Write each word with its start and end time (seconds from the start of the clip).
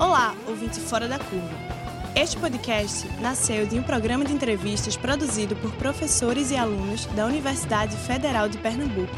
Olá, 0.00 0.34
ouvinte 0.48 0.80
fora 0.80 1.06
da 1.06 1.18
curva. 1.18 1.54
Este 2.16 2.34
podcast 2.38 3.06
nasceu 3.20 3.66
de 3.66 3.78
um 3.78 3.82
programa 3.82 4.24
de 4.24 4.32
entrevistas 4.32 4.96
produzido 4.96 5.54
por 5.56 5.70
professores 5.72 6.50
e 6.50 6.56
alunos 6.56 7.04
da 7.14 7.26
Universidade 7.26 7.94
Federal 7.98 8.48
de 8.48 8.56
Pernambuco, 8.56 9.14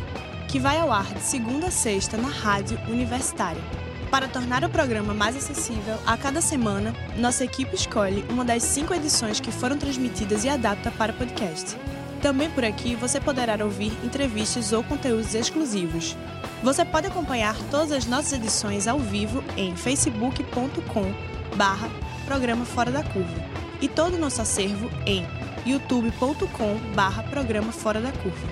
que 0.49 0.59
vai 0.59 0.81
ao 0.81 0.91
ar 0.91 1.07
de 1.15 1.23
segunda 1.23 1.69
a 1.69 1.71
sexta 1.71 2.17
na 2.17 2.27
rádio 2.27 2.77
universitária. 2.89 3.63
Para 4.11 4.27
tornar 4.27 4.65
o 4.65 4.69
programa 4.69 5.15
mais 5.15 5.37
acessível, 5.37 5.97
a 6.05 6.17
cada 6.17 6.41
semana, 6.41 6.93
nossa 7.17 7.45
equipe 7.45 7.77
escolhe 7.77 8.25
uma 8.29 8.45
das 8.45 8.65
cinco 8.65 8.93
edições 8.93 9.39
que 9.39 9.53
foram 9.53 9.79
transmitidas 9.79 10.43
e 10.43 10.49
adapta 10.49 10.91
para 10.91 11.13
podcast. 11.13 11.77
Também 12.21 12.51
por 12.51 12.65
aqui 12.65 12.97
você 12.97 13.21
poderá 13.21 13.65
ouvir 13.65 13.93
entrevistas 14.03 14.73
ou 14.73 14.83
conteúdos 14.83 15.33
exclusivos. 15.33 16.17
Você 16.63 16.85
pode 16.85 17.09
acompanhar 17.09 17.57
todas 17.73 17.91
as 17.91 18.07
nossas 18.07 18.35
edições 18.35 18.87
ao 18.87 18.97
vivo 18.97 19.43
em 19.57 19.75
facebook.com 19.75 21.13
barra 21.57 21.91
Programa 22.25 22.65
Fora 22.65 22.93
da 22.93 23.03
Curva 23.03 23.43
e 23.81 23.89
todo 23.89 24.15
o 24.15 24.19
nosso 24.19 24.41
acervo 24.41 24.89
em 25.05 25.27
youtube.com 25.67 26.79
barra 26.95 27.25
Programa 27.25 27.73
Fora 27.73 28.01
da 28.01 28.13
Curva. 28.13 28.47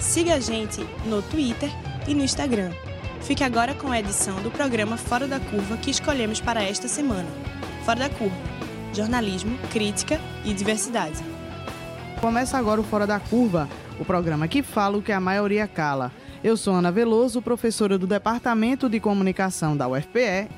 Siga 0.00 0.36
a 0.36 0.40
gente 0.40 0.80
no 1.04 1.20
Twitter 1.20 1.70
e 2.08 2.14
no 2.14 2.24
Instagram. 2.24 2.70
Fique 3.20 3.44
agora 3.44 3.74
com 3.74 3.92
a 3.92 3.98
edição 3.98 4.40
do 4.42 4.50
programa 4.50 4.96
Fora 4.96 5.28
da 5.28 5.38
Curva 5.38 5.76
que 5.76 5.90
escolhemos 5.90 6.40
para 6.40 6.62
esta 6.62 6.88
semana. 6.88 7.28
Fora 7.84 8.00
da 8.00 8.08
Curva. 8.08 8.36
Jornalismo, 8.94 9.58
crítica 9.70 10.18
e 10.46 10.54
diversidade. 10.54 11.22
Começa 12.22 12.56
agora 12.56 12.80
o 12.80 12.84
Fora 12.84 13.06
da 13.06 13.20
Curva, 13.20 13.68
o 14.00 14.04
programa 14.04 14.48
que 14.48 14.62
fala 14.62 14.96
o 14.96 15.02
que 15.02 15.12
a 15.12 15.20
maioria 15.20 15.68
cala. 15.68 16.10
Eu 16.44 16.58
sou 16.58 16.74
Ana 16.74 16.92
Veloso, 16.92 17.40
professora 17.40 17.96
do 17.96 18.06
Departamento 18.06 18.86
de 18.86 19.00
Comunicação 19.00 19.74
da 19.74 19.88
UFPE. 19.88 20.50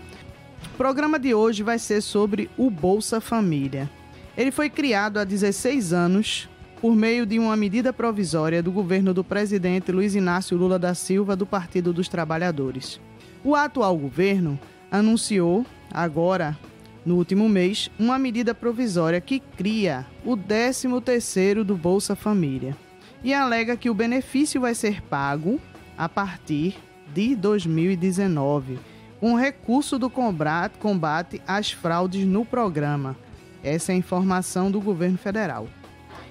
O 0.75 0.77
programa 0.77 1.17
de 1.17 1.33
hoje 1.33 1.62
vai 1.62 1.78
ser 1.78 2.01
sobre 2.01 2.51
o 2.59 2.69
Bolsa 2.69 3.20
Família. 3.20 3.89
Ele 4.37 4.51
foi 4.51 4.69
criado 4.69 5.19
há 5.19 5.23
16 5.23 5.93
anos 5.93 6.48
por 6.81 6.97
meio 6.97 7.25
de 7.25 7.39
uma 7.39 7.56
medida 7.56 7.93
provisória 7.93 8.61
do 8.61 8.73
governo 8.73 9.15
do 9.15 9.23
presidente 9.23 9.93
Luiz 9.93 10.17
Inácio 10.17 10.56
Lula 10.56 10.77
da 10.77 10.93
Silva 10.93 11.37
do 11.37 11.47
Partido 11.47 11.93
dos 11.93 12.09
Trabalhadores. 12.09 13.00
O 13.45 13.55
atual 13.55 13.97
governo 13.97 14.59
anunciou, 14.91 15.65
agora 15.93 16.59
no 17.05 17.15
último 17.15 17.48
mês, 17.48 17.93
uma 17.97 18.19
medida 18.19 18.53
provisória 18.53 19.21
que 19.21 19.39
cria 19.39 20.05
o 20.25 20.37
13º 20.37 21.62
do 21.62 21.77
Bolsa 21.77 22.17
Família 22.17 22.77
e 23.23 23.33
alega 23.33 23.77
que 23.77 23.89
o 23.89 23.95
benefício 23.95 24.61
vai 24.61 24.75
ser 24.75 25.00
pago 25.03 25.61
a 25.97 26.09
partir 26.09 26.77
de 27.13 27.35
2019, 27.35 28.79
com 29.21 29.35
recurso 29.35 29.99
do 29.99 30.11
combate, 30.11 30.79
combate 30.79 31.41
às 31.47 31.71
fraudes 31.71 32.27
no 32.27 32.45
programa. 32.45 33.17
Essa 33.63 33.93
é 33.93 33.95
a 33.95 33.99
informação 33.99 34.71
do 34.71 34.81
governo 34.81 35.19
federal. 35.19 35.67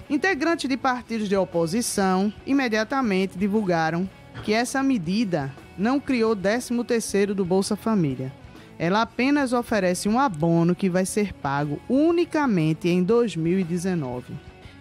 Integrantes 0.08 0.68
de 0.68 0.76
partidos 0.76 1.28
de 1.28 1.36
oposição 1.36 2.32
imediatamente 2.46 3.36
divulgaram 3.36 4.08
que 4.44 4.52
essa 4.52 4.82
medida 4.82 5.52
não 5.76 5.98
criou 5.98 6.32
o 6.32 6.36
13º 6.36 7.34
do 7.34 7.44
Bolsa 7.44 7.74
Família. 7.74 8.32
Ela 8.78 9.02
apenas 9.02 9.52
oferece 9.52 10.08
um 10.08 10.18
abono 10.18 10.74
que 10.74 10.88
vai 10.88 11.04
ser 11.04 11.32
pago 11.32 11.80
unicamente 11.88 12.88
em 12.88 13.02
2019. 13.02 14.34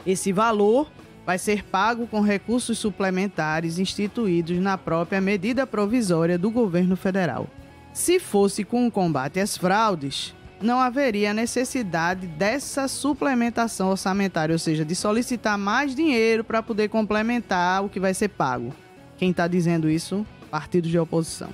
Esse 0.06 0.32
valor 0.32 0.92
vai 1.26 1.38
ser 1.40 1.64
pago 1.64 2.06
com 2.08 2.22
recursos 2.22 2.78
suplementares 2.78 3.80
instituídos 3.80 4.58
na 4.60 4.78
própria 4.78 5.20
medida 5.20 5.66
provisória 5.66 6.38
do 6.38 6.52
governo 6.52 6.96
federal. 6.96 7.48
Se 7.92 8.20
fosse 8.20 8.64
com 8.64 8.86
o 8.86 8.92
combate 8.92 9.40
às 9.40 9.58
fraudes, 9.58 10.36
não 10.62 10.80
haveria 10.80 11.34
necessidade 11.34 12.28
dessa 12.28 12.88
suplementação 12.88 13.90
orçamentária, 13.90 14.54
ou 14.54 14.60
seja, 14.60 14.86
de 14.86 14.96
solicitar 14.96 15.58
mais 15.58 15.96
dinheiro 15.96 16.44
para 16.44 16.62
poder 16.62 16.90
complementar 16.90 17.84
o 17.84 17.90
que 17.90 18.00
vai 18.00 18.14
ser 18.14 18.30
pago. 18.30 18.74
Quem 19.18 19.32
está 19.32 19.48
dizendo 19.48 19.90
isso? 19.90 20.26
Partidos 20.52 20.92
de 20.92 21.00
oposição. 21.00 21.50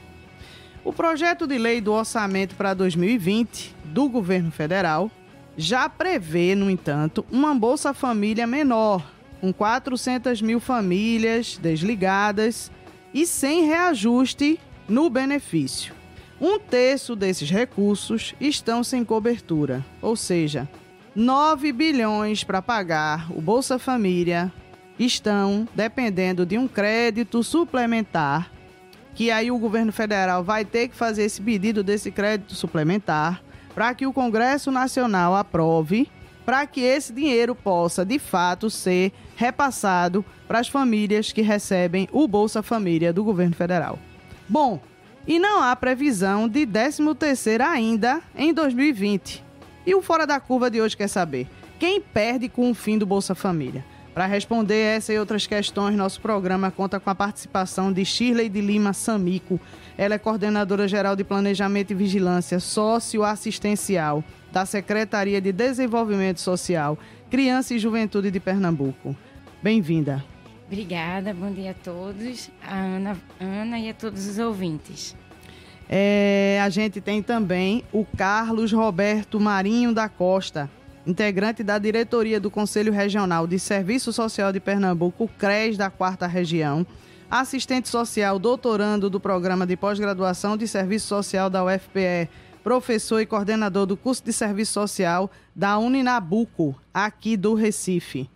O 0.84 0.91
projeto 0.91 1.46
de 1.46 1.57
lei 1.57 1.79
do 1.79 1.94
orçamento 1.94 2.56
para 2.56 2.73
2020 2.73 3.75
do 3.85 4.09
governo 4.09 4.51
federal 4.51 5.12
já 5.56 5.88
prevê, 5.88 6.56
no 6.56 6.69
entanto, 6.69 7.25
uma 7.31 7.53
Bolsa 7.53 7.94
Família 7.94 8.47
menor, 8.47 9.06
com 9.41 9.52
400 9.52 10.41
mil 10.41 10.59
famílias 10.59 11.57
desligadas 11.57 12.72
e 13.13 13.25
sem 13.25 13.66
reajuste 13.66 14.59
no 14.88 15.09
benefício. 15.09 15.94
Um 16.40 16.59
terço 16.59 17.16
desses 17.16 17.50
recursos 17.50 18.34
estão 18.40 18.84
sem 18.84 19.03
cobertura, 19.03 19.84
ou 20.02 20.16
seja, 20.16 20.69
9 21.13 21.74
bilhões 21.74 22.44
para 22.44 22.62
pagar 22.62 23.29
o 23.31 23.41
Bolsa 23.41 23.78
Família 23.78 24.52
estão 24.97 25.68
dependendo 25.75 26.46
de 26.46 26.58
um 26.58 26.68
crédito 26.68 27.44
suplementar, 27.44 28.52
que 29.13 29.29
aí 29.29 29.52
o 29.52 29.58
governo 29.58 29.91
federal 29.91 30.44
vai 30.44 30.63
ter 30.63 30.88
que 30.88 30.96
fazer 30.96 31.23
esse 31.23 31.41
pedido 31.41 31.84
desse 31.84 32.12
crédito 32.12 32.56
suplementar 32.56 33.44
para 33.73 33.94
que 33.94 34.06
o 34.06 34.13
Congresso 34.13 34.72
Nacional 34.72 35.35
aprove, 35.35 36.09
para 36.46 36.66
que 36.66 36.81
esse 36.81 37.13
dinheiro 37.13 37.56
possa 37.56 38.06
de 38.06 38.18
fato 38.19 38.69
ser 38.69 39.12
repassado 39.35 40.24
para 40.47 40.59
as 40.59 40.68
famílias 40.68 41.31
que 41.31 41.41
recebem 41.41 42.07
o 42.12 42.28
Bolsa 42.28 42.62
Família 42.62 43.13
do 43.13 43.24
governo 43.24 43.56
federal. 43.56 43.97
Bom, 44.47 44.81
e 45.25 45.40
não 45.40 45.62
há 45.62 45.75
previsão 45.75 46.47
de 46.47 46.66
13º 46.66 47.62
ainda 47.62 48.22
em 48.35 48.53
2020. 48.53 49.44
E 49.85 49.96
o 49.96 50.02
Fora 50.02 50.25
da 50.25 50.40
Curva 50.40 50.69
de 50.69 50.81
hoje 50.81 50.97
quer 50.97 51.07
saber, 51.07 51.47
quem 51.79 52.02
perde 52.02 52.50
com 52.50 52.69
o 52.69 52.73
fim 52.73 52.97
do 52.97 53.06
Bolsa 53.06 53.34
Família? 53.34 53.84
Para 54.13 54.25
responder 54.25 54.75
essa 54.75 55.13
e 55.13 55.19
outras 55.19 55.47
questões, 55.47 55.96
nosso 55.96 56.19
programa 56.19 56.69
conta 56.69 57.00
com 57.00 57.09
a 57.09 57.16
participação 57.16 57.94
de 57.94 58.03
Shirley 58.03 58.50
de 58.50 58.59
Lima 58.59 58.91
Samico. 58.91 59.59
Ela 59.97 60.16
é 60.16 60.18
coordenadora 60.18 60.85
geral 60.85 61.16
de 61.16 61.23
Planejamento 61.23 61.91
e 61.91 61.96
Vigilância 61.96 62.59
Socioassistencial 62.59 64.22
da 64.51 64.66
Secretaria 64.66 65.39
de 65.39 65.51
Desenvolvimento 65.51 66.41
Social, 66.41 66.97
Criança 67.29 67.73
e 67.73 67.79
Juventude 67.79 68.29
de 68.29 68.39
Pernambuco. 68.39 69.16
Bem-vinda. 69.63 70.23
Obrigada, 70.67 71.34
bom 71.34 71.51
dia 71.51 71.72
a 71.72 71.73
todos, 71.73 72.50
a 72.63 72.78
Ana, 72.78 73.17
Ana 73.40 73.79
e 73.79 73.90
a 73.90 73.94
todos 73.94 74.25
os 74.25 74.40
ouvintes. 74.40 75.16
É, 75.90 76.59
a 76.63 76.69
gente 76.69 77.01
tem 77.01 77.22
também 77.22 77.84
o 77.91 78.06
Carlos 78.06 78.72
Roberto 78.72 79.40
Marinho 79.40 79.94
da 79.94 80.07
Costa, 80.07 80.69
integrante 81.06 81.63
da 81.63 81.78
diretoria 81.78 82.40
do 82.40 82.50
Conselho 82.50 82.94
Regional 82.94 83.45
de 83.45 83.59
Serviço 83.59 84.13
Social 84.13 84.53
de 84.53 84.59
Pernambuco, 84.59 85.29
CRES 85.38 85.75
da 85.75 85.90
Quarta 85.90 86.28
Região, 86.28 86.88
assistente 87.29 87.90
social, 87.90 88.40
doutorando 88.40 89.09
do 89.09 89.19
programa 89.19 89.66
de 89.66 89.75
pós-graduação 89.75 90.56
de 90.56 90.67
Serviço 90.67 91.07
Social 91.07 91.50
da 91.50 91.66
UFPE, 91.66 92.29
professor 92.63 93.19
e 93.19 93.25
coordenador 93.25 93.85
do 93.85 93.97
curso 93.97 94.23
de 94.23 94.31
Serviço 94.31 94.73
Social 94.73 95.29
da 95.55 95.77
Uninabuco, 95.77 96.75
aqui 96.94 97.35
do 97.35 97.53
Recife. 97.53 98.29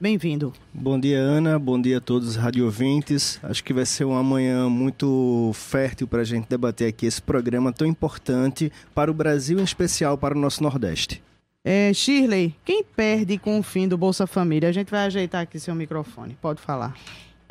Bem-vindo. 0.00 0.52
Bom 0.72 0.98
dia, 0.98 1.18
Ana. 1.18 1.58
Bom 1.58 1.80
dia 1.80 1.98
a 1.98 2.00
todos 2.00 2.28
os 2.28 2.36
radiovintes. 2.36 3.38
Acho 3.42 3.64
que 3.64 3.72
vai 3.72 3.86
ser 3.86 4.04
uma 4.04 4.22
manhã 4.22 4.68
muito 4.68 5.50
fértil 5.54 6.06
para 6.06 6.20
a 6.20 6.24
gente 6.24 6.48
debater 6.48 6.88
aqui 6.88 7.06
esse 7.06 7.20
programa 7.20 7.72
tão 7.72 7.86
importante 7.86 8.70
para 8.94 9.10
o 9.10 9.14
Brasil, 9.14 9.58
em 9.58 9.64
especial 9.64 10.16
para 10.18 10.36
o 10.36 10.40
nosso 10.40 10.62
Nordeste. 10.62 11.22
É, 11.62 11.92
Shirley, 11.92 12.54
quem 12.64 12.82
perde 12.82 13.36
com 13.36 13.58
o 13.58 13.62
fim 13.62 13.86
do 13.86 13.98
Bolsa 13.98 14.26
Família? 14.26 14.68
A 14.68 14.72
gente 14.72 14.90
vai 14.90 15.06
ajeitar 15.06 15.42
aqui 15.42 15.58
seu 15.58 15.74
microfone. 15.74 16.36
Pode 16.40 16.60
falar. 16.60 16.94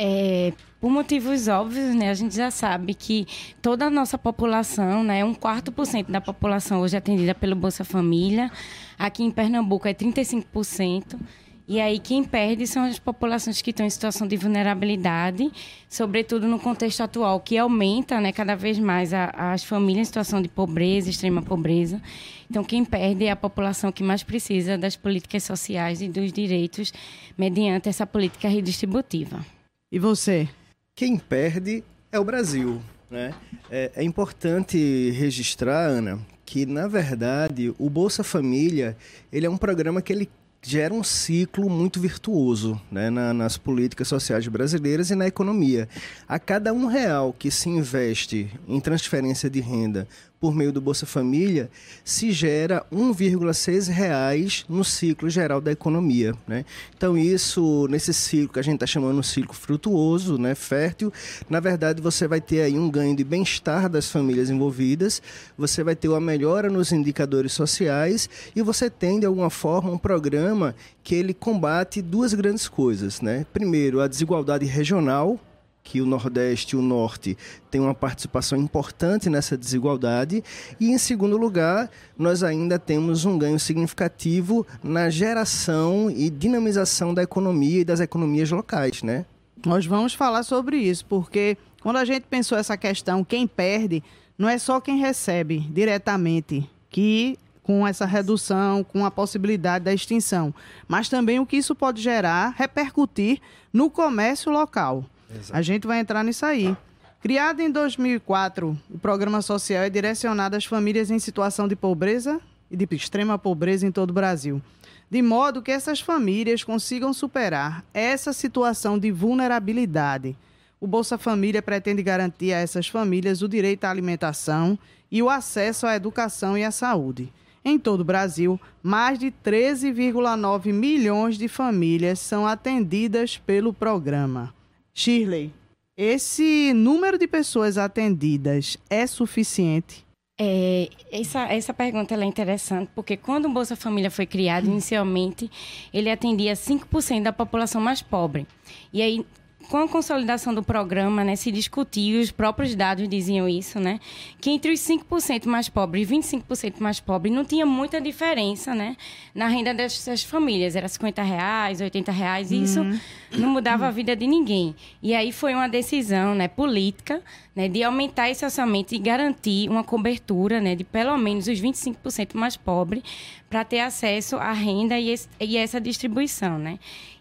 É, 0.02 0.54
por 0.80 0.90
motivos 0.90 1.50
óbvios, 1.50 1.94
né, 1.94 2.10
a 2.10 2.14
gente 2.14 2.34
já 2.34 2.50
sabe 2.50 2.94
que 2.94 3.28
toda 3.62 3.88
a 3.88 3.90
nossa 3.90 4.18
população, 4.18 5.04
né, 5.04 5.26
um 5.26 5.34
quarto 5.34 5.74
por 5.74 5.86
cento 5.86 6.10
da 6.10 6.22
população 6.22 6.80
hoje 6.80 6.96
é 6.96 7.00
atendida 7.00 7.36
pelo 7.36 7.54
Bolsa 7.54 7.84
Família. 7.84 8.50
Aqui 8.98 9.22
em 9.22 9.30
Pernambuco 9.30 9.90
é 9.90 9.94
35%. 9.94 11.20
E 11.68 11.82
aí 11.82 12.00
quem 12.00 12.24
perde 12.24 12.66
são 12.66 12.86
as 12.86 12.98
populações 12.98 13.62
que 13.62 13.72
estão 13.72 13.86
em 13.86 13.90
situação 13.90 14.26
de 14.26 14.38
vulnerabilidade, 14.38 15.52
sobretudo 15.90 16.48
no 16.48 16.60
contexto 16.60 17.02
atual, 17.02 17.42
que 17.42 17.58
aumenta 17.58 18.22
né, 18.22 18.32
cada 18.32 18.56
vez 18.56 18.80
mais 18.80 19.14
a, 19.14 19.26
as 19.52 19.66
famílias 19.66 20.04
em 20.04 20.06
situação 20.06 20.42
de 20.42 20.48
pobreza, 20.48 21.10
extrema 21.10 21.42
pobreza. 21.42 22.02
Então 22.50 22.64
quem 22.64 22.86
perde 22.86 23.26
é 23.26 23.32
a 23.32 23.36
população 23.36 23.92
que 23.92 24.02
mais 24.02 24.24
precisa 24.24 24.78
das 24.78 24.96
políticas 24.96 25.44
sociais 25.44 26.02
e 26.02 26.08
dos 26.08 26.32
direitos 26.32 26.94
mediante 27.38 27.90
essa 27.90 28.08
política 28.08 28.48
redistributiva. 28.48 29.59
E 29.92 29.98
você? 29.98 30.48
Quem 30.96 31.18
perde 31.18 31.84
é 32.12 32.20
o 32.20 32.24
Brasil. 32.24 32.80
Né? 33.10 33.34
É, 33.72 33.92
é 33.96 34.04
importante 34.04 35.10
registrar, 35.10 35.88
Ana, 35.88 36.20
que 36.46 36.64
na 36.64 36.88
verdade 36.88 37.74
o 37.80 37.90
Bolsa 37.90 38.24
Família 38.24 38.96
ele 39.34 39.48
é 39.48 39.50
um 39.50 39.58
programa 39.58 40.00
que 40.00 40.14
ele 40.14 40.30
gera 40.62 40.94
um 40.94 41.04
ciclo 41.04 41.68
muito 41.70 42.00
virtuoso 42.00 42.80
né, 42.92 43.10
na, 43.10 43.34
nas 43.34 43.58
políticas 43.58 44.08
sociais 44.08 44.48
brasileiras 44.48 45.10
e 45.10 45.16
na 45.16 45.26
economia. 45.26 45.90
A 46.28 46.38
cada 46.38 46.72
um 46.72 46.86
real 46.86 47.34
que 47.34 47.50
se 47.50 47.68
investe 47.68 48.48
em 48.68 48.80
transferência 48.80 49.50
de 49.50 49.60
renda 49.60 50.08
por 50.40 50.56
meio 50.56 50.72
do 50.72 50.80
Bolsa 50.80 51.06
Família, 51.06 51.70
se 52.04 52.32
gera 52.32 52.86
1,6 52.92 53.90
reais 53.90 54.66
no 54.70 54.84
ciclo 54.84 55.30
geral 55.30 55.60
da 55.60 55.72
economia. 55.72 56.34
Né? 56.48 56.66
Então, 56.96 57.18
isso, 57.18 57.88
nesse 57.90 58.14
ciclo 58.14 58.54
que 58.54 58.60
a 58.60 58.64
gente 58.64 58.76
está 58.76 58.88
chamando 58.88 59.20
de 59.20 59.28
ciclo 59.28 59.54
frutuoso, 59.54 60.38
né, 60.38 60.56
fértil, 60.56 61.12
na 61.50 61.60
verdade 61.60 62.02
você 62.02 62.28
vai 62.28 62.40
ter 62.40 62.62
aí 62.62 62.78
um 62.78 62.90
ganho 62.90 63.16
de 63.16 63.24
bem-estar 63.24 63.90
das 63.90 64.10
famílias 64.10 64.50
envolvidas, 64.50 65.22
você 65.58 65.84
vai 65.84 65.96
ter 65.96 66.08
uma 66.08 66.22
melhora 66.22 66.70
nos 66.70 66.92
indicadores 66.92 67.52
sociais 67.52 68.30
e 68.56 68.62
você 68.62 68.90
tem, 68.90 69.20
de 69.20 69.26
alguma 69.26 69.50
forma, 69.50 69.92
um 69.92 69.98
programa 69.98 70.76
que 71.04 71.16
ele 71.16 71.34
combate 71.34 72.02
duas 72.02 72.34
grandes 72.34 72.68
coisas. 72.68 73.20
Né? 73.20 73.46
Primeiro, 73.52 74.00
a 74.00 74.08
desigualdade 74.08 74.66
regional, 74.66 75.40
que 75.84 76.02
o 76.02 76.06
Nordeste 76.06 76.76
e 76.76 76.80
o 76.80 76.82
Norte 76.82 77.38
têm 77.72 77.82
uma 77.82 77.96
participação 77.96 78.58
importante 78.58 79.30
nessa 79.30 79.58
desigualdade. 79.58 80.44
E, 80.80 80.92
em 80.92 80.98
segundo 80.98 81.38
lugar, 81.38 81.90
nós 82.18 82.44
ainda 82.44 82.78
temos 82.78 83.26
um 83.26 83.38
ganho 83.38 83.60
significativo 83.60 84.66
na 84.84 85.10
geração 85.10 86.12
e 86.12 86.30
dinamização 86.30 87.14
da 87.14 87.24
economia 87.24 87.82
e 87.82 87.86
das 87.86 88.00
economias 88.00 88.52
locais, 88.52 89.02
né? 89.02 89.26
Nós 89.66 89.86
vamos 89.86 90.14
falar 90.14 90.44
sobre 90.44 90.78
isso, 90.78 91.06
porque 91.06 91.58
quando 91.82 91.98
a 91.98 92.06
gente 92.06 92.24
pensou 92.30 92.58
essa 92.58 92.78
questão, 92.78 93.24
quem 93.24 93.48
perde, 93.48 94.04
não 94.38 94.48
é 94.48 94.58
só 94.58 94.80
quem 94.80 94.98
recebe 94.98 95.60
diretamente, 95.72 96.70
que 96.90 97.38
com 97.70 97.86
essa 97.86 98.06
redução, 98.06 98.84
com 98.84 99.06
a 99.06 99.12
possibilidade 99.12 99.86
da 99.86 99.94
extinção, 99.94 100.54
mas 100.88 101.08
também 101.08 101.40
o 101.40 101.46
que 101.46 101.58
isso 101.58 101.76
pode 101.76 102.02
gerar, 102.02 102.56
repercutir 102.58 103.40
no 103.72 103.92
comércio 103.92 104.52
local. 104.52 105.06
Exato. 105.30 105.58
A 105.58 105.62
gente 105.62 105.86
vai 105.86 106.00
entrar 106.00 106.24
nisso 106.24 106.46
aí. 106.46 106.76
Criado 107.22 107.60
em 107.60 107.70
2004, 107.70 108.78
o 108.90 108.98
programa 108.98 109.42
social 109.42 109.84
é 109.84 109.90
direcionado 109.90 110.56
às 110.56 110.66
famílias 110.66 111.12
em 111.12 111.20
situação 111.20 111.68
de 111.68 111.76
pobreza 111.76 112.40
e 112.72 112.78
de 112.78 112.88
extrema 112.96 113.38
pobreza 113.38 113.86
em 113.86 113.92
todo 113.92 114.12
o 114.12 114.14
Brasil, 114.14 114.62
de 115.10 115.22
modo 115.22 115.62
que 115.62 115.72
essas 115.72 116.00
famílias 116.00 116.64
consigam 116.64 117.12
superar 117.12 117.84
essa 117.94 118.32
situação 118.32 118.98
de 118.98 119.12
vulnerabilidade. 119.12 120.36
O 120.80 120.88
Bolsa 120.88 121.18
Família 121.18 121.62
pretende 121.62 122.02
garantir 122.02 122.54
a 122.54 122.60
essas 122.60 122.88
famílias 122.88 123.42
o 123.42 123.50
direito 123.50 123.84
à 123.84 123.90
alimentação 123.90 124.80
e 125.12 125.22
o 125.22 125.30
acesso 125.30 125.86
à 125.86 125.96
educação 125.96 126.58
e 126.58 126.64
à 126.64 126.72
saúde. 126.72 127.34
Em 127.66 127.78
todo 127.78 128.00
o 128.00 128.06
Brasil, 128.06 128.58
mais 128.82 129.20
de 129.20 129.30
13,9 129.30 130.72
milhões 130.72 131.38
de 131.38 131.50
famílias 131.50 132.20
são 132.20 132.48
atendidas 132.48 133.38
pelo 133.38 133.74
programa. 133.74 134.54
Shirley, 134.94 135.54
esse 135.98 136.74
número 136.74 137.18
de 137.18 137.28
pessoas 137.28 137.78
atendidas 137.78 138.78
é 138.90 139.06
suficiente? 139.06 140.06
É, 140.42 140.88
essa, 141.12 141.42
essa 141.52 141.74
pergunta 141.74 142.16
é 142.16 142.24
interessante, 142.24 142.90
porque 142.96 143.18
quando 143.18 143.46
o 143.46 143.50
Bolsa 143.50 143.76
Família 143.76 144.10
foi 144.10 144.26
criado, 144.26 144.68
inicialmente, 144.68 145.52
ele 145.94 146.10
atendia 146.10 146.54
5% 146.54 147.24
da 147.24 147.34
população 147.34 147.82
mais 147.82 148.02
pobre. 148.02 148.48
E 148.94 149.02
aí, 149.02 149.26
com 149.70 149.78
a 149.78 149.88
consolidação 149.88 150.54
do 150.54 150.64
programa, 150.64 151.24
né, 151.24 151.36
se 151.36 151.52
discutiu, 151.52 152.20
os 152.20 152.32
próprios 152.32 152.74
dados 152.74 153.08
diziam 153.08 153.48
isso, 153.48 153.80
né, 153.80 154.00
que 154.42 154.50
entre 154.50 154.72
os 154.72 154.80
5% 154.80 155.46
mais 155.46 155.70
pobres 155.70 156.10
e 156.10 156.16
25% 156.16 156.80
mais 156.80 157.00
pobres 157.00 157.32
não 157.32 157.46
tinha 157.46 157.68
muita 157.68 158.02
diferença, 158.02 158.74
né, 158.74 158.98
na 159.34 159.48
renda 159.48 159.72
dessas 159.72 160.24
famílias. 160.24 160.76
Era 160.76 160.88
50 160.88 161.22
reais, 161.22 161.82
80 161.82 162.12
reais, 162.12 162.52
e 162.52 162.64
isso 162.64 162.82
uhum. 162.82 163.00
não 163.34 163.50
mudava 163.50 163.88
a 163.88 163.92
vida 163.92 164.16
de 164.16 164.26
ninguém. 164.26 164.76
E 165.04 165.14
aí 165.14 165.32
foi 165.32 165.54
uma 165.54 165.70
decisão, 165.70 166.34
né, 166.34 166.48
política, 166.48 167.22
né, 167.56 167.68
de 167.68 167.84
aumentar 167.84 168.28
esse 168.28 168.44
orçamento 168.44 168.96
e 168.96 168.98
garantir 168.98 169.70
uma 169.70 169.84
cobertura, 169.84 170.60
né, 170.60 170.76
de 170.76 170.84
pelo 170.84 171.16
menos 171.16 171.48
os 171.48 171.60
25% 171.60 172.34
mais 172.34 172.58
pobres 172.58 173.04
para 173.48 173.64
ter 173.64 173.82
acesso 173.82 174.36
à 174.38 174.52
renda 174.52 174.98
e, 174.98 175.10
esse, 175.10 175.30
e 175.40 175.58
essa 175.58 175.80
distribuição, 175.80 176.58
né. 176.58 176.80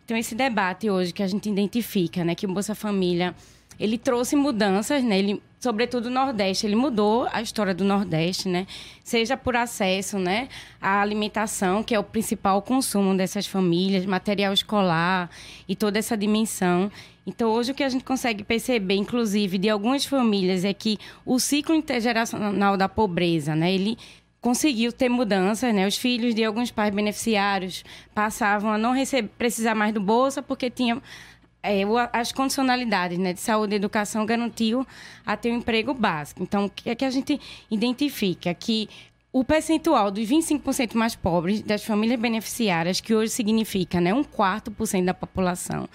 Então, 0.09 0.17
esse 0.17 0.35
debate 0.35 0.89
hoje 0.89 1.13
que 1.13 1.23
a 1.23 1.27
gente 1.27 1.51
identifica, 1.51 2.25
né, 2.25 2.35
que 2.35 2.47
o 2.47 2.49
Bolsa 2.49 2.75
Família 2.75 3.35
ele 3.79 3.99
trouxe 3.99 4.35
mudanças, 4.35 5.05
né? 5.05 5.19
Ele, 5.19 5.43
sobretudo 5.61 6.09
no 6.09 6.15
Nordeste, 6.15 6.67
ele 6.67 6.75
mudou 6.75 7.29
a 7.31 7.43
história 7.43 7.75
do 7.75 7.85
Nordeste, 7.85 8.49
né? 8.49 8.67
Seja 9.05 9.37
por 9.37 9.55
acesso, 9.55 10.19
né, 10.19 10.49
à 10.81 11.03
alimentação, 11.03 11.83
que 11.83 11.95
é 11.95 11.99
o 11.99 12.03
principal 12.03 12.63
consumo 12.63 13.15
dessas 13.15 13.47
famílias, 13.47 14.07
material 14.07 14.55
escolar 14.55 15.29
e 15.69 15.77
toda 15.77 15.99
essa 15.99 16.17
dimensão. 16.17 16.91
Então, 17.27 17.51
hoje 17.51 17.73
o 17.73 17.75
que 17.75 17.85
a 17.85 17.89
gente 17.91 18.03
consegue 18.03 18.43
perceber, 18.43 18.95
inclusive, 18.95 19.59
de 19.59 19.69
algumas 19.69 20.07
famílias 20.07 20.65
é 20.65 20.73
que 20.73 20.97
o 21.27 21.39
ciclo 21.39 21.75
intergeracional 21.75 22.79
da 22.79 22.89
pobreza, 22.89 23.55
né, 23.55 23.75
ele 23.75 23.99
conseguiu 24.41 24.93
ter 24.93 25.09
mudanças, 25.09 25.75
né? 25.75 25.87
Os 25.87 25.97
filhos 25.97 26.35
de 26.35 26.45
alguns 26.45 26.71
pais 26.71 26.95
beneficiários 26.95 27.85
passavam 28.15 28.73
a 28.73 28.79
não 28.79 28.93
receber, 28.93 29.29
precisar 29.37 29.75
mais 29.75 29.93
do 29.93 30.01
bolsa 30.01 30.43
porque 30.43 30.71
tinham 30.71 31.03
é, 31.63 31.83
as 32.13 32.33
condicionalidades 32.33 33.19
né, 33.19 33.33
de 33.33 33.41
saúde 33.41 33.75
e 33.75 33.77
educação 33.77 34.25
garantiu 34.25 34.87
a 35.27 35.37
ter 35.37 35.51
um 35.53 35.57
emprego 35.57 35.93
básico. 35.93 36.43
Então, 36.43 36.67
o 36.67 36.71
que 36.71 36.89
é 36.89 36.95
que 36.95 37.05
a 37.05 37.11
gente 37.11 37.41
identifica? 37.71 38.55
Que 38.55 38.89
o 39.33 39.45
percentual 39.45 40.11
dos 40.11 40.27
25% 40.29 40.95
mais 40.95 41.15
pobres 41.15 41.61
das 41.61 41.85
famílias 41.85 42.19
beneficiárias, 42.19 43.01
que 43.01 43.15
hoje 43.15 43.33
significa 43.33 44.01
né, 44.01 44.15
um 44.15 44.25
quarto 44.25 44.71
por 44.71 44.87
cento 44.87 45.07
da 45.07 45.15
população, 45.15 45.89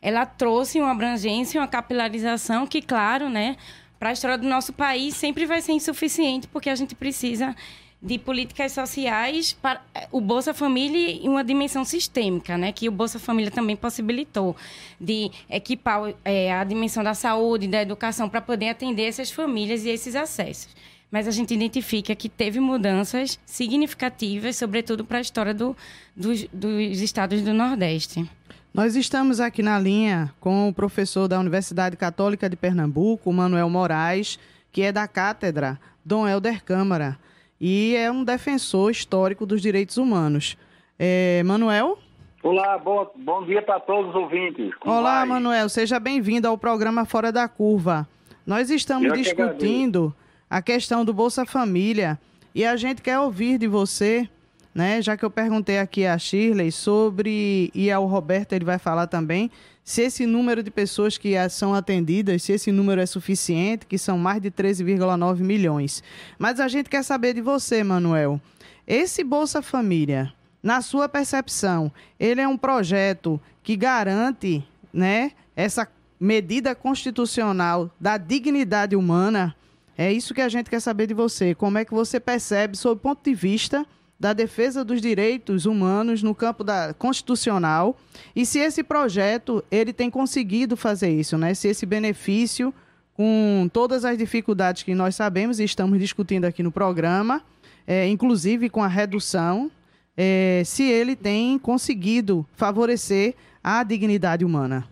ela 0.00 0.24
trouxe 0.24 0.80
uma 0.80 0.92
abrangência, 0.92 1.60
uma 1.60 1.68
capilarização 1.68 2.66
que, 2.66 2.80
claro, 2.80 3.28
né, 3.28 3.56
para 4.00 4.08
a 4.08 4.12
história 4.14 4.38
do 4.38 4.48
nosso 4.48 4.72
país 4.72 5.14
sempre 5.14 5.44
vai 5.44 5.60
ser 5.60 5.72
insuficiente, 5.72 6.48
porque 6.48 6.70
a 6.70 6.74
gente 6.74 6.94
precisa 6.94 7.54
de 8.02 8.18
políticas 8.18 8.72
sociais 8.72 9.52
para 9.52 9.82
eh, 9.94 10.08
o 10.10 10.22
Bolsa 10.22 10.54
Família 10.54 11.10
em 11.10 11.28
uma 11.28 11.44
dimensão 11.44 11.84
sistêmica, 11.84 12.56
né? 12.56 12.72
Que 12.72 12.88
o 12.88 12.92
Bolsa 12.92 13.18
Família 13.18 13.50
também 13.50 13.76
possibilitou 13.76 14.56
de 14.98 15.30
equipar 15.50 16.14
é, 16.24 16.50
a 16.50 16.64
dimensão 16.64 17.04
da 17.04 17.12
saúde, 17.12 17.68
da 17.68 17.82
educação 17.82 18.26
para 18.26 18.40
poder 18.40 18.70
atender 18.70 19.02
essas 19.02 19.30
famílias 19.30 19.84
e 19.84 19.90
esses 19.90 20.16
acessos. 20.16 20.74
Mas 21.10 21.28
a 21.28 21.30
gente 21.30 21.52
identifica 21.52 22.14
que 22.14 22.30
teve 22.30 22.58
mudanças 22.58 23.38
significativas, 23.44 24.56
sobretudo 24.56 25.04
para 25.04 25.18
a 25.18 25.20
história 25.20 25.52
do, 25.52 25.76
dos, 26.16 26.44
dos 26.44 27.02
estados 27.02 27.42
do 27.42 27.52
Nordeste. 27.52 28.26
Nós 28.72 28.94
estamos 28.94 29.40
aqui 29.40 29.64
na 29.64 29.80
linha 29.80 30.32
com 30.38 30.68
o 30.68 30.72
professor 30.72 31.26
da 31.26 31.40
Universidade 31.40 31.96
Católica 31.96 32.48
de 32.48 32.54
Pernambuco, 32.54 33.32
Manuel 33.32 33.68
Moraes, 33.68 34.38
que 34.70 34.82
é 34.82 34.92
da 34.92 35.08
cátedra 35.08 35.76
Dom 36.04 36.26
Helder 36.26 36.64
Câmara 36.64 37.18
e 37.60 37.96
é 37.96 38.10
um 38.12 38.22
defensor 38.22 38.92
histórico 38.92 39.44
dos 39.44 39.60
direitos 39.60 39.96
humanos. 39.96 40.56
É, 40.96 41.42
Manuel? 41.44 41.98
Olá, 42.44 42.78
bom, 42.78 43.10
bom 43.16 43.44
dia 43.44 43.60
para 43.60 43.80
todos 43.80 44.10
os 44.10 44.14
ouvintes. 44.14 44.72
Como 44.76 44.94
Olá, 44.94 45.18
vai? 45.18 45.28
Manuel, 45.28 45.68
seja 45.68 45.98
bem-vindo 45.98 46.46
ao 46.46 46.56
programa 46.56 47.04
Fora 47.04 47.32
da 47.32 47.48
Curva. 47.48 48.08
Nós 48.46 48.70
estamos 48.70 49.08
Eu 49.08 49.14
discutindo 49.14 50.14
a 50.48 50.62
questão 50.62 51.04
do 51.04 51.12
Bolsa 51.12 51.44
Família 51.44 52.18
e 52.54 52.64
a 52.64 52.76
gente 52.76 53.02
quer 53.02 53.18
ouvir 53.18 53.58
de 53.58 53.66
você 53.66 54.28
né? 54.74 55.02
Já 55.02 55.16
que 55.16 55.24
eu 55.24 55.30
perguntei 55.30 55.78
aqui 55.78 56.06
a 56.06 56.16
Shirley 56.16 56.70
sobre, 56.70 57.70
e 57.74 57.90
ao 57.90 58.06
Roberto 58.06 58.52
ele 58.52 58.64
vai 58.64 58.78
falar 58.78 59.06
também, 59.06 59.50
se 59.82 60.02
esse 60.02 60.26
número 60.26 60.62
de 60.62 60.70
pessoas 60.70 61.18
que 61.18 61.34
são 61.48 61.74
atendidas, 61.74 62.42
se 62.42 62.52
esse 62.52 62.70
número 62.70 63.00
é 63.00 63.06
suficiente, 63.06 63.86
que 63.86 63.98
são 63.98 64.16
mais 64.18 64.40
de 64.40 64.50
13,9 64.50 65.40
milhões. 65.40 66.02
Mas 66.38 66.60
a 66.60 66.68
gente 66.68 66.88
quer 66.88 67.02
saber 67.02 67.34
de 67.34 67.40
você, 67.40 67.82
Manuel. 67.82 68.40
Esse 68.86 69.24
Bolsa 69.24 69.62
Família, 69.62 70.32
na 70.62 70.80
sua 70.82 71.08
percepção, 71.08 71.92
ele 72.18 72.40
é 72.40 72.46
um 72.46 72.56
projeto 72.56 73.40
que 73.62 73.76
garante, 73.76 74.64
né, 74.92 75.32
essa 75.56 75.88
medida 76.18 76.74
constitucional 76.74 77.90
da 77.98 78.18
dignidade 78.18 78.94
humana? 78.94 79.56
É 79.96 80.12
isso 80.12 80.34
que 80.34 80.40
a 80.40 80.48
gente 80.48 80.70
quer 80.70 80.80
saber 80.80 81.06
de 81.06 81.14
você. 81.14 81.54
Como 81.54 81.78
é 81.78 81.84
que 81.84 81.92
você 81.92 82.20
percebe, 82.20 82.76
sob 82.76 82.94
o 82.94 83.02
ponto 83.02 83.24
de 83.24 83.34
vista 83.34 83.86
da 84.20 84.34
defesa 84.34 84.84
dos 84.84 85.00
direitos 85.00 85.64
humanos 85.64 86.22
no 86.22 86.34
campo 86.34 86.62
da 86.62 86.92
constitucional 86.92 87.98
e 88.36 88.44
se 88.44 88.58
esse 88.58 88.84
projeto 88.84 89.64
ele 89.70 89.94
tem 89.94 90.10
conseguido 90.10 90.76
fazer 90.76 91.08
isso, 91.08 91.38
né? 91.38 91.54
Se 91.54 91.68
esse 91.68 91.86
benefício 91.86 92.72
com 93.14 93.68
todas 93.72 94.04
as 94.04 94.18
dificuldades 94.18 94.82
que 94.82 94.94
nós 94.94 95.16
sabemos 95.16 95.58
e 95.58 95.64
estamos 95.64 95.98
discutindo 95.98 96.44
aqui 96.44 96.62
no 96.62 96.70
programa, 96.70 97.42
é, 97.86 98.06
inclusive 98.08 98.68
com 98.68 98.82
a 98.82 98.88
redução, 98.88 99.70
é, 100.14 100.62
se 100.66 100.82
ele 100.82 101.16
tem 101.16 101.58
conseguido 101.58 102.46
favorecer 102.54 103.34
a 103.64 103.82
dignidade 103.82 104.44
humana. 104.44 104.86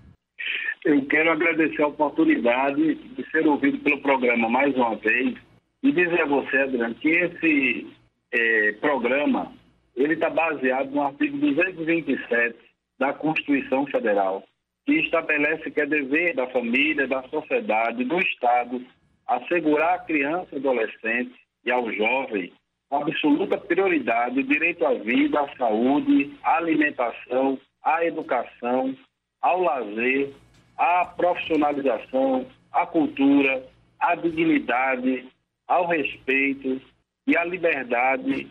Eu 0.84 1.04
quero 1.06 1.30
agradecer 1.30 1.82
a 1.82 1.88
oportunidade 1.88 2.94
de 2.94 3.30
ser 3.30 3.46
ouvido 3.46 3.78
pelo 3.80 4.00
programa 4.00 4.48
mais 4.48 4.74
uma 4.74 4.96
vez 4.96 5.34
e 5.82 5.92
dizer 5.92 6.22
a 6.22 6.26
você, 6.26 6.56
Adriano, 6.56 6.94
que 6.94 7.08
esse 7.08 7.86
é, 8.32 8.72
programa, 8.80 9.52
ele 9.96 10.14
está 10.14 10.30
baseado 10.30 10.90
no 10.90 11.02
artigo 11.02 11.38
227 11.38 12.56
da 12.98 13.12
Constituição 13.12 13.86
Federal, 13.86 14.44
que 14.86 14.94
estabelece 14.94 15.70
que 15.70 15.80
é 15.80 15.86
dever 15.86 16.34
da 16.34 16.46
família, 16.48 17.06
da 17.06 17.22
sociedade, 17.24 18.04
do 18.04 18.18
Estado, 18.18 18.84
assegurar 19.26 19.94
a 19.94 19.98
criança 19.98 20.48
e 20.52 20.58
adolescente 20.58 21.34
e 21.64 21.70
ao 21.70 21.90
jovem 21.92 22.52
absoluta 22.90 23.58
prioridade 23.58 24.40
o 24.40 24.44
direito 24.44 24.86
à 24.86 24.94
vida, 24.94 25.40
à 25.40 25.56
saúde, 25.56 26.32
à 26.42 26.56
alimentação, 26.56 27.58
à 27.84 28.04
educação, 28.04 28.96
ao 29.42 29.60
lazer, 29.60 30.32
à 30.76 31.04
profissionalização, 31.04 32.46
à 32.72 32.86
cultura, 32.86 33.62
à 34.00 34.14
dignidade, 34.14 35.28
ao 35.66 35.86
respeito 35.86 36.80
e 37.28 37.36
à 37.36 37.44
liberdade 37.44 38.48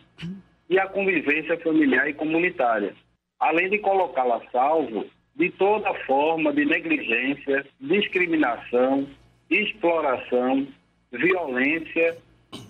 e 0.70 0.78
à 0.78 0.86
convivência 0.86 1.58
familiar 1.58 2.08
e 2.08 2.14
comunitária, 2.14 2.94
além 3.40 3.68
de 3.68 3.78
colocá-la 3.78 4.36
a 4.36 4.50
salvo 4.52 5.04
de 5.34 5.50
toda 5.50 5.92
forma 6.04 6.52
de 6.52 6.64
negligência, 6.64 7.66
discriminação, 7.80 9.08
exploração, 9.50 10.68
violência, 11.10 12.16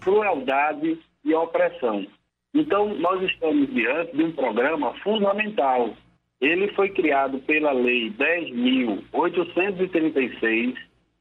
crueldade 0.01 0.99
e 1.25 1.35
opressão. 1.35 2.07
Então, 2.55 2.95
nós 2.95 3.23
estamos 3.23 3.69
diante 3.75 4.17
de 4.17 4.25
um 4.25 4.33
programa 4.33 4.95
fundamental. 5.03 5.95
Ele 6.41 6.69
foi 6.69 6.89
criado 6.89 7.39
pela 7.41 7.73
Lei 7.73 8.11
10.836, 8.13 10.75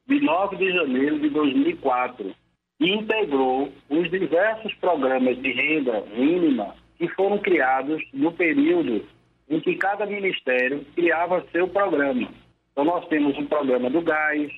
de 0.06 0.20
9 0.20 0.56
de 0.56 0.72
janeiro 0.72 1.20
de 1.20 1.28
2004, 1.28 2.34
integrou 2.80 3.72
os 3.88 4.10
diversos 4.10 4.72
programas 4.74 5.40
de 5.40 5.52
renda 5.52 6.02
mínima 6.14 6.74
que 6.96 7.08
foram 7.08 7.38
criados 7.38 8.02
no 8.12 8.32
período 8.32 9.04
em 9.48 9.60
que 9.60 9.76
cada 9.76 10.06
ministério 10.06 10.84
criava 10.94 11.44
seu 11.52 11.66
programa. 11.68 12.28
Então, 12.72 12.84
nós 12.84 13.06
temos 13.08 13.36
um 13.38 13.46
programa 13.46 13.88
do 13.90 14.02
gás, 14.02 14.50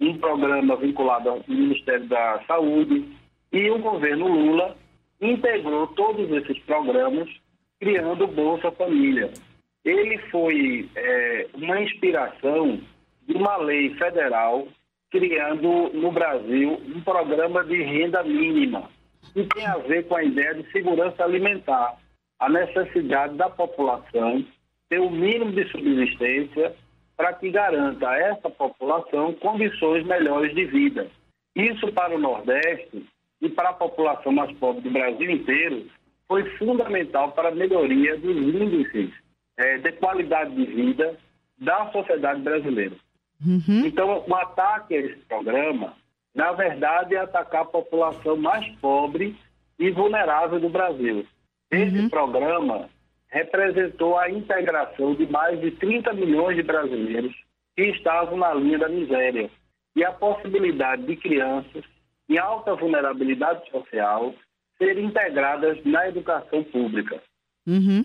um 0.00 0.16
programa 0.18 0.76
vinculado 0.76 1.30
ao 1.30 1.44
Ministério 1.48 2.06
da 2.06 2.42
Saúde, 2.46 3.04
e 3.52 3.70
o 3.70 3.78
governo 3.78 4.28
Lula 4.28 4.76
integrou 5.20 5.86
todos 5.88 6.30
esses 6.30 6.58
programas, 6.60 7.28
criando 7.80 8.24
o 8.24 8.28
Bolsa 8.28 8.70
Família. 8.72 9.32
Ele 9.84 10.18
foi 10.30 10.88
é, 10.94 11.46
uma 11.54 11.80
inspiração 11.80 12.80
de 13.26 13.34
uma 13.34 13.56
lei 13.56 13.94
federal 13.94 14.68
criando 15.14 15.90
no 15.92 16.10
Brasil 16.10 16.72
um 16.72 17.00
programa 17.02 17.62
de 17.62 17.80
renda 17.80 18.24
mínima, 18.24 18.90
que 19.32 19.44
tem 19.44 19.64
a 19.64 19.76
ver 19.76 20.08
com 20.08 20.16
a 20.16 20.24
ideia 20.24 20.54
de 20.54 20.68
segurança 20.72 21.22
alimentar, 21.22 21.94
a 22.40 22.48
necessidade 22.48 23.36
da 23.36 23.48
população 23.48 24.44
ter 24.88 24.98
o 24.98 25.08
mínimo 25.08 25.52
de 25.52 25.70
subsistência 25.70 26.74
para 27.16 27.32
que 27.32 27.48
garanta 27.48 28.08
a 28.08 28.18
essa 28.18 28.50
população 28.50 29.32
condições 29.34 30.04
melhores 30.04 30.52
de 30.52 30.64
vida. 30.64 31.06
Isso 31.54 31.92
para 31.92 32.16
o 32.16 32.18
Nordeste 32.18 33.06
e 33.40 33.48
para 33.48 33.68
a 33.68 33.74
população 33.74 34.32
mais 34.32 34.50
pobre 34.58 34.82
do 34.82 34.90
Brasil 34.90 35.30
inteiro 35.30 35.86
foi 36.26 36.42
fundamental 36.56 37.30
para 37.30 37.50
a 37.50 37.54
melhoria 37.54 38.16
dos 38.16 38.36
índices 38.36 39.10
é, 39.58 39.78
de 39.78 39.92
qualidade 39.92 40.56
de 40.56 40.64
vida 40.64 41.16
da 41.56 41.88
sociedade 41.92 42.40
brasileira. 42.42 42.96
Uhum. 43.44 43.86
Então, 43.86 44.24
o 44.26 44.34
ataque 44.34 44.94
a 44.94 45.00
esse 45.00 45.16
programa, 45.26 45.94
na 46.34 46.52
verdade, 46.52 47.14
é 47.14 47.18
atacar 47.18 47.62
a 47.62 47.66
população 47.66 48.36
mais 48.36 48.66
pobre 48.76 49.36
e 49.78 49.90
vulnerável 49.90 50.60
do 50.60 50.68
Brasil. 50.68 51.26
Esse 51.70 51.98
uhum. 51.98 52.08
programa 52.08 52.88
representou 53.28 54.18
a 54.18 54.30
integração 54.30 55.14
de 55.14 55.26
mais 55.26 55.60
de 55.60 55.72
30 55.72 56.12
milhões 56.12 56.56
de 56.56 56.62
brasileiros 56.62 57.34
que 57.74 57.82
estavam 57.82 58.36
na 58.36 58.54
linha 58.54 58.78
da 58.78 58.88
miséria 58.88 59.50
e 59.96 60.04
a 60.04 60.12
possibilidade 60.12 61.04
de 61.04 61.16
crianças 61.16 61.84
em 62.28 62.38
alta 62.38 62.74
vulnerabilidade 62.74 63.68
social 63.70 64.34
serem 64.78 65.06
integradas 65.06 65.78
na 65.84 66.08
educação 66.08 66.62
pública. 66.64 67.20
Uhum. 67.66 68.04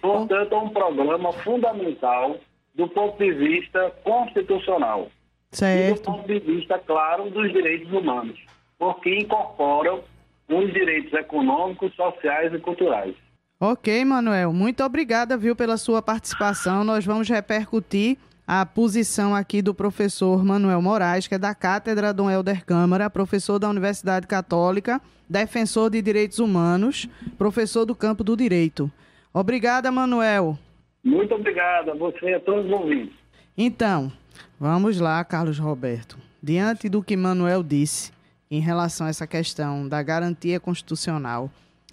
Portanto, 0.00 0.54
é 0.54 0.58
um 0.58 0.70
programa 0.70 1.32
fundamental 1.32 2.38
do 2.74 2.88
ponto 2.88 3.18
de 3.18 3.32
vista 3.32 3.90
constitucional. 4.04 5.10
Certo. 5.50 5.98
E 5.98 6.00
do 6.00 6.02
ponto 6.02 6.26
de 6.26 6.38
vista, 6.38 6.78
claro, 6.78 7.30
dos 7.30 7.52
direitos 7.52 7.92
humanos, 7.92 8.38
porque 8.78 9.18
incorporam 9.18 10.02
os 10.48 10.72
direitos 10.72 11.12
econômicos, 11.12 11.94
sociais 11.94 12.52
e 12.52 12.58
culturais. 12.58 13.14
Ok, 13.58 14.04
Manuel. 14.04 14.52
Muito 14.52 14.82
obrigada, 14.82 15.36
viu, 15.36 15.54
pela 15.54 15.76
sua 15.76 16.00
participação. 16.00 16.82
Nós 16.82 17.04
vamos 17.04 17.28
repercutir 17.28 18.16
a 18.46 18.64
posição 18.66 19.34
aqui 19.34 19.60
do 19.62 19.74
professor 19.74 20.44
Manuel 20.44 20.82
Moraes, 20.82 21.28
que 21.28 21.34
é 21.34 21.38
da 21.38 21.54
Cátedra 21.54 22.12
Dom 22.12 22.30
Helder 22.30 22.64
Câmara, 22.64 23.10
professor 23.10 23.58
da 23.58 23.68
Universidade 23.68 24.26
Católica, 24.26 25.00
defensor 25.28 25.90
de 25.90 26.02
direitos 26.02 26.38
humanos, 26.38 27.08
professor 27.38 27.84
do 27.84 27.94
campo 27.94 28.24
do 28.24 28.36
direito. 28.36 28.90
Obrigada, 29.32 29.92
Manuel. 29.92 30.58
Muito 31.02 31.34
obrigado 31.34 31.90
a 31.90 31.94
você 31.94 32.30
e 32.30 32.34
a 32.34 32.40
todos 32.40 32.66
os 32.66 32.72
ouvintes. 32.72 33.16
Então, 33.56 34.12
vamos 34.58 35.00
lá, 35.00 35.24
Carlos 35.24 35.58
Roberto. 35.58 36.18
Diante 36.42 36.88
do 36.88 37.02
que 37.02 37.16
Manuel 37.16 37.62
disse 37.62 38.12
em 38.50 38.60
relação 38.60 39.06
a 39.06 39.10
essa 39.10 39.26
questão 39.26 39.88
da 39.88 40.02
garantia 40.02 40.58
constitucional, 40.58 41.50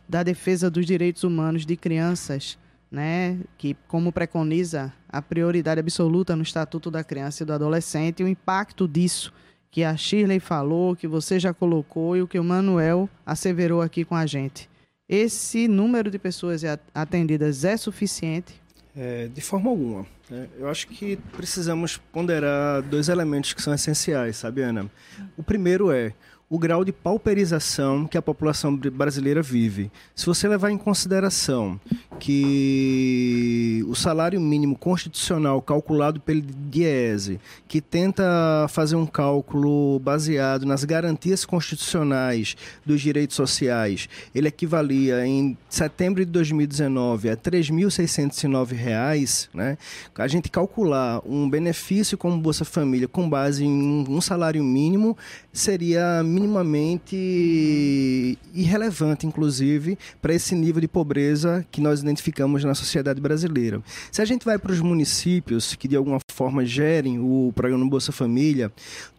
da 0.07 0.23
defesa 0.23 0.69
dos 0.69 0.85
direitos 0.85 1.23
humanos 1.23 1.65
de 1.65 1.75
crianças, 1.75 2.57
né, 2.89 3.39
que 3.57 3.75
como 3.87 4.11
preconiza 4.11 4.93
a 5.09 5.21
prioridade 5.21 5.79
absoluta 5.79 6.35
no 6.35 6.43
Estatuto 6.43 6.89
da 6.89 7.03
Criança 7.03 7.43
e 7.43 7.45
do 7.45 7.53
Adolescente, 7.53 8.23
o 8.23 8.27
impacto 8.27 8.87
disso 8.87 9.33
que 9.69 9.83
a 9.83 9.95
Shirley 9.95 10.39
falou, 10.39 10.95
que 10.95 11.07
você 11.07 11.39
já 11.39 11.53
colocou 11.53 12.15
e 12.15 12.21
o 12.21 12.27
que 12.27 12.39
o 12.39 12.43
Manuel 12.43 13.09
asseverou 13.25 13.81
aqui 13.81 14.05
com 14.05 14.15
a 14.15 14.25
gente. 14.25 14.69
Esse 15.07 15.67
número 15.67 16.09
de 16.09 16.17
pessoas 16.17 16.63
atendidas 16.93 17.63
é 17.63 17.77
suficiente 17.77 18.55
é, 18.97 19.27
de 19.27 19.41
forma 19.41 19.69
alguma. 19.69 20.05
Né? 20.29 20.47
Eu 20.57 20.67
acho 20.67 20.87
que 20.87 21.17
precisamos 21.35 21.97
ponderar 22.11 22.81
dois 22.81 23.07
elementos 23.07 23.53
que 23.53 23.61
são 23.61 23.73
essenciais, 23.73 24.37
sabe, 24.37 24.61
Ana? 24.61 24.89
O 25.37 25.43
primeiro 25.43 25.91
é 25.91 26.13
o 26.49 26.57
grau 26.57 26.85
de 26.85 26.93
pauperização 26.93 28.07
que 28.07 28.17
a 28.17 28.21
população 28.21 28.73
brasileira 28.75 29.41
vive. 29.41 29.91
Se 30.15 30.25
você 30.25 30.47
levar 30.47 30.71
em 30.71 30.77
consideração 30.77 31.77
que 32.19 33.83
o 33.87 33.95
salário 33.95 34.39
mínimo 34.39 34.77
constitucional 34.77 35.61
calculado 35.61 36.21
pelo 36.21 36.41
DIESE, 36.41 37.41
que 37.67 37.81
tenta 37.81 38.23
fazer 38.69 38.95
um 38.95 39.05
cálculo 39.05 39.99
baseado 39.99 40.65
nas 40.65 40.85
garantias 40.85 41.43
constitucionais 41.43 42.55
dos 42.85 43.01
direitos 43.01 43.35
sociais, 43.35 44.07
ele 44.33 44.47
equivalia 44.47 45.27
em 45.27 45.57
setembro 45.69 46.25
de 46.25 46.31
2019 46.31 47.27
a 47.27 47.33
R$ 47.33 47.37
3.609, 47.37 49.49
né? 49.53 49.77
A 50.15 50.27
gente 50.27 50.49
calcular 50.49 51.21
um 51.25 51.49
benefício 51.49 52.17
como 52.17 52.39
Bolsa 52.39 52.63
Família 52.63 53.07
com 53.07 53.29
base 53.29 53.65
em 53.65 54.05
um 54.07 54.21
salário 54.21 54.63
mínimo 54.63 55.17
seria 55.51 56.23
minimamente 56.37 58.37
irrelevante, 58.53 59.25
inclusive, 59.25 59.97
para 60.21 60.35
esse 60.35 60.53
nível 60.53 60.79
de 60.79 60.87
pobreza 60.87 61.65
que 61.71 61.81
nós 61.81 62.01
identificamos 62.01 62.63
na 62.63 62.75
sociedade 62.75 63.19
brasileira. 63.19 63.81
Se 64.11 64.21
a 64.21 64.25
gente 64.25 64.45
vai 64.45 64.59
para 64.59 64.71
os 64.71 64.79
municípios 64.79 65.73
que 65.73 65.87
de 65.87 65.95
alguma 65.95 66.19
forma 66.31 66.63
gerem 66.63 67.19
o 67.19 67.51
programa 67.55 67.89
Bolsa 67.89 68.11
Família, 68.11 68.71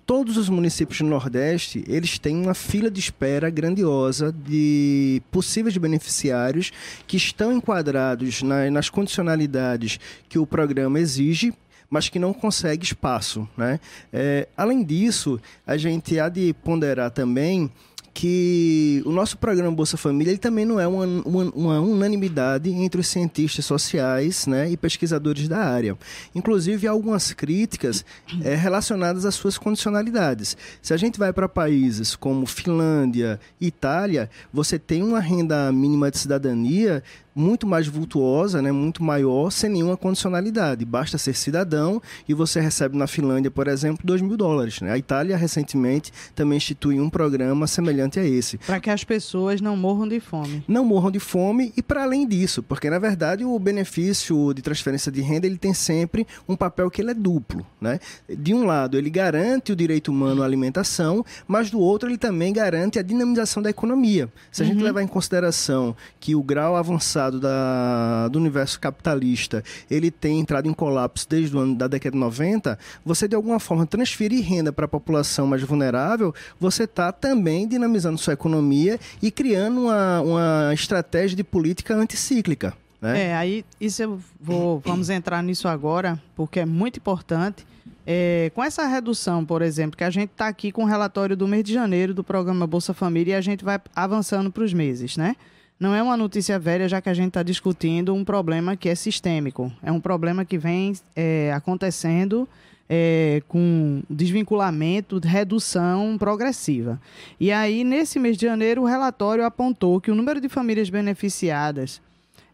todos 0.07 0.37
os 0.37 0.49
municípios 0.49 1.01
do 1.01 1.07
Nordeste, 1.07 1.85
eles 1.89 2.19
têm 2.19 2.37
uma 2.37 2.55
fila 2.55 2.91
de 2.91 3.01
espera 3.01 3.51
grandiosa 3.51 4.33
de 4.33 5.21
possíveis 5.31 5.77
beneficiários 5.77 6.71
que 7.07 7.17
estão 7.17 7.53
enquadrados 7.53 8.43
na, 8.43 8.71
nas 8.71 8.89
condicionalidades 8.89 9.99
que 10.29 10.39
o 10.39 10.47
programa 10.47 11.01
exige 11.01 11.53
mas 11.91 12.09
que 12.09 12.19
não 12.19 12.33
consegue 12.33 12.85
espaço. 12.85 13.49
Né? 13.57 13.81
É, 14.13 14.49
além 14.57 14.83
disso, 14.83 15.41
a 15.67 15.77
gente 15.77 16.19
há 16.19 16.29
de 16.29 16.53
ponderar 16.53 17.11
também 17.11 17.71
que 18.19 19.01
o 19.07 19.13
nosso 19.13 19.39
programa 19.39 19.71
Bolsa 19.71 19.97
Família 19.97 20.33
ele 20.33 20.41
também 20.41 20.65
não 20.65 20.81
é 20.81 20.89
uma, 20.89 21.05
uma, 21.05 21.45
uma, 21.55 21.81
unanimidade 21.81 22.69
entre 22.69 23.01
os 23.01 23.07
cientistas 23.07 23.65
sociais 23.65 24.45
né, 24.45 24.69
e 24.69 24.77
pesquisadores 24.77 25.47
da 25.47 25.59
área. 25.59 25.97
Inclusive, 26.35 26.89
há 26.89 26.91
algumas 26.91 27.33
críticas 27.33 28.05
é, 28.43 28.57
relacionadas 28.57 29.25
às 29.25 29.37
suas 29.37 29.57
condicionalidades. 29.57 30.57
Se 30.83 30.93
a 30.93 30.97
gente 30.97 31.17
vai 31.17 31.33
para 31.33 31.49
países 31.49 32.17
como 32.17 32.45
Finlândia, 32.45 33.39
Itália, 33.61 34.29
você 34.53 34.81
tem 34.81 35.01
uma 35.01 35.21
renda 35.21 35.71
mínima 35.71 36.11
de 36.11 36.19
cidadania 36.19 37.05
muito 37.39 37.67
mais 37.67 37.87
vultuosa, 37.87 38.61
né, 38.61 38.73
muito 38.73 39.03
maior, 39.03 39.51
sem 39.51 39.71
nenhuma 39.71 39.97
condicionalidade. 39.97 40.85
Basta 40.85 41.17
ser 41.17 41.35
cidadão 41.35 42.03
e 42.29 42.35
você 42.35 42.61
recebe 42.61 42.97
na 42.97 43.07
Finlândia, 43.07 43.51
por 43.51 43.69
exemplo, 43.69 44.05
2 44.05 44.21
mil 44.21 44.37
dólares. 44.37 44.81
Né? 44.81 44.91
A 44.91 44.99
Itália, 44.99 45.37
recentemente, 45.37 46.13
também 46.35 46.57
instituiu 46.57 47.03
um 47.03 47.09
programa 47.09 47.67
semelhante 47.67 48.19
a 48.19 48.25
esse. 48.25 48.59
Para 48.59 48.81
que 48.81 48.91
as 48.91 49.05
pessoas 49.05 49.61
não 49.61 49.77
morram 49.77 50.09
de 50.09 50.19
fome. 50.21 50.65
Não 50.67 50.85
morram 50.85 51.11
de 51.11 51.21
fome 51.21 51.73
e 51.77 51.83
para 51.83 52.03
além 52.03 52.27
disso, 52.27 52.63
porque 52.63 52.91
na 52.91 52.99
verdade 52.99 53.45
o 53.45 53.59
benefício 53.59 54.53
de 54.53 54.63
transferência 54.63 55.13
de 55.13 55.21
renda 55.21 55.47
ele 55.47 55.59
tem 55.59 55.73
sempre 55.73 56.27
um 56.49 56.57
papel 56.57 56.91
que 56.91 57.01
ele 57.01 57.13
é 57.13 57.15
duplo. 57.15 57.65
Né? 57.81 58.01
De 58.29 58.53
um 58.53 58.67
lado, 58.67 58.97
ele 58.99 59.11
garante 59.11 59.73
o 59.73 59.77
direito 59.77 60.11
humano 60.11 60.43
à 60.43 60.45
alimentação, 60.45 61.25
mas 61.47 61.71
do 61.71 61.79
outro, 61.79 62.09
ele 62.09 62.19
também 62.19 62.53
garante 62.53 62.99
a 62.99 63.03
dinamização 63.03 63.63
da 63.63 63.71
economia. 63.71 64.29
Se 64.51 64.63
a 64.63 64.67
uhum. 64.67 64.73
gente 64.73 64.83
levar 64.83 65.03
em 65.03 65.07
consideração 65.07 65.95
que 66.19 66.35
o 66.35 66.43
grau 66.43 66.77
avançado 66.77 67.28
da, 67.31 68.29
do 68.29 68.39
universo 68.39 68.79
capitalista 68.79 69.63
ele 69.91 70.11
tem 70.11 70.41
entrado 70.41 70.69
em 70.69 70.73
colapso 70.73 71.27
desde 71.29 71.57
o 71.57 71.61
ano 71.61 71.75
da 71.75 71.87
década 71.87 72.13
de 72.13 72.19
90, 72.19 72.79
você 73.05 73.29
de 73.29 73.35
alguma 73.35 73.59
forma 73.59 73.87
transferir 73.87 74.45
renda 74.45 74.73
para 74.73 74.85
a 74.85 74.89
população 74.89 75.47
mais 75.47 75.63
vulnerável, 75.63 76.35
você 76.59 76.85
está 76.85 77.13
também 77.13 77.67
dinamizando 77.67 78.19
sua 78.19 78.35
economia 78.35 78.99
e 79.23 79.31
criando 79.31 79.83
uma, 79.83 80.21
uma 80.21 80.75
estratégia 80.75 81.37
de 81.37 81.45
política 81.45 81.95
anticíclica. 81.95 82.75
Né? 83.01 83.29
É, 83.29 83.37
aí 83.37 83.65
isso 83.81 84.03
eu 84.03 84.21
vou, 84.41 84.81
vamos 84.81 85.09
entrar 85.09 85.43
nisso 85.43 85.69
agora, 85.69 86.21
porque 86.35 86.61
é 86.61 86.67
muito 86.67 86.99
importante. 86.99 87.67
É, 88.07 88.51
com 88.55 88.65
essa 88.65 88.87
redução, 88.87 89.45
por 89.45 89.61
exemplo, 89.61 89.97
que 89.97 90.03
a 90.03 90.11
gente 90.11 90.31
está 90.31 90.49
aqui 90.49 90.73
com 90.73 90.83
o 90.83 90.87
relatório 90.87 91.37
do 91.37 91.47
mês 91.47 91.63
de 91.63 91.75
janeiro 91.75 92.15
do 92.15 92.25
programa 92.25 92.67
Bolsa 92.67 92.95
Família 92.95 93.33
e 93.33 93.35
a 93.35 93.41
gente 93.41 93.65
vai 93.65 93.79
avançando 93.95 94.51
para 94.51 94.65
os 94.65 94.73
meses, 94.73 95.17
né? 95.17 95.37
Não 95.79 95.95
é 95.95 96.03
uma 96.03 96.17
notícia 96.17 96.59
velha, 96.59 96.89
já 96.89 97.01
que 97.01 97.09
a 97.09 97.15
gente 97.15 97.29
está 97.29 97.43
discutindo 97.43 98.13
um 98.13 98.25
problema 98.25 98.77
que 98.77 98.89
é 98.89 98.95
sistêmico. 98.95 99.73
É 99.83 99.93
um 99.93 100.01
problema 100.01 100.45
que 100.45 100.59
vem 100.59 100.93
é, 101.15 101.53
acontecendo 101.55 102.49
é, 102.89 103.43
com 103.47 104.03
desvinculamento, 104.11 105.21
redução 105.23 106.17
progressiva. 106.19 107.01
E 107.39 107.53
aí, 107.53 107.85
nesse 107.85 108.19
mês 108.19 108.37
de 108.37 108.47
janeiro, 108.47 108.83
o 108.83 108.87
relatório 108.87 109.45
apontou 109.45 110.01
que 110.01 110.11
o 110.11 110.17
número 110.17 110.41
de 110.41 110.49
famílias 110.49 110.91
beneficiadas 110.91 112.01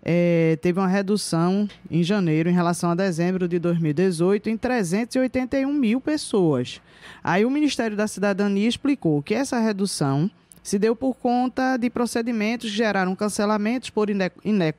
é, 0.05 0.59
teve 0.61 0.79
uma 0.79 0.89
redução 0.89 1.67
em 1.91 2.03
janeiro 2.03 2.51
em 2.51 2.53
relação 2.53 2.91
a 2.91 2.95
dezembro 2.95 3.49
de 3.49 3.59
2018 3.59 4.51
em 4.51 4.57
381 4.59 5.73
mil 5.73 5.99
pessoas. 5.99 6.79
Aí 7.23 7.47
o 7.47 7.51
Ministério 7.51 7.97
da 7.97 8.07
Cidadania 8.07 8.69
explicou 8.69 9.23
que 9.23 9.35
essa 9.35 9.59
redução 9.59 10.31
se 10.65 10.79
deu 10.79 10.97
por 10.97 11.15
conta 11.15 11.77
de 11.77 11.91
procedimentos 11.91 12.71
que 12.71 12.77
geraram 12.77 13.15
cancelamentos 13.15 13.91
por 13.91 14.09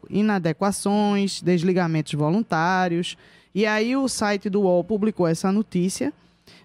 inadequações, 0.10 1.44
desligamentos 1.44 2.12
voluntários. 2.13 3.15
E 3.54 3.68
aí 3.68 3.96
o 3.96 4.08
site 4.10 4.50
do 4.50 4.62
UOL 4.62 4.84
publicou 4.84 5.27
essa 5.27 5.51
notícia, 5.51 6.12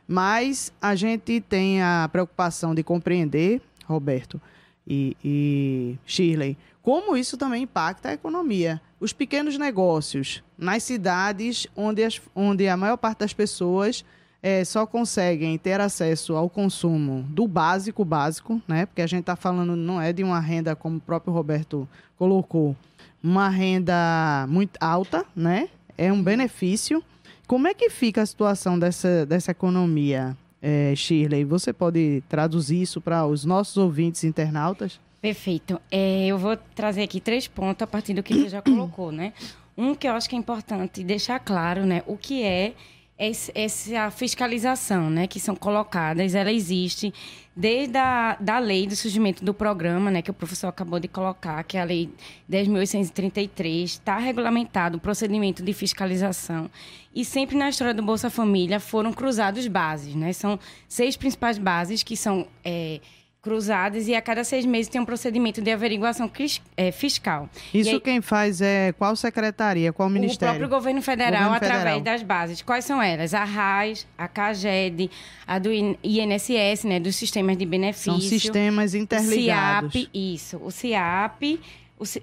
mas 0.08 0.72
a 0.80 0.94
gente 0.94 1.38
tem 1.38 1.82
a 1.82 2.08
preocupação 2.10 2.74
de 2.74 2.82
compreender, 2.82 3.60
Roberto 3.84 4.40
e, 4.86 5.14
e 5.22 5.98
Shirley, 6.06 6.56
como 6.80 7.14
isso 7.14 7.36
também 7.36 7.64
impacta 7.64 8.08
a 8.08 8.14
economia. 8.14 8.80
Os 8.98 9.12
pequenos 9.12 9.58
negócios 9.58 10.42
nas 10.56 10.82
cidades 10.82 11.66
onde, 11.76 12.02
as, 12.02 12.18
onde 12.34 12.66
a 12.66 12.76
maior 12.76 12.96
parte 12.96 13.18
das 13.18 13.34
pessoas 13.34 14.02
é, 14.42 14.64
só 14.64 14.86
conseguem 14.86 15.58
ter 15.58 15.80
acesso 15.80 16.34
ao 16.34 16.48
consumo 16.48 17.22
do 17.28 17.46
básico, 17.46 18.04
básico, 18.04 18.60
né? 18.66 18.86
Porque 18.86 19.02
a 19.02 19.06
gente 19.06 19.20
está 19.20 19.36
falando 19.36 19.76
não 19.76 20.00
é 20.00 20.12
de 20.12 20.24
uma 20.24 20.40
renda, 20.40 20.74
como 20.74 20.96
o 20.96 21.00
próprio 21.00 21.32
Roberto 21.32 21.88
colocou, 22.16 22.74
uma 23.22 23.48
renda 23.48 24.46
muito 24.48 24.78
alta, 24.80 25.26
né? 25.36 25.68
É 25.96 26.12
um 26.12 26.22
benefício. 26.22 27.04
Como 27.46 27.66
é 27.66 27.74
que 27.74 27.90
fica 27.90 28.22
a 28.22 28.26
situação 28.26 28.78
dessa, 28.78 29.26
dessa 29.26 29.50
economia, 29.50 30.36
é, 30.62 30.94
Shirley? 30.96 31.44
Você 31.44 31.72
pode 31.72 32.22
traduzir 32.28 32.80
isso 32.80 33.00
para 33.00 33.26
os 33.26 33.44
nossos 33.44 33.76
ouvintes 33.76 34.24
internautas? 34.24 34.98
Perfeito. 35.20 35.78
É, 35.90 36.26
eu 36.26 36.38
vou 36.38 36.56
trazer 36.74 37.02
aqui 37.02 37.20
três 37.20 37.46
pontos 37.46 37.82
a 37.82 37.86
partir 37.86 38.14
do 38.14 38.22
que 38.22 38.32
você 38.32 38.48
já 38.48 38.62
colocou, 38.62 39.12
né? 39.12 39.34
Um 39.76 39.94
que 39.94 40.08
eu 40.08 40.12
acho 40.12 40.28
que 40.28 40.34
é 40.34 40.38
importante 40.38 41.04
deixar 41.04 41.38
claro, 41.40 41.84
né? 41.84 42.02
O 42.06 42.16
que 42.16 42.42
é 42.42 42.74
essa 43.20 44.10
fiscalização, 44.10 45.10
né? 45.10 45.26
Que 45.26 45.38
são 45.38 45.54
colocadas, 45.54 46.34
ela 46.34 46.50
existe 46.50 47.12
desde 47.54 47.98
a 47.98 48.36
da 48.40 48.58
lei 48.58 48.86
do 48.86 48.96
surgimento 48.96 49.44
do 49.44 49.52
programa, 49.52 50.10
né? 50.10 50.22
Que 50.22 50.30
o 50.30 50.34
professor 50.34 50.68
acabou 50.68 50.98
de 50.98 51.06
colocar, 51.06 51.62
que 51.64 51.76
é 51.76 51.82
a 51.82 51.84
lei 51.84 52.08
10.833, 52.50 53.84
está 53.84 54.16
regulamentado 54.16 54.96
o 54.96 55.00
procedimento 55.00 55.62
de 55.62 55.72
fiscalização. 55.74 56.70
E 57.14 57.22
sempre 57.24 57.56
na 57.56 57.68
história 57.68 57.92
do 57.92 58.02
Bolsa 58.02 58.30
Família 58.30 58.80
foram 58.80 59.12
cruzados 59.12 59.66
bases, 59.66 60.14
né? 60.14 60.32
São 60.32 60.58
seis 60.88 61.16
principais 61.16 61.58
bases 61.58 62.02
que 62.02 62.16
são... 62.16 62.46
É, 62.64 63.00
cruzadas 63.42 64.06
e 64.06 64.14
a 64.14 64.20
cada 64.20 64.44
seis 64.44 64.66
meses 64.66 64.88
tem 64.88 65.00
um 65.00 65.04
procedimento 65.04 65.62
de 65.62 65.70
averiguação 65.70 66.30
é, 66.76 66.92
fiscal. 66.92 67.48
Isso 67.72 67.90
aí, 67.90 68.00
quem 68.00 68.20
faz 68.20 68.60
é 68.60 68.92
qual 68.92 69.16
secretaria, 69.16 69.92
qual 69.92 70.10
ministério? 70.10 70.54
O 70.54 70.58
próprio 70.58 70.68
governo 70.68 71.00
federal, 71.00 71.44
governo 71.44 71.56
através 71.56 71.96
federal. 71.96 72.00
das 72.00 72.22
bases. 72.22 72.62
Quais 72.62 72.84
são 72.84 73.02
elas? 73.02 73.32
A 73.32 73.44
RAIS, 73.44 74.06
a 74.16 74.28
CAGED, 74.28 75.10
a 75.46 75.58
do 75.58 75.70
INSS, 75.72 76.84
né, 76.84 77.00
dos 77.00 77.16
sistemas 77.16 77.56
de 77.56 77.64
benefício. 77.64 78.12
São 78.12 78.20
sistemas 78.20 78.94
interligados. 78.94 79.90
O 79.90 79.92
CIAP, 79.92 80.10
isso. 80.12 80.56
O 80.58 80.70
CIAP, 80.70 81.60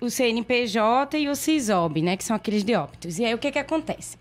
o 0.01 0.09
CNPJ 0.09 1.17
e 1.19 1.29
o 1.29 1.35
CISOB, 1.35 2.01
né, 2.01 2.15
que 2.17 2.23
são 2.23 2.35
aqueles 2.35 2.63
de 2.63 2.75
óbitos. 2.75 3.17
E 3.17 3.25
aí 3.25 3.33
o 3.33 3.37
que 3.37 3.51
que 3.51 3.59
acontece? 3.59 4.17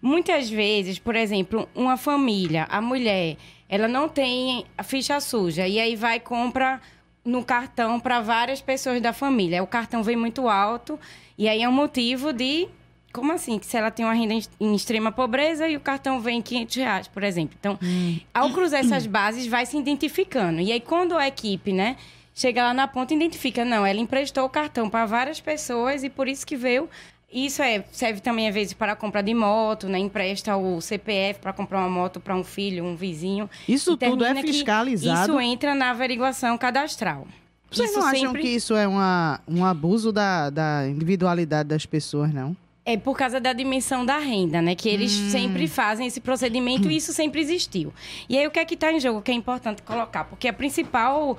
Muitas 0.00 0.50
vezes, 0.50 0.98
por 0.98 1.16
exemplo, 1.16 1.66
uma 1.74 1.96
família, 1.96 2.66
a 2.68 2.80
mulher 2.82 3.38
ela 3.68 3.88
não 3.88 4.08
tem 4.08 4.66
a 4.76 4.82
ficha 4.82 5.18
suja. 5.20 5.66
E 5.66 5.78
aí 5.78 5.96
vai 5.96 6.20
compra 6.20 6.80
no 7.24 7.44
cartão 7.44 7.98
para 7.98 8.20
várias 8.20 8.60
pessoas 8.60 9.00
da 9.00 9.12
família. 9.12 9.62
O 9.62 9.66
cartão 9.66 10.02
vem 10.02 10.16
muito 10.16 10.48
alto 10.48 10.98
e 11.38 11.48
aí 11.48 11.62
é 11.62 11.68
um 11.68 11.72
motivo 11.72 12.32
de 12.32 12.68
como 13.14 13.30
assim? 13.30 13.60
Que 13.60 13.66
se 13.66 13.76
ela 13.76 13.92
tem 13.92 14.04
uma 14.04 14.12
renda 14.12 14.34
em 14.58 14.74
extrema 14.74 15.12
pobreza 15.12 15.68
e 15.68 15.76
o 15.76 15.80
cartão 15.80 16.20
vem 16.20 16.42
500 16.42 16.76
reais, 16.76 17.08
por 17.08 17.22
exemplo. 17.22 17.56
Então, 17.58 17.78
hum. 17.80 18.18
ao 18.34 18.50
cruzar 18.50 18.80
essas 18.80 19.06
bases, 19.06 19.46
vai 19.46 19.64
se 19.64 19.78
identificando. 19.78 20.60
E 20.60 20.72
aí, 20.72 20.80
quando 20.80 21.16
a 21.16 21.28
equipe, 21.28 21.72
né, 21.72 21.96
chega 22.34 22.64
lá 22.64 22.74
na 22.74 22.88
ponta, 22.88 23.14
identifica, 23.14 23.64
não, 23.64 23.86
ela 23.86 24.00
emprestou 24.00 24.44
o 24.44 24.48
cartão 24.48 24.90
para 24.90 25.06
várias 25.06 25.40
pessoas 25.40 26.02
e 26.02 26.10
por 26.10 26.26
isso 26.26 26.44
que 26.44 26.56
veio 26.56 26.90
isso 27.34 27.60
é, 27.60 27.84
serve 27.90 28.20
também, 28.20 28.46
às 28.46 28.54
vezes, 28.54 28.72
para 28.72 28.92
a 28.92 28.96
compra 28.96 29.20
de 29.22 29.34
moto, 29.34 29.88
né? 29.88 29.98
Empresta 29.98 30.56
o 30.56 30.80
CPF 30.80 31.40
para 31.40 31.52
comprar 31.52 31.80
uma 31.80 31.88
moto 31.88 32.20
para 32.20 32.36
um 32.36 32.44
filho, 32.44 32.84
um 32.84 32.94
vizinho. 32.94 33.50
Isso 33.68 33.96
tudo 33.96 34.24
é 34.24 34.34
fiscalizado? 34.36 35.32
Isso 35.32 35.40
entra 35.40 35.74
na 35.74 35.90
averiguação 35.90 36.56
cadastral. 36.56 37.26
Vocês 37.70 37.90
isso 37.90 37.98
não 37.98 38.06
acham 38.06 38.26
sempre... 38.28 38.42
que 38.42 38.48
isso 38.48 38.76
é 38.76 38.86
uma, 38.86 39.40
um 39.48 39.64
abuso 39.64 40.12
da, 40.12 40.48
da 40.48 40.86
individualidade 40.88 41.68
das 41.68 41.84
pessoas, 41.84 42.32
não? 42.32 42.56
É 42.86 42.96
por 42.96 43.16
causa 43.16 43.40
da 43.40 43.52
dimensão 43.52 44.06
da 44.06 44.18
renda, 44.18 44.62
né? 44.62 44.76
Que 44.76 44.88
eles 44.88 45.12
hum. 45.12 45.30
sempre 45.30 45.66
fazem 45.66 46.06
esse 46.06 46.20
procedimento 46.20 46.88
e 46.88 46.94
isso 46.98 47.12
sempre 47.12 47.40
existiu. 47.40 47.92
E 48.28 48.38
aí, 48.38 48.46
o 48.46 48.50
que 48.50 48.60
é 48.60 48.64
que 48.64 48.74
está 48.74 48.92
em 48.92 49.00
jogo 49.00 49.22
que 49.22 49.32
é 49.32 49.34
importante 49.34 49.82
colocar? 49.82 50.24
Porque 50.24 50.46
a 50.46 50.52
principal 50.52 51.36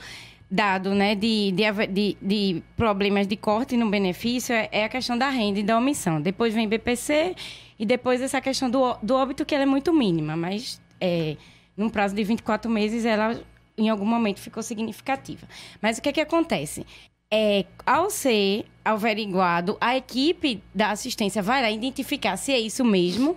dado 0.49 0.93
né, 0.93 1.15
de, 1.15 1.51
de, 1.51 1.87
de, 1.87 2.17
de, 2.21 2.63
problemas 2.77 3.27
de 3.27 3.35
corte 3.35 3.75
no 3.75 3.89
benefício 3.89 4.53
é, 4.53 4.69
é, 4.71 4.83
a 4.85 4.89
questão 4.89 5.17
da 5.17 5.29
renda 5.29 5.59
e 5.59 5.63
da 5.63 5.77
omissão. 5.77 6.21
Depois 6.21 6.53
vem 6.53 6.67
BPC 6.67 7.35
e 7.79 7.85
depois 7.85 8.21
essa 8.21 8.39
questão 8.39 8.69
do, 8.69 8.95
do 9.01 9.15
óbito, 9.15 9.45
que 9.45 9.53
ela 9.53 9.63
é 9.63 9.67
muito 9.67 9.91
mínima, 9.91 10.35
mas 10.35 10.79
é, 11.01 11.35
num 11.75 11.89
prazo 11.89 12.15
de 12.15 12.23
24 12.23 12.69
meses 12.69 13.05
ela 13.05 13.41
em 13.77 13.89
algum 13.89 14.05
momento 14.05 14.39
ficou 14.39 14.63
significativa. 14.63 15.47
Mas 15.81 15.97
o 15.97 16.01
que, 16.01 16.09
é 16.09 16.13
que 16.13 16.21
acontece? 16.21 16.85
É, 17.31 17.65
ao 17.85 18.09
ser 18.09 18.65
averiguado, 18.83 19.77
a 19.81 19.97
equipe 19.97 20.61
da 20.73 20.91
assistência 20.91 21.41
vai 21.41 21.61
lá 21.61 21.71
identificar 21.71 22.37
se 22.37 22.53
é 22.53 22.59
isso 22.59 22.85
mesmo. 22.85 23.35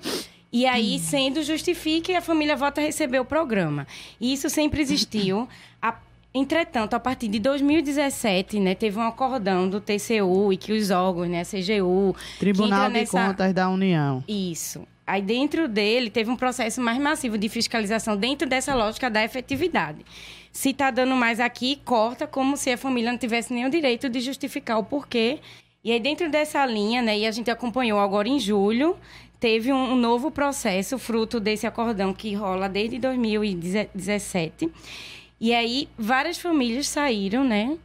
E 0.53 0.67
aí, 0.67 0.99
sendo 0.99 1.43
justifique, 1.43 2.15
a 2.15 2.23
família 2.23 2.57
volta 2.57 2.81
a 2.81 2.85
receber 2.85 3.19
o 3.19 3.25
programa. 3.25 3.87
E 4.21 4.33
isso 4.33 4.49
sempre 4.49 4.81
existiu. 4.81 5.49
A 5.81 5.93
Entretanto, 6.33 6.95
a 6.95 7.01
partir 7.01 7.29
de 7.29 7.39
2017, 7.39 8.61
né, 8.61 8.75
teve 8.75 8.99
um 8.99 9.03
acordão 9.03 9.69
do 9.69 9.81
TCU 9.81 10.53
e 10.53 10.57
que 10.57 10.73
os 10.73 10.91
órgãos, 10.91 11.29
né, 11.29 11.41
a 11.41 11.45
CGU... 11.45 12.15
Tribunal 12.39 12.89
de 12.89 12.95
nessa... 12.95 13.29
Contas 13.29 13.53
da 13.55 13.69
União. 13.69 14.23
Isso. 14.29 14.87
Aí, 15.07 15.23
dentro 15.23 15.67
dele, 15.67 16.11
teve 16.11 16.31
um 16.31 16.37
processo 16.37 16.83
mais 16.83 16.99
massivo 16.99 17.39
de 17.39 17.49
fiscalização 17.49 18.15
dentro 18.15 18.47
dessa 18.47 18.75
lógica 18.75 19.09
da 19.09 19.25
efetividade. 19.25 20.05
Se 20.53 20.71
está 20.71 20.91
dando 20.91 21.15
mais 21.15 21.41
aqui, 21.41 21.81
corta 21.83 22.27
como 22.27 22.59
se 22.59 22.71
a 22.71 22.77
família 22.77 23.11
não 23.11 23.19
tivesse 23.19 23.53
nenhum 23.55 23.71
direito 23.71 24.11
de 24.11 24.21
justificar 24.21 24.79
o 24.79 24.85
porquê. 24.85 25.39
E 25.83 25.91
aí, 25.91 25.99
dentro 25.99 26.31
dessa 26.31 26.65
linha, 26.67 27.01
né, 27.01 27.19
e 27.19 27.27
a 27.27 27.31
gente 27.31 27.51
acompanhou 27.51 27.99
agora 27.99 28.29
em 28.29 28.39
julho, 28.39 28.99
teve 29.41 29.73
um, 29.73 29.93
um 29.93 29.97
novo 29.97 30.31
processo 30.31 30.99
fruto 30.99 31.41
desse 31.41 31.67
acordão 31.67 32.13
que 32.13 32.35
rola 32.35 32.69
desde 32.69 32.99
2017 32.99 34.71
e 35.41 35.55
aí, 35.55 35.89
várias 35.97 36.39
famílias 36.39 36.89
saíram, 36.89 37.45
né? 37.45 37.79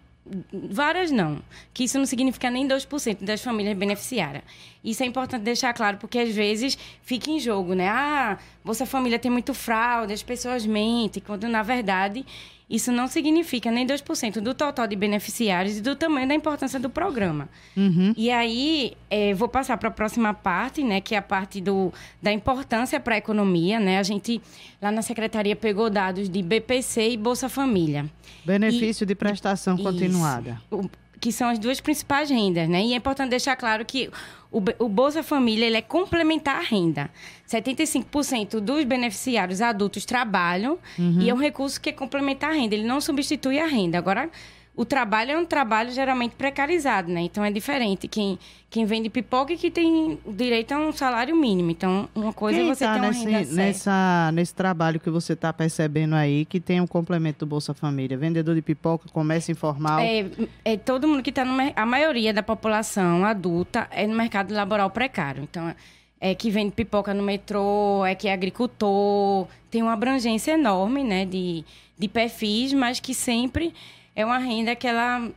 Várias 0.51 1.11
não. 1.11 1.41
Que 1.73 1.83
isso 1.83 1.97
não 1.97 2.05
significa 2.05 2.49
nem 2.49 2.67
2% 2.67 3.23
das 3.23 3.41
famílias 3.41 3.77
beneficiárias. 3.77 4.43
Isso 4.83 5.03
é 5.03 5.05
importante 5.05 5.41
deixar 5.43 5.73
claro, 5.73 5.97
porque 5.97 6.17
às 6.17 6.33
vezes 6.33 6.77
fica 7.03 7.29
em 7.29 7.39
jogo, 7.39 7.73
né? 7.73 7.89
Ah, 7.89 8.37
Bolsa 8.63 8.85
Família 8.85 9.19
tem 9.19 9.29
muito 9.29 9.53
fraude, 9.53 10.13
as 10.13 10.23
pessoas 10.23 10.65
mentem, 10.65 11.21
quando 11.25 11.47
na 11.47 11.61
verdade 11.61 12.25
isso 12.69 12.91
não 12.91 13.07
significa 13.07 13.69
nem 13.71 13.85
2% 13.85 14.39
do 14.39 14.53
total 14.53 14.87
de 14.87 14.95
beneficiários 14.95 15.77
e 15.77 15.81
do 15.81 15.95
tamanho 15.95 16.27
da 16.27 16.33
importância 16.33 16.79
do 16.79 16.89
programa. 16.89 17.47
Uhum. 17.77 18.13
E 18.17 18.31
aí, 18.31 18.93
é, 19.09 19.33
vou 19.33 19.47
passar 19.47 19.77
para 19.77 19.89
a 19.89 19.91
próxima 19.91 20.33
parte, 20.33 20.83
né, 20.83 20.99
que 21.01 21.13
é 21.13 21.17
a 21.17 21.21
parte 21.21 21.59
do, 21.61 21.93
da 22.21 22.31
importância 22.31 22.99
para 22.99 23.15
a 23.15 23.17
economia. 23.17 23.79
Né? 23.79 23.99
A 23.99 24.03
gente, 24.03 24.41
lá 24.81 24.91
na 24.91 25.01
secretaria, 25.01 25.55
pegou 25.55 25.89
dados 25.89 26.29
de 26.29 26.41
BPC 26.41 27.09
e 27.11 27.17
Bolsa 27.17 27.47
Família. 27.49 28.09
Benefício 28.45 29.03
E- 29.03 29.07
de 29.07 29.15
prestação 29.15 29.75
Isso. 29.75 29.83
continuada. 29.83 30.61
O- 30.71 30.89
que 31.23 31.31
são 31.31 31.47
as 31.47 31.57
duas 31.57 31.79
principais 31.79 32.29
rendas, 32.29 32.67
né? 32.67 32.83
E 32.83 32.91
é 32.91 32.97
importante 32.97 33.29
deixar 33.29 33.55
claro 33.55 33.85
que 33.85 34.09
o, 34.51 34.89
Bolsa 34.89 35.23
Família 35.23 35.65
ele 35.65 35.77
é 35.77 35.81
complementar 35.81 36.57
à 36.57 36.59
renda. 36.59 37.09
75% 37.47 38.59
dos 38.59 38.83
beneficiários 38.83 39.61
adultos 39.61 40.03
trabalham 40.03 40.77
e 41.21 41.29
é 41.29 41.33
um 41.33 41.37
recurso 41.37 41.79
que 41.79 41.91
é 41.91 41.93
complementar 41.93 42.49
à 42.49 42.53
renda. 42.53 42.75
Ele 42.75 42.83
não 42.85 42.99
substitui 42.99 43.57
a 43.57 43.65
renda. 43.65 43.97
Agora, 43.97 44.29
o 44.75 44.83
trabalho 44.83 45.31
é 45.31 45.37
um 45.37 45.45
trabalho 45.45 45.91
geralmente 45.91 46.33
precarizado, 46.35 47.11
né? 47.11 47.21
Então 47.21 47.45
é 47.45 47.51
diferente. 47.51 48.07
Quem, 48.07 48.39
quem 48.71 48.85
vende 48.85 49.07
pipoca 49.07 49.53
e 49.53 49.57
que 49.57 49.69
tem 49.69 50.17
direito 50.25 50.71
a 50.71 50.79
um 50.79 50.91
salário 50.91 51.35
mínimo. 51.35 51.69
Então, 51.69 52.09
uma 52.15 52.33
coisa 52.33 52.57
Quem 52.57 52.69
é 52.69 52.73
você 52.75 52.85
tá 52.85 52.93
ter 52.93 52.99
uma 52.99 53.07
nesse, 53.09 53.25
renda 53.25 53.53
nessa, 53.53 54.31
nesse 54.33 54.55
trabalho 54.55 54.99
que 54.99 55.11
você 55.11 55.33
está 55.33 55.53
percebendo 55.53 56.15
aí, 56.15 56.43
que 56.45 56.59
tem 56.59 56.81
um 56.81 56.87
complemento 56.87 57.45
do 57.45 57.49
Bolsa 57.49 57.73
Família? 57.73 58.17
Vendedor 58.17 58.55
de 58.55 58.63
pipoca, 58.63 59.07
comércio 59.09 59.51
informal. 59.51 59.99
É, 59.99 60.25
é 60.65 60.75
todo 60.75 61.07
mundo 61.07 61.21
que 61.21 61.29
está 61.29 61.45
no 61.45 61.53
a 61.75 61.85
maioria 61.85 62.33
da 62.33 62.41
população 62.41 63.23
adulta 63.23 63.87
é 63.91 64.07
no 64.07 64.15
mercado 64.15 64.53
laboral 64.53 64.89
precário. 64.89 65.43
Então 65.43 65.73
é 66.19 66.33
que 66.33 66.49
vende 66.49 66.71
pipoca 66.71 67.13
no 67.13 67.21
metrô, 67.21 68.03
é 68.05 68.15
que 68.15 68.27
é 68.27 68.33
agricultor, 68.33 69.45
tem 69.69 69.83
uma 69.83 69.91
abrangência 69.91 70.53
enorme, 70.53 71.03
né, 71.03 71.25
de, 71.25 71.65
de 71.99 72.07
perfis, 72.07 72.71
mas 72.71 72.99
que 72.99 73.13
sempre 73.13 73.73
é 74.15 74.25
uma 74.25 74.37
renda 74.37 74.75
que 74.75 74.87
ela 74.87 75.29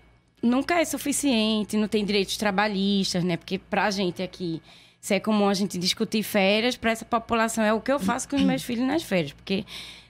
nunca 0.43 0.81
é 0.81 0.85
suficiente, 0.85 1.77
não 1.77 1.89
tem 1.89 2.05
direitos 2.05 2.37
trabalhistas, 2.37 3.25
né? 3.25 3.37
Porque 3.37 3.59
para 3.59 3.85
a 3.85 3.91
gente 3.91 4.23
aqui 4.23 4.63
se 5.07 5.15
é 5.15 5.21
comum 5.21 5.49
a 5.49 5.55
gente 5.55 5.79
discutir 5.79 6.25
férias, 6.25 6.77
para 6.77 6.91
essa 6.91 7.05
população 7.05 7.63
é 7.63 7.73
o 7.73 7.81
que 7.81 7.93
eu 7.93 7.99
faço 8.01 8.29
com 8.29 8.35
os 8.35 8.43
meus 8.43 8.65
filhos 8.65 8.85
nas 8.85 9.05
férias, 9.05 9.33
porque 9.33 9.65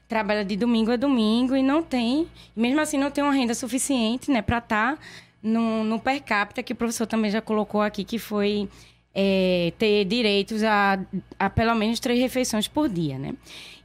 trabalha 0.09 0.43
de 0.43 0.57
domingo 0.57 0.91
a 0.91 0.97
domingo 0.97 1.55
e 1.55 1.63
não 1.63 1.83
tem, 1.83 2.27
mesmo 2.57 2.81
assim 2.81 2.97
não 2.97 3.11
tem 3.11 3.23
uma 3.23 3.33
renda 3.33 3.53
suficiente, 3.53 4.31
né, 4.31 4.41
para 4.41 4.57
estar 4.57 4.99
no, 5.43 5.85
no 5.85 6.01
per 6.01 6.23
capita 6.23 6.63
que 6.63 6.73
o 6.73 6.77
professor 6.77 7.07
também 7.07 7.31
já 7.31 7.43
colocou 7.43 7.83
aqui, 7.83 8.05
que 8.05 8.19
foi 8.19 8.71
é, 9.19 9.73
ter 9.79 10.05
direitos 10.05 10.63
a, 10.63 10.99
a 11.39 11.49
pelo 11.49 11.75
menos 11.75 11.99
três 11.99 12.21
refeições 12.21 12.69
por 12.69 12.87
dia, 12.87 13.19
né? 13.19 13.33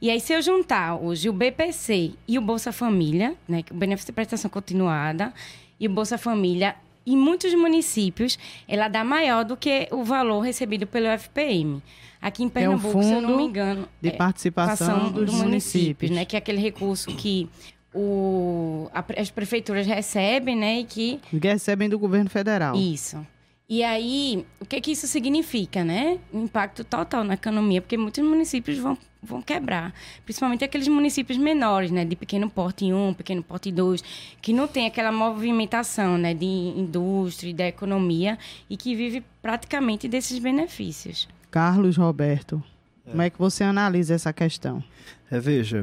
E 0.00 0.10
aí, 0.10 0.20
se 0.20 0.32
eu 0.34 0.42
juntar 0.42 0.96
hoje 0.96 1.30
o 1.30 1.32
BPC 1.32 2.12
e 2.28 2.36
o 2.38 2.42
Bolsa 2.42 2.70
Família, 2.70 3.34
né, 3.48 3.62
que 3.62 3.72
é 3.72 3.74
o 3.74 3.78
benefício 3.78 4.08
de 4.08 4.12
prestação 4.12 4.50
continuada, 4.50 5.32
e 5.80 5.86
o 5.86 5.90
Bolsa 5.90 6.18
Família, 6.18 6.74
em 7.06 7.16
muitos 7.16 7.54
municípios, 7.54 8.38
ela 8.68 8.88
dá 8.88 9.02
maior 9.02 9.42
do 9.44 9.56
que 9.56 9.88
o 9.90 10.04
valor 10.04 10.40
recebido 10.40 10.86
pelo 10.86 11.06
FPM. 11.06 11.82
Aqui 12.20 12.42
em 12.42 12.46
é 12.48 12.50
Pernambuco, 12.50 13.02
se 13.02 13.12
eu 13.12 13.20
não 13.22 13.36
me 13.36 13.44
engano, 13.44 13.88
de 14.02 14.10
é, 14.10 14.12
participação 14.12 15.10
dos 15.10 15.30
do 15.30 15.36
municípios. 15.38 16.10
né? 16.10 16.24
Que 16.24 16.36
é 16.36 16.38
aquele 16.38 16.60
recurso 16.60 17.08
que 17.16 17.48
o, 17.94 18.88
a- 18.92 19.04
as 19.20 19.30
prefeituras 19.30 19.86
recebem, 19.86 20.56
né? 20.56 20.80
E 20.80 20.84
que 20.84 21.20
Que 21.30 21.48
recebem 21.48 21.88
do 21.88 21.98
governo 21.98 22.28
federal. 22.30 22.76
isso. 22.76 23.24
E 23.68 23.82
aí, 23.82 24.44
o 24.60 24.66
que 24.66 24.80
que 24.80 24.90
isso 24.92 25.06
significa, 25.06 25.82
né? 25.82 26.18
Um 26.32 26.44
impacto 26.44 26.84
total 26.84 27.24
na 27.24 27.34
economia, 27.34 27.80
porque 27.80 27.96
muitos 27.96 28.22
municípios 28.22 28.76
vão, 28.78 28.98
vão 29.22 29.40
quebrar. 29.40 29.94
Principalmente 30.24 30.64
aqueles 30.64 30.88
municípios 30.88 31.38
menores, 31.38 31.90
né? 31.90 32.04
De 32.04 32.14
pequeno 32.14 32.50
porte 32.50 32.92
1, 32.92 33.14
pequeno 33.14 33.42
porte 33.42 33.72
2, 33.72 34.02
que 34.42 34.52
não 34.52 34.68
tem 34.68 34.86
aquela 34.86 35.10
movimentação, 35.10 36.18
né? 36.18 36.34
De 36.34 36.44
indústria 36.44 37.50
e 37.50 37.54
da 37.54 37.66
economia 37.66 38.38
e 38.68 38.76
que 38.76 38.94
vive 38.94 39.24
praticamente 39.40 40.06
desses 40.06 40.38
benefícios. 40.38 41.28
Carlos 41.50 41.96
Roberto, 41.96 42.62
como 43.04 43.22
é 43.22 43.30
que 43.30 43.38
você 43.38 43.64
analisa 43.64 44.14
essa 44.14 44.32
questão? 44.32 44.82
É, 45.30 45.40
veja, 45.40 45.82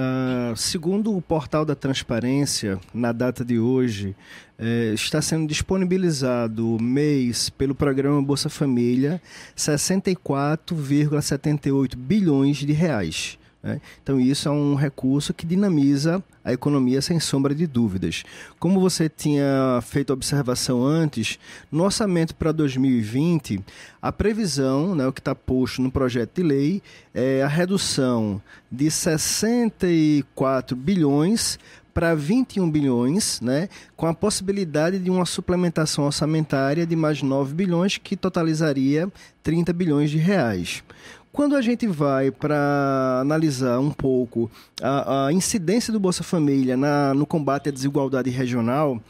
ah, 0.00 0.54
segundo 0.54 1.16
o 1.16 1.20
portal 1.20 1.64
da 1.64 1.74
transparência, 1.74 2.78
na 2.94 3.10
data 3.10 3.44
de 3.44 3.58
hoje, 3.58 4.14
eh, 4.56 4.92
está 4.94 5.20
sendo 5.20 5.48
disponibilizado 5.48 6.78
mês 6.80 7.50
pelo 7.50 7.74
programa 7.74 8.22
Bolsa 8.22 8.48
Família 8.48 9.20
64,78 9.56 11.96
bilhões 11.96 12.58
de 12.58 12.72
reais. 12.72 13.36
Né? 13.62 13.80
Então, 14.02 14.20
isso 14.20 14.48
é 14.48 14.52
um 14.52 14.74
recurso 14.74 15.34
que 15.34 15.44
dinamiza 15.44 16.22
a 16.44 16.52
economia 16.52 17.02
sem 17.02 17.18
sombra 17.18 17.54
de 17.54 17.66
dúvidas. 17.66 18.22
Como 18.58 18.80
você 18.80 19.08
tinha 19.08 19.80
feito 19.82 20.12
observação 20.12 20.84
antes, 20.84 21.38
no 21.70 21.82
orçamento 21.82 22.34
para 22.34 22.52
2020, 22.52 23.60
a 24.00 24.12
previsão, 24.12 24.94
né, 24.94 25.06
o 25.06 25.12
que 25.12 25.20
está 25.20 25.34
posto 25.34 25.82
no 25.82 25.90
projeto 25.90 26.36
de 26.36 26.42
lei, 26.42 26.82
é 27.12 27.42
a 27.42 27.48
redução 27.48 28.40
de 28.70 28.90
64 28.90 30.76
bilhões 30.76 31.58
para 31.92 32.14
21 32.14 32.70
bilhões, 32.70 33.40
né, 33.40 33.68
com 33.96 34.06
a 34.06 34.14
possibilidade 34.14 35.00
de 35.00 35.10
uma 35.10 35.26
suplementação 35.26 36.04
orçamentária 36.04 36.86
de 36.86 36.94
mais 36.94 37.22
9 37.22 37.52
bilhões, 37.52 37.98
que 37.98 38.16
totalizaria 38.16 39.10
30 39.42 39.72
bilhões 39.72 40.08
de 40.08 40.16
reais. 40.16 40.84
Quando 41.32 41.56
a 41.56 41.62
gente 41.62 41.86
vai 41.86 42.30
para 42.30 43.18
analisar 43.20 43.78
um 43.78 43.90
pouco 43.90 44.50
a, 44.82 45.26
a 45.26 45.32
incidência 45.32 45.92
do 45.92 46.00
Bolsa 46.00 46.22
Família 46.22 46.76
na, 46.76 47.14
no 47.14 47.26
combate 47.26 47.68
à 47.68 47.72
desigualdade 47.72 48.30
regional, 48.30 49.00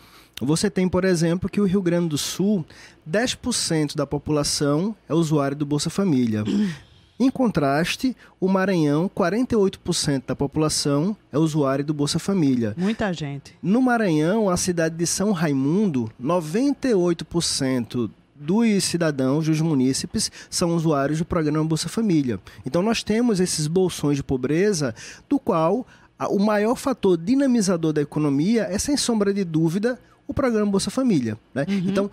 você 0.41 0.71
tem, 0.71 0.89
por 0.89 1.05
exemplo, 1.05 1.49
que 1.49 1.61
o 1.61 1.65
Rio 1.65 1.83
Grande 1.83 2.09
do 2.09 2.19
Sul, 2.19 2.65
10% 3.09 3.97
da 3.97 4.07
população 4.07 4.95
é 5.09 5.15
usuário 5.15 5.57
do 5.57 5.67
Bolsa 5.67 5.91
Família. 5.91 6.45
Em 7.21 7.31
contraste, 7.31 8.17
o 8.41 8.47
Maranhão, 8.47 9.09
48% 9.09 10.23
da 10.29 10.37
população 10.37 11.17
é 11.33 11.39
usuário 11.39 11.85
do 11.85 11.93
Bolsa 11.93 12.21
Família. 12.21 12.75
Muita 12.77 13.13
gente. 13.13 13.57
No 13.61 13.83
Maranhão, 13.83 14.49
a 14.49 14.57
cidade 14.57 14.95
de 14.95 15.05
São 15.05 15.33
Raimundo, 15.33 16.09
98% 16.23 18.09
dos 18.41 18.85
cidadãos, 18.85 19.47
dos 19.47 19.61
munícipes, 19.61 20.31
são 20.49 20.75
usuários 20.75 21.19
do 21.19 21.25
programa 21.25 21.65
Bolsa 21.65 21.89
Família. 21.89 22.39
Então 22.65 22.83
nós 22.83 23.03
temos 23.03 23.41
esses 23.41 23.67
bolsões 23.67 24.17
de 24.17 24.23
pobreza, 24.23 24.95
do 25.29 25.39
qual 25.39 25.87
o 26.31 26.39
maior 26.39 26.75
fator 26.75 27.17
dinamizador 27.17 27.93
da 27.93 28.03
economia 28.03 28.65
é, 28.65 28.79
sem 28.79 28.97
sombra 28.97 29.33
de 29.33 29.45
dúvida, 29.45 29.99
o 30.29 30.35
programa 30.35 30.71
Bolsa 30.71 30.91
Família. 30.91 31.39
Né? 31.55 31.65
Então, 31.69 32.11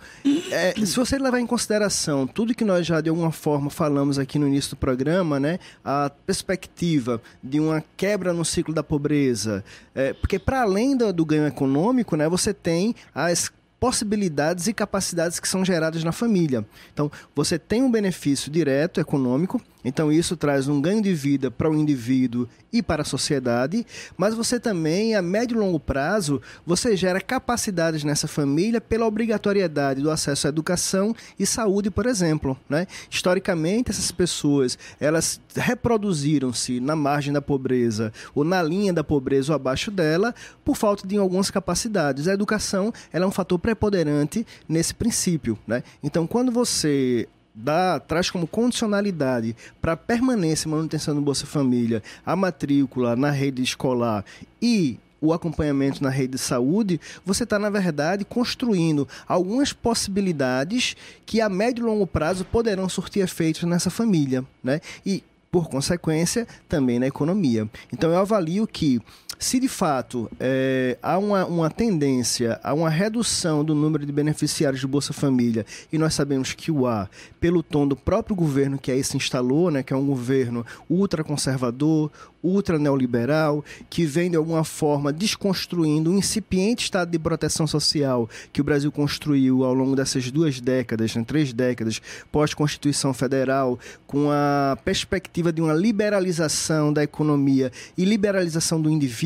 é, 0.50 0.72
se 0.74 0.96
você 0.96 1.18
levar 1.18 1.38
em 1.38 1.46
consideração 1.46 2.26
tudo 2.26 2.54
que 2.54 2.64
nós 2.64 2.86
já 2.86 3.02
de 3.02 3.10
alguma 3.10 3.30
forma 3.30 3.68
falamos 3.68 4.18
aqui 4.18 4.38
no 4.38 4.48
início 4.48 4.70
do 4.70 4.76
programa, 4.76 5.38
né, 5.38 5.58
a 5.84 6.10
perspectiva 6.24 7.20
de 7.44 7.60
uma 7.60 7.84
quebra 7.94 8.32
no 8.32 8.42
ciclo 8.42 8.72
da 8.72 8.82
pobreza, 8.82 9.62
é, 9.94 10.14
porque 10.14 10.38
para 10.38 10.62
além 10.62 10.96
do, 10.96 11.12
do 11.12 11.26
ganho 11.26 11.46
econômico, 11.46 12.16
né, 12.16 12.26
você 12.26 12.54
tem 12.54 12.94
as 13.14 13.52
possibilidades 13.78 14.66
e 14.66 14.72
capacidades 14.72 15.38
que 15.38 15.48
são 15.48 15.64
geradas 15.64 16.02
na 16.02 16.12
família. 16.12 16.64
Então, 16.92 17.10
você 17.34 17.58
tem 17.58 17.82
um 17.82 17.90
benefício 17.90 18.50
direto 18.50 19.00
econômico, 19.00 19.60
então 19.86 20.10
isso 20.10 20.36
traz 20.36 20.66
um 20.66 20.80
ganho 20.80 21.00
de 21.00 21.14
vida 21.14 21.48
para 21.48 21.70
o 21.70 21.74
indivíduo 21.76 22.48
e 22.72 22.82
para 22.82 23.02
a 23.02 23.04
sociedade, 23.04 23.86
mas 24.16 24.34
você 24.34 24.58
também, 24.58 25.14
a 25.14 25.22
médio 25.22 25.56
e 25.56 25.60
longo 25.60 25.78
prazo, 25.78 26.42
você 26.66 26.96
gera 26.96 27.20
capacidades 27.20 28.02
nessa 28.02 28.26
família 28.26 28.80
pela 28.80 29.06
obrigatoriedade 29.06 30.02
do 30.02 30.10
acesso 30.10 30.48
à 30.48 30.50
educação 30.50 31.14
e 31.38 31.46
saúde, 31.46 31.88
por 31.88 32.04
exemplo. 32.04 32.58
Né? 32.68 32.88
Historicamente, 33.08 33.92
essas 33.92 34.10
pessoas, 34.10 34.76
elas 34.98 35.40
reproduziram-se 35.54 36.80
na 36.80 36.96
margem 36.96 37.32
da 37.32 37.40
pobreza 37.40 38.12
ou 38.34 38.42
na 38.42 38.60
linha 38.64 38.92
da 38.92 39.04
pobreza 39.04 39.52
ou 39.52 39.54
abaixo 39.54 39.92
dela 39.92 40.34
por 40.64 40.76
falta 40.76 41.06
de 41.06 41.16
algumas 41.16 41.48
capacidades. 41.48 42.26
A 42.26 42.34
educação 42.34 42.92
ela 43.12 43.24
é 43.24 43.28
um 43.28 43.30
fator 43.30 43.58
preponderante 43.58 44.44
nesse 44.68 44.92
princípio. 44.92 45.56
Né? 45.64 45.84
Então, 46.02 46.26
quando 46.26 46.50
você 46.50 47.28
dá, 47.56 47.98
traz 47.98 48.30
como 48.30 48.46
condicionalidade 48.46 49.56
para 49.80 49.96
permanência 49.96 50.68
e 50.68 50.70
manutenção 50.70 51.14
do 51.14 51.22
Bolsa 51.22 51.46
Família 51.46 52.02
a 52.24 52.36
matrícula 52.36 53.16
na 53.16 53.30
rede 53.30 53.62
escolar 53.62 54.24
e 54.60 55.00
o 55.18 55.32
acompanhamento 55.32 56.02
na 56.02 56.10
rede 56.10 56.32
de 56.32 56.38
saúde, 56.38 57.00
você 57.24 57.44
está, 57.44 57.58
na 57.58 57.70
verdade, 57.70 58.24
construindo 58.24 59.08
algumas 59.26 59.72
possibilidades 59.72 60.94
que 61.24 61.40
a 61.40 61.48
médio 61.48 61.82
e 61.82 61.86
longo 61.86 62.06
prazo 62.06 62.44
poderão 62.44 62.86
surtir 62.86 63.22
efeitos 63.22 63.62
nessa 63.62 63.88
família. 63.88 64.44
Né? 64.62 64.80
E 65.04 65.24
por 65.50 65.70
consequência, 65.70 66.46
também 66.68 66.98
na 66.98 67.06
economia. 67.06 67.66
Então, 67.90 68.10
eu 68.10 68.18
avalio 68.18 68.66
que 68.66 69.00
se 69.38 69.60
de 69.60 69.68
fato 69.68 70.30
é, 70.40 70.96
há 71.02 71.18
uma, 71.18 71.44
uma 71.44 71.70
tendência 71.70 72.58
a 72.62 72.72
uma 72.72 72.88
redução 72.88 73.64
do 73.64 73.74
número 73.74 74.06
de 74.06 74.12
beneficiários 74.12 74.80
do 74.80 74.88
Bolsa 74.88 75.12
Família, 75.12 75.66
e 75.92 75.98
nós 75.98 76.14
sabemos 76.14 76.52
que 76.52 76.70
o 76.70 76.86
há, 76.86 77.08
pelo 77.40 77.62
tom 77.62 77.86
do 77.86 77.96
próprio 77.96 78.34
governo 78.34 78.78
que 78.78 78.90
aí 78.90 79.02
se 79.04 79.16
instalou, 79.16 79.70
né, 79.70 79.82
que 79.82 79.92
é 79.92 79.96
um 79.96 80.06
governo 80.06 80.64
ultraconservador, 80.88 82.10
ultra 82.42 82.78
neoliberal, 82.78 83.64
que 83.90 84.06
vem 84.06 84.30
de 84.30 84.36
alguma 84.36 84.62
forma 84.62 85.12
desconstruindo 85.12 86.10
um 86.10 86.18
incipiente 86.18 86.84
estado 86.84 87.10
de 87.10 87.18
proteção 87.18 87.66
social 87.66 88.28
que 88.52 88.60
o 88.60 88.64
Brasil 88.64 88.92
construiu 88.92 89.64
ao 89.64 89.74
longo 89.74 89.96
dessas 89.96 90.30
duas 90.30 90.60
décadas, 90.60 91.14
né, 91.14 91.24
três 91.26 91.52
décadas, 91.52 92.00
pós-Constituição 92.30 93.12
Federal, 93.12 93.78
com 94.06 94.30
a 94.30 94.78
perspectiva 94.84 95.52
de 95.52 95.60
uma 95.60 95.74
liberalização 95.74 96.92
da 96.92 97.02
economia 97.02 97.72
e 97.98 98.04
liberalização 98.04 98.80
do 98.80 98.88
indivíduo, 98.88 99.25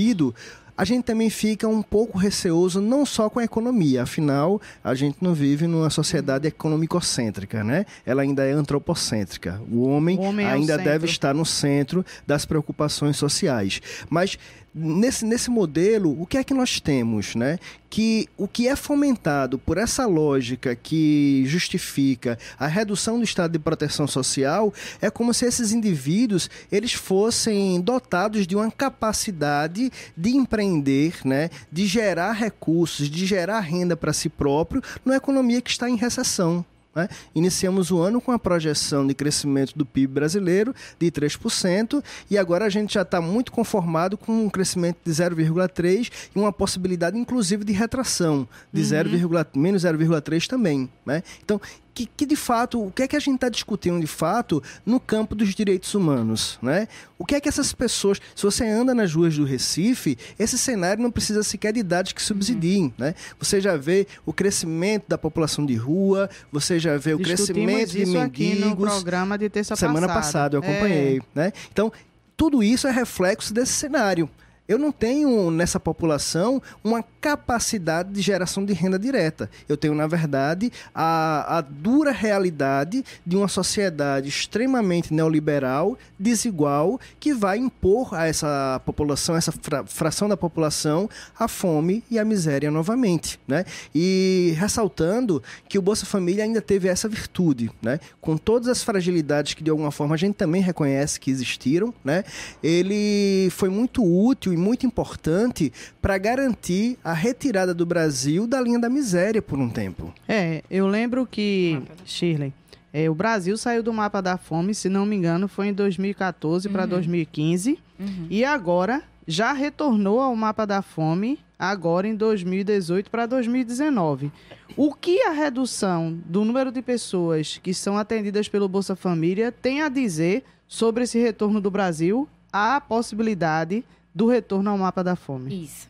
a 0.80 0.84
gente 0.86 1.04
também 1.04 1.28
fica 1.28 1.68
um 1.68 1.82
pouco 1.82 2.16
receoso 2.16 2.80
não 2.80 3.04
só 3.04 3.28
com 3.28 3.38
a 3.38 3.44
economia, 3.44 4.04
afinal, 4.04 4.58
a 4.82 4.94
gente 4.94 5.18
não 5.20 5.34
vive 5.34 5.66
numa 5.66 5.90
sociedade 5.90 6.48
economicocêntrica, 6.48 7.62
né? 7.62 7.84
Ela 8.06 8.22
ainda 8.22 8.46
é 8.46 8.52
antropocêntrica. 8.52 9.60
O 9.70 9.82
homem, 9.82 10.16
o 10.16 10.22
homem 10.22 10.46
é 10.46 10.50
ainda 10.50 10.78
deve 10.78 11.04
estar 11.04 11.34
no 11.34 11.44
centro 11.44 12.02
das 12.26 12.46
preocupações 12.46 13.18
sociais. 13.18 13.82
Mas 14.08 14.38
nesse, 14.74 15.24
nesse 15.24 15.50
modelo, 15.50 16.20
o 16.20 16.26
que 16.26 16.38
é 16.38 16.44
que 16.44 16.54
nós 16.54 16.80
temos, 16.80 17.34
né? 17.34 17.58
Que 17.88 18.28
o 18.36 18.46
que 18.46 18.68
é 18.68 18.76
fomentado 18.76 19.58
por 19.58 19.76
essa 19.78 20.06
lógica 20.06 20.76
que 20.76 21.42
justifica 21.46 22.38
a 22.58 22.66
redução 22.66 23.18
do 23.18 23.24
estado 23.24 23.52
de 23.52 23.58
proteção 23.58 24.06
social 24.06 24.72
é 25.00 25.10
como 25.10 25.34
se 25.34 25.44
esses 25.44 25.72
indivíduos 25.72 26.48
eles 26.70 26.92
fossem 26.92 27.80
dotados 27.80 28.46
de 28.46 28.54
uma 28.54 28.70
capacidade 28.70 29.90
de 30.16 30.30
empreender, 30.30 31.14
né? 31.24 31.50
De 31.70 31.86
gerar 31.86 32.32
recursos, 32.32 33.10
de 33.10 33.26
gerar 33.26 33.60
renda 33.60 33.96
para 33.96 34.12
si 34.12 34.28
próprio 34.28 34.82
numa 35.04 35.16
economia 35.16 35.60
que 35.60 35.70
está 35.70 35.90
em 35.90 35.96
recessão. 35.96 36.64
Né? 36.94 37.08
Iniciamos 37.34 37.90
o 37.90 37.98
ano 37.98 38.20
com 38.20 38.32
a 38.32 38.38
projeção 38.38 39.06
de 39.06 39.14
crescimento 39.14 39.76
do 39.76 39.86
PIB 39.86 40.14
brasileiro 40.14 40.74
de 40.98 41.10
3%, 41.10 42.02
e 42.30 42.36
agora 42.36 42.64
a 42.64 42.68
gente 42.68 42.94
já 42.94 43.02
está 43.02 43.20
muito 43.20 43.52
conformado 43.52 44.16
com 44.16 44.44
um 44.44 44.50
crescimento 44.50 44.98
de 45.04 45.10
0,3% 45.10 46.10
e 46.34 46.38
uma 46.38 46.52
possibilidade, 46.52 47.16
inclusive, 47.16 47.64
de 47.64 47.72
retração 47.72 48.46
de 48.72 48.80
uhum. 48.80 48.86
0, 48.86 49.10
menos 49.54 49.84
0,3% 49.84 50.46
também. 50.48 50.90
Né? 51.06 51.22
Então, 51.42 51.60
que, 51.94 52.06
que, 52.06 52.26
de 52.26 52.36
fato, 52.36 52.82
o 52.82 52.90
que 52.90 53.02
é 53.02 53.08
que 53.08 53.16
a 53.16 53.20
gente 53.20 53.36
está 53.36 53.48
discutindo 53.48 54.00
de 54.00 54.06
fato 54.06 54.62
no 54.84 54.98
campo 54.98 55.34
dos 55.34 55.54
direitos 55.54 55.94
humanos, 55.94 56.58
né? 56.62 56.88
O 57.18 57.24
que 57.24 57.34
é 57.34 57.40
que 57.40 57.48
essas 57.48 57.72
pessoas, 57.72 58.20
se 58.34 58.42
você 58.42 58.66
anda 58.66 58.94
nas 58.94 59.12
ruas 59.12 59.36
do 59.36 59.44
Recife, 59.44 60.16
esse 60.38 60.56
cenário 60.56 61.02
não 61.02 61.10
precisa 61.10 61.42
sequer 61.42 61.72
de 61.72 61.82
dados 61.82 62.12
que 62.12 62.22
subsidiem, 62.22 62.84
uhum. 62.84 62.92
né? 62.98 63.14
Você 63.38 63.60
já 63.60 63.76
vê 63.76 64.06
o 64.24 64.32
crescimento 64.32 65.04
da 65.08 65.18
população 65.18 65.66
de 65.66 65.74
rua, 65.74 66.30
você 66.50 66.78
já 66.78 66.96
vê 66.96 67.14
o 67.14 67.18
crescimento 67.18 67.90
de 67.90 68.06
mendigos. 68.06 68.22
Aqui 68.22 68.54
no 68.54 68.76
programa 68.76 69.36
de 69.36 69.48
terça 69.48 69.76
semana 69.76 70.06
passada 70.06 70.56
eu 70.56 70.60
acompanhei, 70.60 71.18
é. 71.18 71.22
né? 71.34 71.52
Então 71.72 71.92
tudo 72.36 72.62
isso 72.62 72.86
é 72.86 72.90
reflexo 72.90 73.52
desse 73.52 73.72
cenário 73.72 74.28
eu 74.70 74.78
não 74.78 74.92
tenho 74.92 75.50
nessa 75.50 75.80
população 75.80 76.62
uma 76.84 77.02
capacidade 77.20 78.12
de 78.12 78.22
geração 78.22 78.64
de 78.64 78.72
renda 78.72 78.98
direta. 78.98 79.50
Eu 79.68 79.76
tenho, 79.76 79.94
na 79.94 80.06
verdade, 80.06 80.72
a, 80.94 81.58
a 81.58 81.60
dura 81.60 82.10
realidade 82.10 83.04
de 83.26 83.36
uma 83.36 83.48
sociedade 83.48 84.28
extremamente 84.28 85.12
neoliberal, 85.12 85.98
desigual, 86.18 86.98
que 87.18 87.34
vai 87.34 87.58
impor 87.58 88.14
a 88.14 88.26
essa 88.26 88.80
população, 88.84 89.36
essa 89.36 89.52
fra 89.52 89.84
fração 89.84 90.28
da 90.28 90.36
população, 90.36 91.08
a 91.38 91.46
fome 91.46 92.02
e 92.10 92.18
a 92.18 92.24
miséria 92.24 92.70
novamente. 92.70 93.38
Né? 93.46 93.64
E 93.94 94.54
ressaltando 94.56 95.42
que 95.68 95.78
o 95.78 95.82
Bolsa 95.82 96.06
Família 96.06 96.44
ainda 96.44 96.62
teve 96.62 96.88
essa 96.88 97.08
virtude, 97.08 97.70
né? 97.82 98.00
com 98.20 98.36
todas 98.36 98.68
as 98.68 98.82
fragilidades 98.82 99.54
que 99.54 99.62
de 99.62 99.70
alguma 99.70 99.90
forma 99.90 100.14
a 100.14 100.18
gente 100.18 100.34
também 100.34 100.62
reconhece 100.62 101.20
que 101.20 101.30
existiram, 101.30 101.92
né? 102.04 102.24
ele 102.62 103.48
foi 103.50 103.68
muito 103.68 104.02
útil 104.02 104.52
e 104.52 104.56
muito 104.56 104.86
importante 104.86 105.72
para 106.00 106.16
garantir 106.16 106.98
retirada 107.12 107.74
do 107.74 107.86
Brasil 107.86 108.46
da 108.46 108.60
linha 108.60 108.78
da 108.78 108.88
miséria 108.88 109.40
por 109.40 109.58
um 109.58 109.68
tempo. 109.68 110.12
É, 110.28 110.62
eu 110.70 110.86
lembro 110.86 111.26
que, 111.26 111.80
Shirley, 112.04 112.52
é, 112.92 113.08
o 113.08 113.14
Brasil 113.14 113.56
saiu 113.56 113.82
do 113.82 113.92
mapa 113.92 114.20
da 114.20 114.36
fome, 114.36 114.74
se 114.74 114.88
não 114.88 115.06
me 115.06 115.16
engano, 115.16 115.46
foi 115.46 115.68
em 115.68 115.72
2014 115.72 116.66
uhum. 116.66 116.72
para 116.72 116.86
2015. 116.86 117.78
Uhum. 117.98 118.26
E 118.28 118.44
agora 118.44 119.02
já 119.26 119.52
retornou 119.52 120.20
ao 120.20 120.34
mapa 120.34 120.66
da 120.66 120.82
fome, 120.82 121.38
agora 121.58 122.08
em 122.08 122.14
2018 122.14 123.10
para 123.10 123.26
2019. 123.26 124.32
O 124.76 124.94
que 124.94 125.22
a 125.22 125.30
redução 125.30 126.18
do 126.24 126.44
número 126.44 126.72
de 126.72 126.82
pessoas 126.82 127.60
que 127.62 127.72
são 127.72 127.96
atendidas 127.96 128.48
pelo 128.48 128.68
Bolsa 128.68 128.96
Família 128.96 129.52
tem 129.52 129.82
a 129.82 129.88
dizer 129.88 130.42
sobre 130.66 131.04
esse 131.04 131.18
retorno 131.18 131.60
do 131.60 131.70
Brasil 131.70 132.28
à 132.52 132.80
possibilidade 132.80 133.84
do 134.14 134.26
retorno 134.26 134.70
ao 134.70 134.78
mapa 134.78 135.04
da 135.04 135.14
fome. 135.14 135.64
Isso. 135.64 135.88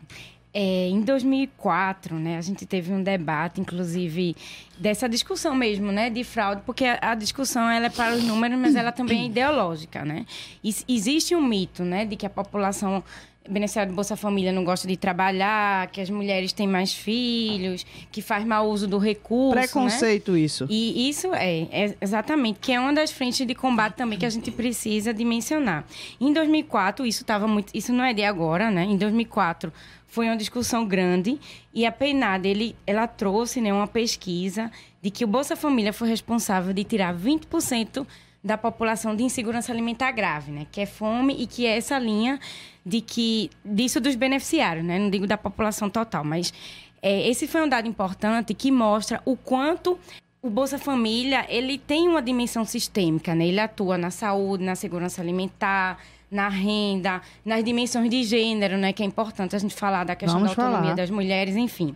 É, 0.52 0.88
em 0.88 1.00
2004, 1.02 2.18
né, 2.18 2.36
a 2.36 2.40
gente 2.40 2.66
teve 2.66 2.92
um 2.92 3.02
debate, 3.02 3.60
inclusive, 3.60 4.36
dessa 4.76 5.08
discussão 5.08 5.54
mesmo, 5.54 5.92
né, 5.92 6.10
de 6.10 6.24
fraude, 6.24 6.62
porque 6.66 6.84
a, 6.84 6.98
a 7.00 7.14
discussão 7.14 7.70
ela 7.70 7.86
é 7.86 7.90
para 7.90 8.14
os 8.14 8.24
números, 8.24 8.58
mas 8.58 8.74
ela 8.74 8.90
também 8.90 9.22
é 9.22 9.26
ideológica, 9.26 10.04
né? 10.04 10.26
Existe 10.88 11.36
um 11.36 11.42
mito, 11.42 11.84
né, 11.84 12.04
de 12.04 12.16
que 12.16 12.26
a 12.26 12.30
população 12.30 13.02
beneficiário 13.52 13.92
do 13.92 13.94
Bolsa 13.94 14.16
Família 14.16 14.52
não 14.52 14.64
gosta 14.64 14.86
de 14.86 14.96
trabalhar, 14.96 15.88
que 15.88 16.00
as 16.00 16.08
mulheres 16.10 16.52
têm 16.52 16.66
mais 16.66 16.92
filhos, 16.92 17.84
que 18.10 18.22
faz 18.22 18.44
mau 18.44 18.68
uso 18.68 18.86
do 18.86 18.98
recurso. 18.98 19.56
Né? 19.56 19.62
Preconceito, 19.62 20.32
né? 20.32 20.40
isso. 20.40 20.66
E 20.68 21.08
isso 21.08 21.34
é, 21.34 21.62
é, 21.70 21.96
exatamente, 22.00 22.58
que 22.60 22.72
é 22.72 22.80
uma 22.80 22.92
das 22.92 23.10
frentes 23.10 23.46
de 23.46 23.54
combate 23.54 23.94
também 23.94 24.18
que 24.18 24.26
a 24.26 24.30
gente 24.30 24.50
precisa 24.50 25.12
dimensionar. 25.12 25.84
Em 26.20 26.32
2004, 26.32 27.06
isso 27.06 27.22
estava 27.22 27.46
muito. 27.46 27.70
Isso 27.74 27.92
não 27.92 28.04
é 28.04 28.12
de 28.12 28.22
agora, 28.22 28.70
né? 28.70 28.84
Em 28.84 28.96
2004 28.96 29.72
foi 30.10 30.26
uma 30.26 30.36
discussão 30.36 30.84
grande 30.84 31.38
e 31.72 31.86
a 31.86 31.92
PENAD, 31.92 32.46
ele, 32.46 32.76
ela 32.84 33.06
trouxe 33.06 33.60
né, 33.60 33.72
uma 33.72 33.86
pesquisa 33.86 34.70
de 35.00 35.08
que 35.08 35.24
o 35.24 35.28
Bolsa 35.28 35.54
Família 35.54 35.92
foi 35.92 36.08
responsável 36.08 36.72
de 36.72 36.82
tirar 36.82 37.14
20% 37.14 38.04
da 38.42 38.56
população 38.56 39.14
de 39.14 39.22
insegurança 39.22 39.70
alimentar 39.70 40.12
grave, 40.12 40.50
né? 40.50 40.66
Que 40.70 40.82
é 40.82 40.86
fome 40.86 41.34
e 41.38 41.46
que 41.46 41.66
é 41.66 41.76
essa 41.76 41.98
linha 41.98 42.40
de 42.84 43.00
que 43.00 43.50
disso 43.64 44.00
dos 44.00 44.14
beneficiários, 44.14 44.84
né? 44.84 44.98
Não 44.98 45.10
digo 45.10 45.26
da 45.26 45.36
população 45.36 45.90
total, 45.90 46.24
mas 46.24 46.52
é, 47.02 47.28
esse 47.28 47.46
foi 47.46 47.62
um 47.62 47.68
dado 47.68 47.86
importante 47.86 48.54
que 48.54 48.70
mostra 48.70 49.20
o 49.24 49.36
quanto 49.36 49.98
o 50.42 50.48
Bolsa 50.48 50.78
Família 50.78 51.44
ele 51.48 51.76
tem 51.76 52.08
uma 52.08 52.22
dimensão 52.22 52.64
sistêmica, 52.64 53.34
né? 53.34 53.46
Ele 53.46 53.60
atua 53.60 53.98
na 53.98 54.10
saúde, 54.10 54.64
na 54.64 54.74
segurança 54.74 55.20
alimentar, 55.20 55.98
na 56.30 56.48
renda, 56.48 57.20
nas 57.44 57.64
dimensões 57.64 58.08
de 58.08 58.22
gênero, 58.22 58.78
né? 58.78 58.92
Que 58.92 59.02
é 59.02 59.06
importante 59.06 59.56
a 59.56 59.58
gente 59.58 59.74
falar 59.74 60.04
da 60.04 60.14
questão 60.14 60.38
Vamos 60.40 60.54
da 60.54 60.62
autonomia 60.62 60.90
falar. 60.90 60.96
das 60.96 61.10
mulheres, 61.10 61.56
enfim. 61.56 61.94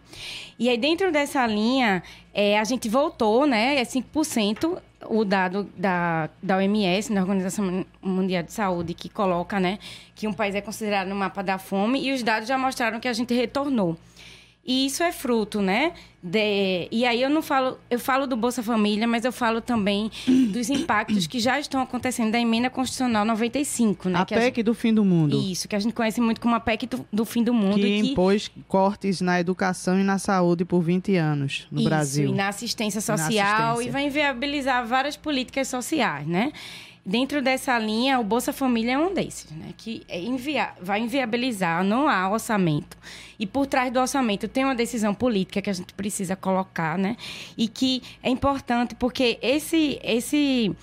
E 0.58 0.68
aí, 0.68 0.76
dentro 0.76 1.12
dessa 1.12 1.46
linha, 1.46 2.02
é, 2.32 2.58
a 2.58 2.64
gente 2.64 2.88
voltou, 2.88 3.46
né? 3.46 3.76
É 3.76 3.84
5% 3.84 4.78
o 5.06 5.24
dado 5.24 5.68
da, 5.76 6.28
da 6.42 6.56
OMS, 6.56 7.12
da 7.12 7.20
Organização 7.20 7.84
Mundial 8.02 8.42
de 8.42 8.52
Saúde, 8.52 8.94
que 8.94 9.08
coloca, 9.08 9.60
né? 9.60 9.78
Que 10.14 10.26
um 10.26 10.32
país 10.32 10.54
é 10.54 10.60
considerado 10.60 11.08
no 11.08 11.14
mapa 11.14 11.42
da 11.42 11.58
fome, 11.58 12.02
e 12.02 12.12
os 12.12 12.22
dados 12.22 12.48
já 12.48 12.56
mostraram 12.58 12.98
que 13.00 13.08
a 13.08 13.12
gente 13.12 13.34
retornou. 13.34 13.96
E 14.66 14.86
isso 14.86 15.02
é 15.02 15.12
fruto, 15.12 15.60
né? 15.60 15.92
De... 16.22 16.88
E 16.90 17.04
aí 17.04 17.20
eu 17.20 17.28
não 17.28 17.42
falo, 17.42 17.78
eu 17.90 17.98
falo 17.98 18.26
do 18.26 18.34
Bolsa 18.34 18.62
Família, 18.62 19.06
mas 19.06 19.26
eu 19.26 19.32
falo 19.32 19.60
também 19.60 20.10
dos 20.50 20.70
impactos 20.70 21.26
que 21.26 21.38
já 21.38 21.60
estão 21.60 21.82
acontecendo 21.82 22.32
da 22.32 22.40
emenda 22.40 22.70
constitucional 22.70 23.26
95, 23.26 24.08
né? 24.08 24.20
A 24.20 24.24
que 24.24 24.34
PEC 24.34 24.60
a 24.60 24.64
do 24.64 24.72
fim 24.72 24.94
do 24.94 25.04
mundo. 25.04 25.38
Isso, 25.38 25.68
que 25.68 25.76
a 25.76 25.78
gente 25.78 25.92
conhece 25.92 26.18
muito 26.22 26.40
como 26.40 26.54
a 26.54 26.60
PEC 26.60 26.86
do, 26.86 27.06
do 27.12 27.24
fim 27.26 27.44
do 27.44 27.52
mundo. 27.52 27.74
Que, 27.74 27.82
que 27.82 28.10
impôs 28.10 28.50
cortes 28.66 29.20
na 29.20 29.38
educação 29.38 30.00
e 30.00 30.02
na 30.02 30.18
saúde 30.18 30.64
por 30.64 30.80
20 30.80 31.14
anos 31.16 31.66
no 31.70 31.80
isso, 31.80 31.88
Brasil. 31.88 32.30
E 32.30 32.32
na 32.32 32.48
assistência 32.48 33.02
social 33.02 33.30
e, 33.30 33.38
assistência. 33.38 33.88
e 33.88 33.92
vai 33.92 34.06
inviabilizar 34.06 34.86
várias 34.86 35.14
políticas 35.14 35.68
sociais, 35.68 36.26
né? 36.26 36.52
Dentro 37.06 37.42
dessa 37.42 37.78
linha, 37.78 38.18
o 38.18 38.24
Bolsa 38.24 38.50
Família 38.50 38.92
é 38.92 38.98
um 38.98 39.12
desses, 39.12 39.50
né? 39.50 39.74
Que 39.76 40.02
é 40.08 40.18
invia 40.18 40.72
vai 40.80 41.00
inviabilizar, 41.00 41.84
não 41.84 42.08
há 42.08 42.30
orçamento. 42.30 42.96
E 43.38 43.46
por 43.46 43.66
trás 43.66 43.92
do 43.92 44.00
orçamento 44.00 44.48
tem 44.48 44.64
uma 44.64 44.74
decisão 44.74 45.14
política 45.14 45.60
que 45.60 45.68
a 45.68 45.72
gente 45.72 45.92
precisa 45.92 46.34
colocar, 46.34 46.96
né? 46.96 47.16
E 47.58 47.68
que 47.68 48.02
é 48.22 48.30
importante 48.30 48.94
porque 48.94 49.38
esse, 49.42 50.00
esse, 50.02 50.74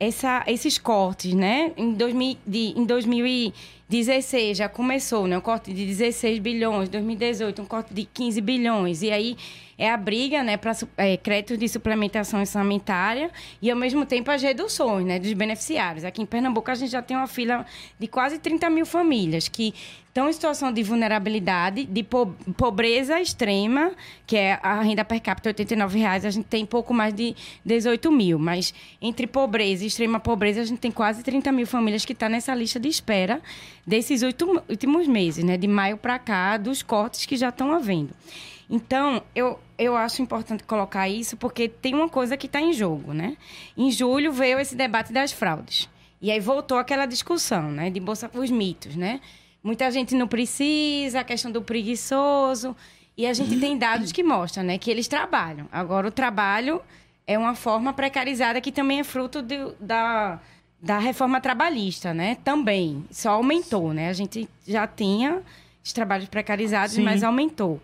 essa, 0.00 0.42
esses 0.48 0.76
cortes, 0.76 1.34
né? 1.34 1.72
Em, 1.76 1.92
2000, 1.92 2.38
de, 2.44 2.74
em 2.76 2.84
2000 2.84 3.52
16 3.90 4.56
já 4.56 4.68
começou, 4.68 5.26
né? 5.26 5.36
Um 5.36 5.40
corte 5.40 5.74
de 5.74 5.84
16 5.84 6.38
bilhões, 6.38 6.88
2018 6.88 7.60
um 7.60 7.66
corte 7.66 7.92
de 7.92 8.04
15 8.04 8.40
bilhões. 8.40 9.02
E 9.02 9.10
aí 9.10 9.36
é 9.80 9.90
a 9.90 9.96
briga, 9.96 10.42
né, 10.42 10.58
para 10.58 10.76
é, 10.98 11.16
créditos 11.16 11.58
de 11.58 11.66
suplementação 11.66 12.44
sanitária 12.44 13.30
e 13.62 13.70
ao 13.70 13.76
mesmo 13.76 14.04
tempo 14.04 14.30
as 14.30 14.42
reduções, 14.42 15.06
né, 15.06 15.18
dos 15.18 15.32
beneficiários. 15.32 16.04
Aqui 16.04 16.20
em 16.20 16.26
Pernambuco 16.26 16.70
a 16.70 16.74
gente 16.74 16.90
já 16.90 17.00
tem 17.00 17.16
uma 17.16 17.26
fila 17.26 17.64
de 17.98 18.06
quase 18.06 18.38
30 18.38 18.68
mil 18.68 18.84
famílias 18.84 19.48
que 19.48 19.72
estão 20.10 20.28
em 20.28 20.32
situação 20.34 20.70
de 20.70 20.82
vulnerabilidade, 20.82 21.84
de 21.84 22.04
pobreza 22.56 23.18
extrema, 23.20 23.92
que 24.26 24.36
é 24.36 24.58
a 24.62 24.82
renda 24.82 25.02
per 25.02 25.22
capita 25.22 25.48
89 25.48 25.98
reais, 25.98 26.26
a 26.26 26.30
gente 26.30 26.44
tem 26.44 26.66
pouco 26.66 26.92
mais 26.92 27.14
de 27.14 27.34
18 27.64 28.10
mil. 28.12 28.38
Mas 28.38 28.74
entre 29.00 29.26
pobreza 29.26 29.84
e 29.84 29.86
extrema 29.86 30.20
pobreza, 30.20 30.60
a 30.60 30.64
gente 30.64 30.80
tem 30.80 30.90
quase 30.90 31.22
30 31.22 31.50
mil 31.52 31.66
famílias 31.66 32.04
que 32.04 32.12
estão 32.12 32.28
tá 32.28 32.32
nessa 32.32 32.54
lista 32.54 32.78
de 32.78 32.88
espera 32.88 33.40
desses 33.86 34.22
últimos 34.22 35.06
meses, 35.06 35.42
né? 35.42 35.56
De 35.56 35.68
maio 35.68 35.96
para 35.96 36.18
cá, 36.18 36.56
dos 36.56 36.82
cortes 36.82 37.24
que 37.24 37.36
já 37.36 37.48
estão 37.48 37.72
havendo. 37.72 38.12
Então, 38.70 39.20
eu, 39.34 39.58
eu 39.76 39.96
acho 39.96 40.22
importante 40.22 40.62
colocar 40.62 41.08
isso 41.08 41.36
porque 41.36 41.68
tem 41.68 41.92
uma 41.92 42.08
coisa 42.08 42.36
que 42.36 42.46
está 42.46 42.60
em 42.60 42.72
jogo, 42.72 43.12
né? 43.12 43.36
Em 43.76 43.90
julho 43.90 44.32
veio 44.32 44.60
esse 44.60 44.76
debate 44.76 45.12
das 45.12 45.32
fraudes. 45.32 45.88
E 46.22 46.30
aí 46.30 46.38
voltou 46.38 46.78
aquela 46.78 47.04
discussão, 47.04 47.72
né? 47.72 47.90
De 47.90 47.98
bolsa 47.98 48.30
os 48.32 48.48
mitos, 48.48 48.94
né? 48.94 49.20
Muita 49.62 49.90
gente 49.90 50.14
não 50.14 50.28
precisa, 50.28 51.20
a 51.20 51.24
questão 51.24 51.50
do 51.50 51.60
preguiçoso. 51.60 52.76
E 53.16 53.26
a 53.26 53.32
gente 53.34 53.58
tem 53.58 53.76
dados 53.76 54.12
que 54.12 54.22
mostram, 54.22 54.62
né? 54.62 54.78
Que 54.78 54.90
eles 54.90 55.08
trabalham. 55.08 55.66
Agora, 55.72 56.06
o 56.06 56.12
trabalho 56.12 56.80
é 57.26 57.36
uma 57.36 57.54
forma 57.54 57.92
precarizada 57.92 58.60
que 58.60 58.70
também 58.70 59.00
é 59.00 59.04
fruto 59.04 59.42
de, 59.42 59.56
da, 59.80 60.40
da 60.80 60.98
reforma 60.98 61.40
trabalhista, 61.40 62.14
né? 62.14 62.36
Também. 62.44 63.04
Só 63.10 63.30
aumentou, 63.30 63.92
né? 63.92 64.08
A 64.08 64.12
gente 64.12 64.48
já 64.66 64.86
tinha 64.86 65.42
os 65.84 65.92
trabalhos 65.92 66.28
precarizados, 66.28 66.94
Sim. 66.94 67.02
mas 67.02 67.24
aumentou. 67.24 67.80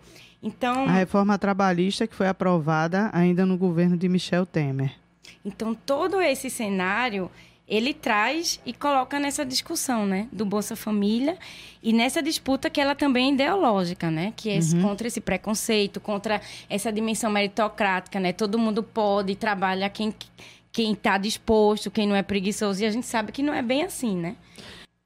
Então, 0.47 0.85
a 0.85 0.91
reforma 0.91 1.37
trabalhista 1.37 2.07
que 2.07 2.15
foi 2.15 2.27
aprovada 2.27 3.09
ainda 3.13 3.45
no 3.45 3.57
governo 3.57 3.97
de 3.97 4.07
Michel 4.07 4.45
Temer. 4.45 4.93
Então, 5.43 5.73
todo 5.73 6.21
esse 6.21 6.49
cenário 6.49 7.29
ele 7.67 7.93
traz 7.93 8.61
e 8.65 8.71
coloca 8.71 9.19
nessa 9.19 9.45
discussão, 9.45 10.05
né, 10.05 10.29
do 10.31 10.45
Bolsa 10.45 10.73
Família 10.73 11.37
e 11.83 11.91
nessa 11.91 12.23
disputa 12.23 12.69
que 12.69 12.79
ela 12.79 12.95
também 12.95 13.31
é 13.31 13.33
ideológica, 13.33 14.09
né, 14.09 14.31
que 14.37 14.49
é 14.49 14.57
uhum. 14.57 14.81
contra 14.81 15.07
esse 15.07 15.19
preconceito, 15.19 15.99
contra 15.99 16.39
essa 16.69 16.93
dimensão 16.93 17.29
meritocrática, 17.29 18.21
né, 18.21 18.31
todo 18.31 18.57
mundo 18.57 18.81
pode 18.81 19.35
trabalhar 19.35 19.89
quem 19.89 20.13
quem 20.69 20.93
está 20.93 21.17
disposto, 21.17 21.89
quem 21.89 22.07
não 22.07 22.15
é 22.15 22.21
preguiçoso 22.21 22.83
e 22.83 22.85
a 22.85 22.91
gente 22.91 23.07
sabe 23.07 23.31
que 23.31 23.41
não 23.41 23.51
é 23.51 23.63
bem 23.63 23.81
assim, 23.81 24.15
né? 24.15 24.35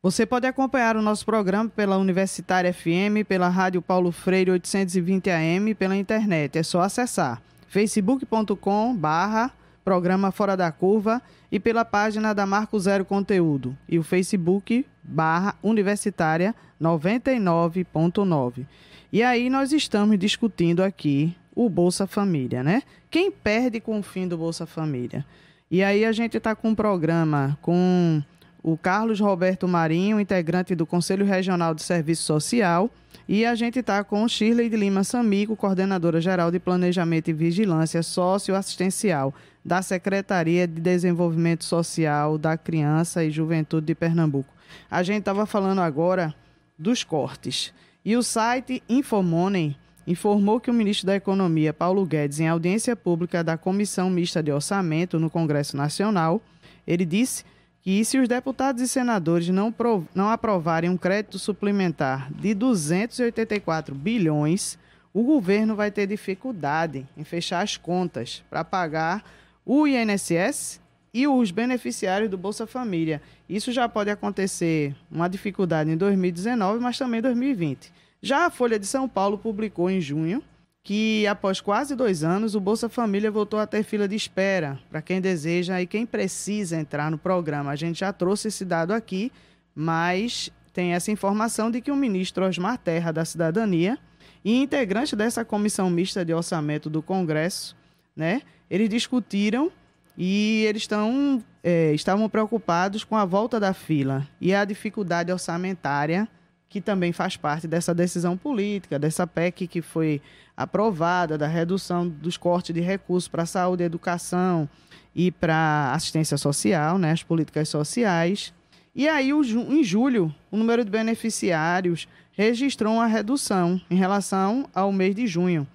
Você 0.04 0.26
pode 0.26 0.48
acompanhar 0.48 0.98
o 0.98 1.02
nosso 1.02 1.24
programa 1.24 1.70
pela 1.70 1.96
Universitária 1.96 2.74
FM, 2.74 3.24
pela 3.28 3.50
Rádio 3.50 3.84
Paulo 3.84 4.12
Freire 4.12 4.50
820 4.50 5.30
AM, 5.30 5.76
pela 5.76 5.96
internet. 5.96 6.58
É 6.58 6.64
só 6.64 6.82
acessar 6.82 7.40
facebook.com 7.68 8.96
barra 8.96 9.52
programa 9.86 10.32
Fora 10.32 10.58
da 10.58 10.72
Curva 10.72 11.22
e 11.52 11.60
pela 11.60 11.86
página 11.86 12.34
da 12.34 12.48
Marco 12.48 12.80
Zero 12.80 13.06
Conteúdo 13.06 13.78
e 13.88 14.00
o 14.00 14.04
Facebook 14.04 14.88
barra 15.04 15.54
Universitária 15.62 16.56
99.9. 16.82 18.66
E 19.14 19.22
aí 19.22 19.52
nós 19.52 19.72
estamos 19.72 20.18
discutindo 20.18 20.82
aqui 20.82 21.38
o 21.56 21.70
Bolsa 21.70 22.08
Família, 22.08 22.64
né? 22.64 22.82
Quem 23.08 23.30
perde 23.30 23.80
com 23.80 24.00
o 24.00 24.04
fim 24.04 24.28
do 24.28 24.36
Bolsa 24.36 24.66
Família? 24.66 25.24
E 25.70 25.84
aí 25.84 26.04
a 26.04 26.12
gente 26.12 26.38
está 26.38 26.56
com 26.56 26.70
um 26.70 26.76
programa 26.76 27.56
com 27.62 28.24
o 28.64 28.78
Carlos 28.78 29.20
Roberto 29.20 29.68
Marinho, 29.68 30.20
integrante 30.20 30.76
do 30.76 30.86
Conselho 30.86 31.26
Regional 31.26 31.74
de 31.74 31.82
Serviço 31.82 32.24
Social, 32.24 32.90
e 33.28 33.46
a 33.46 33.56
gente 33.56 33.80
está 33.80 34.04
com 34.04 34.28
Shirley 34.28 34.70
de 34.70 34.76
Lima 34.76 35.04
Samico, 35.04 35.56
coordenadora 35.56 36.20
geral 36.20 36.52
de 36.52 36.60
Planejamento 36.60 37.30
e 37.30 37.34
Vigilância 37.34 38.04
Socioassistencial 38.04 39.34
da 39.64 39.82
Secretaria 39.82 40.68
de 40.68 40.82
Desenvolvimento 40.82 41.64
Social 41.64 42.38
da 42.38 42.58
Criança 42.58 43.24
e 43.24 43.32
Juventude 43.32 43.88
de 43.88 43.96
Pernambuco. 43.96 44.54
A 44.90 45.04
gente 45.04 45.20
estava 45.20 45.46
falando 45.46 45.80
agora 45.80 46.34
dos 46.78 47.04
cortes. 47.04 47.74
E 48.04 48.16
o 48.18 48.24
site 48.24 48.82
Infomoney 48.90 49.78
informou 50.08 50.60
que 50.60 50.72
o 50.72 50.74
ministro 50.74 51.06
da 51.06 51.16
Economia, 51.16 51.72
Paulo 51.72 52.06
Guedes, 52.06 52.40
em 52.40 52.48
audiência 52.48 52.96
pública 52.96 53.44
da 53.44 53.58
Comissão 53.58 54.10
Mista 54.10 54.42
de 54.42 54.52
Orçamento 54.52 55.20
no 55.20 55.30
Congresso 55.30 55.78
Nacional, 55.78 56.42
ele 56.88 57.06
disse 57.06 57.46
que 57.82 58.06
se 58.06 58.20
os 58.20 58.28
deputados 58.28 58.82
e 58.82 58.88
senadores 58.88 59.50
não, 59.50 59.74
não 60.14 60.30
aprovarem 60.30 60.90
um 60.90 60.98
crédito 60.98 61.40
suplementar 61.40 62.32
de 62.32 62.54
284 62.54 63.96
bilhões, 63.96 64.78
o 65.14 65.24
governo 65.24 65.76
vai 65.76 65.92
ter 65.92 66.08
dificuldade 66.08 67.08
em 67.18 67.24
fechar 67.24 67.62
as 67.62 67.78
contas 67.78 68.44
para 68.50 68.64
pagar 68.64 69.24
o 69.66 69.88
INSS 69.88 70.80
e 71.14 71.28
os 71.28 71.52
beneficiários 71.52 72.30
do 72.30 72.38
Bolsa 72.38 72.66
Família. 72.66 73.22
Isso 73.50 73.72
já 73.72 73.90
pode 73.90 74.10
acontecer 74.10 74.96
uma 75.12 75.28
dificuldade 75.28 75.90
em 75.90 75.98
2019, 75.98 76.80
mas 76.80 76.98
também 76.98 77.20
em 77.20 77.24
2020. 77.24 77.92
Já 78.22 78.46
a 78.46 78.50
Folha 78.50 78.80
de 78.80 78.86
São 78.86 79.10
Paulo 79.10 79.38
publicou 79.38 79.90
em 79.90 80.00
junho 80.00 80.42
que 80.84 81.28
após 81.28 81.62
quase 81.62 81.96
dois 81.96 82.24
anos, 82.24 82.56
o 82.56 82.60
Bolsa 82.60 82.90
Família 82.90 83.30
voltou 83.30 83.60
a 83.60 83.68
ter 83.68 83.84
fila 83.84 84.08
de 84.08 84.16
espera 84.16 84.80
para 84.90 85.02
quem 85.02 85.22
deseja 85.22 85.82
e 85.82 85.88
quem 85.88 86.06
precisa 86.06 86.76
entrar 86.78 87.12
no 87.12 87.18
programa. 87.18 87.72
A 87.72 87.76
gente 87.76 88.00
já 88.00 88.12
trouxe 88.12 88.48
esse 88.48 88.66
dado 88.66 88.92
aqui, 88.92 89.32
mas 89.76 90.50
tem 90.74 90.94
essa 90.94 91.12
informação 91.12 91.70
de 91.70 91.82
que 91.82 91.92
o 91.92 91.96
ministro 91.96 92.46
Osmar 92.46 92.78
Terra 92.78 93.12
da 93.12 93.24
Cidadania 93.26 93.98
e 94.44 94.60
integrante 94.60 95.16
dessa 95.16 95.46
comissão 95.46 95.90
mista 95.90 96.26
de 96.26 96.34
orçamento 96.34 96.90
do 96.90 97.02
Congresso, 97.02 97.76
né, 98.16 98.42
eles 98.70 98.90
discutiram 98.90 99.72
e 100.18 100.66
eles 100.68 100.84
estão 100.84 101.44
é, 101.64 101.94
estavam 101.94 102.28
preocupados 102.28 103.04
com 103.04 103.16
a 103.16 103.24
volta 103.24 103.60
da 103.60 103.74
fila 103.74 104.28
e 104.40 104.54
a 104.54 104.66
dificuldade 104.66 105.32
orçamentária 105.32 106.28
que 106.72 106.80
também 106.80 107.12
faz 107.12 107.36
parte 107.36 107.68
dessa 107.68 107.94
decisão 107.94 108.38
política, 108.38 108.98
dessa 108.98 109.28
PEC 109.28 109.68
que 109.68 109.82
foi 109.82 110.22
aprovada, 110.56 111.38
da 111.38 111.46
redução 111.46 112.08
dos 112.08 112.38
cortes 112.38 112.74
de 112.74 112.80
recursos 112.80 113.28
para 113.28 113.46
saúde, 113.46 113.84
educação 113.84 114.70
e 115.14 115.32
para 115.32 115.92
assistência 115.94 116.38
social, 116.38 116.98
né, 116.98 117.12
as 117.12 117.24
políticas 117.24 117.68
sociais. 117.68 118.54
E 118.96 119.06
aí, 119.06 119.32
em 119.32 119.84
julho, 119.84 120.34
o 120.50 120.56
número 120.56 120.86
de 120.86 120.90
beneficiários 120.90 122.08
registrou 122.32 122.94
uma 122.94 123.06
redução 123.06 123.80
em 123.90 123.96
relação 123.96 124.66
ao 124.74 124.94
mês 124.94 125.14
de 125.14 125.28
junho. 125.28 125.68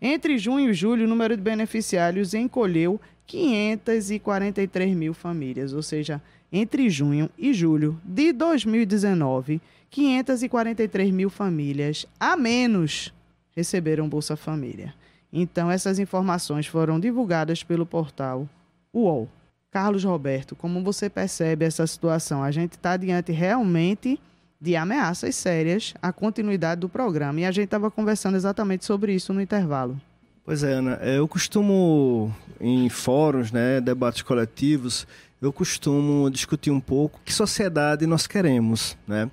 Entre 0.00 0.38
junho 0.38 0.70
e 0.70 0.74
julho, 0.74 1.04
o 1.04 1.08
número 1.08 1.36
de 1.36 1.42
beneficiários 1.42 2.32
encolheu 2.32 3.00
543 3.26 4.94
mil 4.94 5.14
famílias, 5.14 5.72
ou 5.72 5.82
seja, 5.82 6.22
entre 6.52 6.88
junho 6.88 7.28
e 7.36 7.52
julho 7.52 8.00
de 8.04 8.32
2019, 8.32 9.60
543 9.94 11.12
mil 11.12 11.30
famílias 11.30 12.04
a 12.18 12.36
menos 12.36 13.14
receberam 13.54 14.08
Bolsa 14.08 14.34
Família. 14.34 14.92
Então, 15.32 15.70
essas 15.70 16.00
informações 16.00 16.66
foram 16.66 16.98
divulgadas 16.98 17.62
pelo 17.62 17.86
portal 17.86 18.48
UOL. 18.92 19.28
Carlos 19.70 20.02
Roberto, 20.02 20.56
como 20.56 20.82
você 20.82 21.08
percebe 21.08 21.64
essa 21.64 21.86
situação? 21.86 22.42
A 22.42 22.50
gente 22.50 22.72
está 22.72 22.96
diante 22.96 23.30
realmente 23.30 24.18
de 24.60 24.74
ameaças 24.74 25.36
sérias 25.36 25.94
à 26.02 26.12
continuidade 26.12 26.80
do 26.80 26.88
programa. 26.88 27.40
E 27.40 27.44
a 27.44 27.52
gente 27.52 27.66
estava 27.66 27.88
conversando 27.88 28.36
exatamente 28.36 28.84
sobre 28.84 29.14
isso 29.14 29.32
no 29.32 29.40
intervalo. 29.40 30.00
Pois 30.44 30.64
é, 30.64 30.72
Ana. 30.72 30.98
É, 31.02 31.18
eu 31.18 31.28
costumo, 31.28 32.34
em 32.60 32.88
fóruns, 32.88 33.52
né, 33.52 33.80
debates 33.80 34.22
coletivos, 34.22 35.06
eu 35.40 35.52
costumo 35.52 36.28
discutir 36.30 36.72
um 36.72 36.80
pouco 36.80 37.20
que 37.24 37.32
sociedade 37.32 38.06
nós 38.06 38.26
queremos, 38.26 38.96
né? 39.06 39.30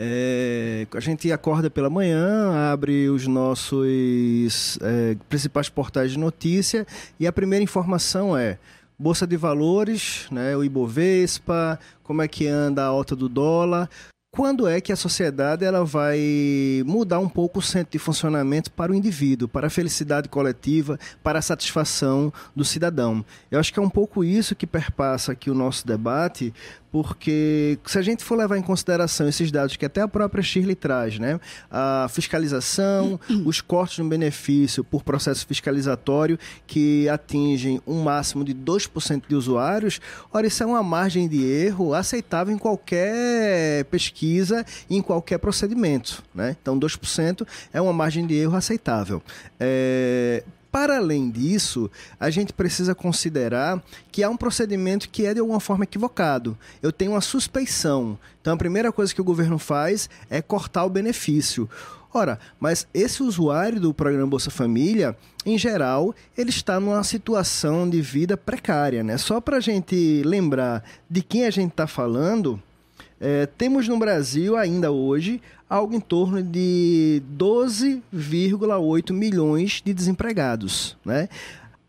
É, 0.00 0.86
a 0.94 1.00
gente 1.00 1.32
acorda 1.32 1.68
pela 1.68 1.90
manhã, 1.90 2.70
abre 2.72 3.10
os 3.10 3.26
nossos 3.26 4.78
é, 4.80 5.16
principais 5.28 5.68
portais 5.68 6.12
de 6.12 6.18
notícia 6.18 6.86
e 7.18 7.26
a 7.26 7.32
primeira 7.32 7.64
informação 7.64 8.36
é 8.36 8.58
Bolsa 8.96 9.26
de 9.26 9.36
Valores, 9.36 10.28
né, 10.30 10.56
o 10.56 10.62
Ibovespa, 10.62 11.80
como 12.04 12.22
é 12.22 12.28
que 12.28 12.46
anda 12.46 12.84
a 12.84 12.86
alta 12.86 13.16
do 13.16 13.28
dólar 13.28 13.90
quando 14.30 14.68
é 14.68 14.80
que 14.80 14.92
a 14.92 14.96
sociedade 14.96 15.64
ela 15.64 15.84
vai 15.84 16.20
mudar 16.86 17.18
um 17.18 17.28
pouco 17.28 17.58
o 17.58 17.62
centro 17.62 17.92
de 17.92 17.98
funcionamento 17.98 18.70
para 18.70 18.92
o 18.92 18.94
indivíduo, 18.94 19.48
para 19.48 19.66
a 19.66 19.70
felicidade 19.70 20.28
coletiva, 20.28 20.98
para 21.22 21.38
a 21.38 21.42
satisfação 21.42 22.32
do 22.54 22.64
cidadão. 22.64 23.24
Eu 23.50 23.58
acho 23.58 23.72
que 23.72 23.80
é 23.80 23.82
um 23.82 23.90
pouco 23.90 24.22
isso 24.22 24.54
que 24.54 24.66
perpassa 24.66 25.32
aqui 25.32 25.50
o 25.50 25.54
nosso 25.54 25.86
debate, 25.86 26.54
porque 26.90 27.78
se 27.86 27.98
a 27.98 28.02
gente 28.02 28.24
for 28.24 28.36
levar 28.36 28.56
em 28.56 28.62
consideração 28.62 29.28
esses 29.28 29.50
dados 29.50 29.76
que 29.76 29.86
até 29.86 30.00
a 30.00 30.08
própria 30.08 30.42
Shirley 30.42 30.74
traz, 30.74 31.18
né? 31.18 31.38
A 31.70 32.08
fiscalização, 32.10 33.20
os 33.44 33.60
cortes 33.60 33.98
no 33.98 34.08
benefício 34.08 34.82
por 34.82 35.02
processo 35.02 35.46
fiscalizatório 35.46 36.38
que 36.66 37.08
atingem 37.08 37.80
um 37.86 38.02
máximo 38.02 38.44
de 38.44 38.54
2% 38.54 39.22
de 39.28 39.34
usuários, 39.34 40.00
ora, 40.32 40.46
isso 40.46 40.62
é 40.62 40.66
uma 40.66 40.82
margem 40.82 41.28
de 41.28 41.44
erro 41.44 41.94
aceitável 41.94 42.54
em 42.54 42.58
qualquer 42.58 43.84
pesquisa 43.86 44.08
pesquisa 44.18 44.64
e 44.88 44.96
em 44.96 45.02
qualquer 45.02 45.38
procedimento. 45.38 46.22
Né? 46.34 46.56
Então, 46.60 46.78
2% 46.78 47.46
é 47.72 47.80
uma 47.80 47.92
margem 47.92 48.26
de 48.26 48.34
erro 48.34 48.56
aceitável. 48.56 49.22
É, 49.58 50.42
para 50.78 50.98
além 50.98 51.28
disso, 51.28 51.90
a 52.20 52.30
gente 52.30 52.52
precisa 52.52 52.94
considerar 52.94 53.82
que 54.12 54.22
há 54.22 54.30
um 54.30 54.36
procedimento 54.36 55.08
que 55.08 55.26
é 55.26 55.34
de 55.34 55.40
alguma 55.40 55.58
forma 55.58 55.82
equivocado. 55.82 56.56
Eu 56.80 56.92
tenho 56.92 57.10
uma 57.10 57.20
suspeição. 57.20 58.16
Então, 58.40 58.54
a 58.54 58.56
primeira 58.56 58.92
coisa 58.92 59.12
que 59.12 59.20
o 59.20 59.24
governo 59.24 59.58
faz 59.58 60.08
é 60.30 60.40
cortar 60.40 60.84
o 60.84 60.88
benefício. 60.88 61.68
Ora, 62.14 62.38
mas 62.60 62.86
esse 62.94 63.24
usuário 63.24 63.80
do 63.80 63.92
programa 63.92 64.28
Bolsa 64.28 64.52
Família, 64.52 65.16
em 65.44 65.58
geral, 65.58 66.14
ele 66.36 66.50
está 66.50 66.78
numa 66.78 67.02
situação 67.02 67.90
de 67.90 68.00
vida 68.00 68.36
precária, 68.36 69.02
né? 69.02 69.18
Só 69.18 69.40
para 69.40 69.56
a 69.56 69.60
gente 69.60 70.22
lembrar 70.24 70.84
de 71.10 71.22
quem 71.22 71.44
a 71.44 71.50
gente 71.50 71.72
está 71.72 71.88
falando, 71.88 72.62
é, 73.20 73.46
temos 73.46 73.88
no 73.88 73.98
Brasil 73.98 74.56
ainda 74.56 74.92
hoje 74.92 75.42
algo 75.68 75.94
em 75.94 76.00
torno 76.00 76.42
de 76.42 77.22
12,8 77.36 79.12
milhões 79.12 79.82
de 79.84 79.92
desempregados, 79.92 80.96
né? 81.04 81.28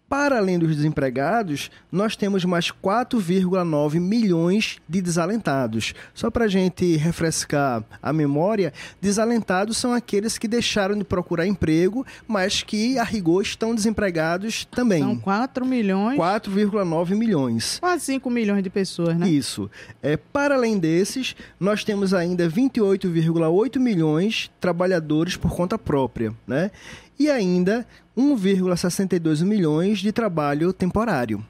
Para 0.09 0.39
além 0.39 0.57
dos 0.57 0.75
desempregados, 0.75 1.69
nós 1.91 2.15
temos 2.15 2.43
mais 2.43 2.71
4,9 2.71 3.99
milhões 3.99 4.77
de 4.89 5.01
desalentados. 5.01 5.93
Só 6.15 6.31
para 6.31 6.45
a 6.45 6.47
gente 6.47 6.97
refrescar 6.97 7.83
a 8.01 8.11
memória, 8.11 8.73
desalentados 8.99 9.77
são 9.77 9.93
aqueles 9.93 10.39
que 10.39 10.47
deixaram 10.47 10.97
de 10.97 11.03
procurar 11.03 11.45
emprego, 11.45 12.03
mas 12.27 12.63
que, 12.63 12.97
a 12.97 13.03
rigor, 13.03 13.43
estão 13.43 13.75
desempregados 13.75 14.65
também. 14.65 15.03
São 15.03 15.15
4 15.15 15.63
milhões. 15.63 16.17
4,9 16.17 17.15
milhões. 17.15 17.77
Quase 17.79 18.05
5 18.05 18.29
milhões 18.31 18.63
de 18.63 18.69
pessoas, 18.71 19.15
né? 19.15 19.29
Isso. 19.29 19.69
É, 20.01 20.17
para 20.17 20.55
além 20.55 20.79
desses, 20.79 21.35
nós 21.59 21.83
temos 21.83 22.15
ainda 22.15 22.49
28,8 22.49 23.77
milhões 23.77 24.33
de 24.33 24.51
trabalhadores 24.59 25.37
por 25.37 25.55
conta 25.55 25.77
própria, 25.77 26.33
né? 26.47 26.71
E 27.19 27.29
ainda 27.29 27.85
1,62 28.17 29.43
milhões 29.43 29.99
de 29.99 30.11
trabalho 30.11 30.71
temporário. 30.71 31.45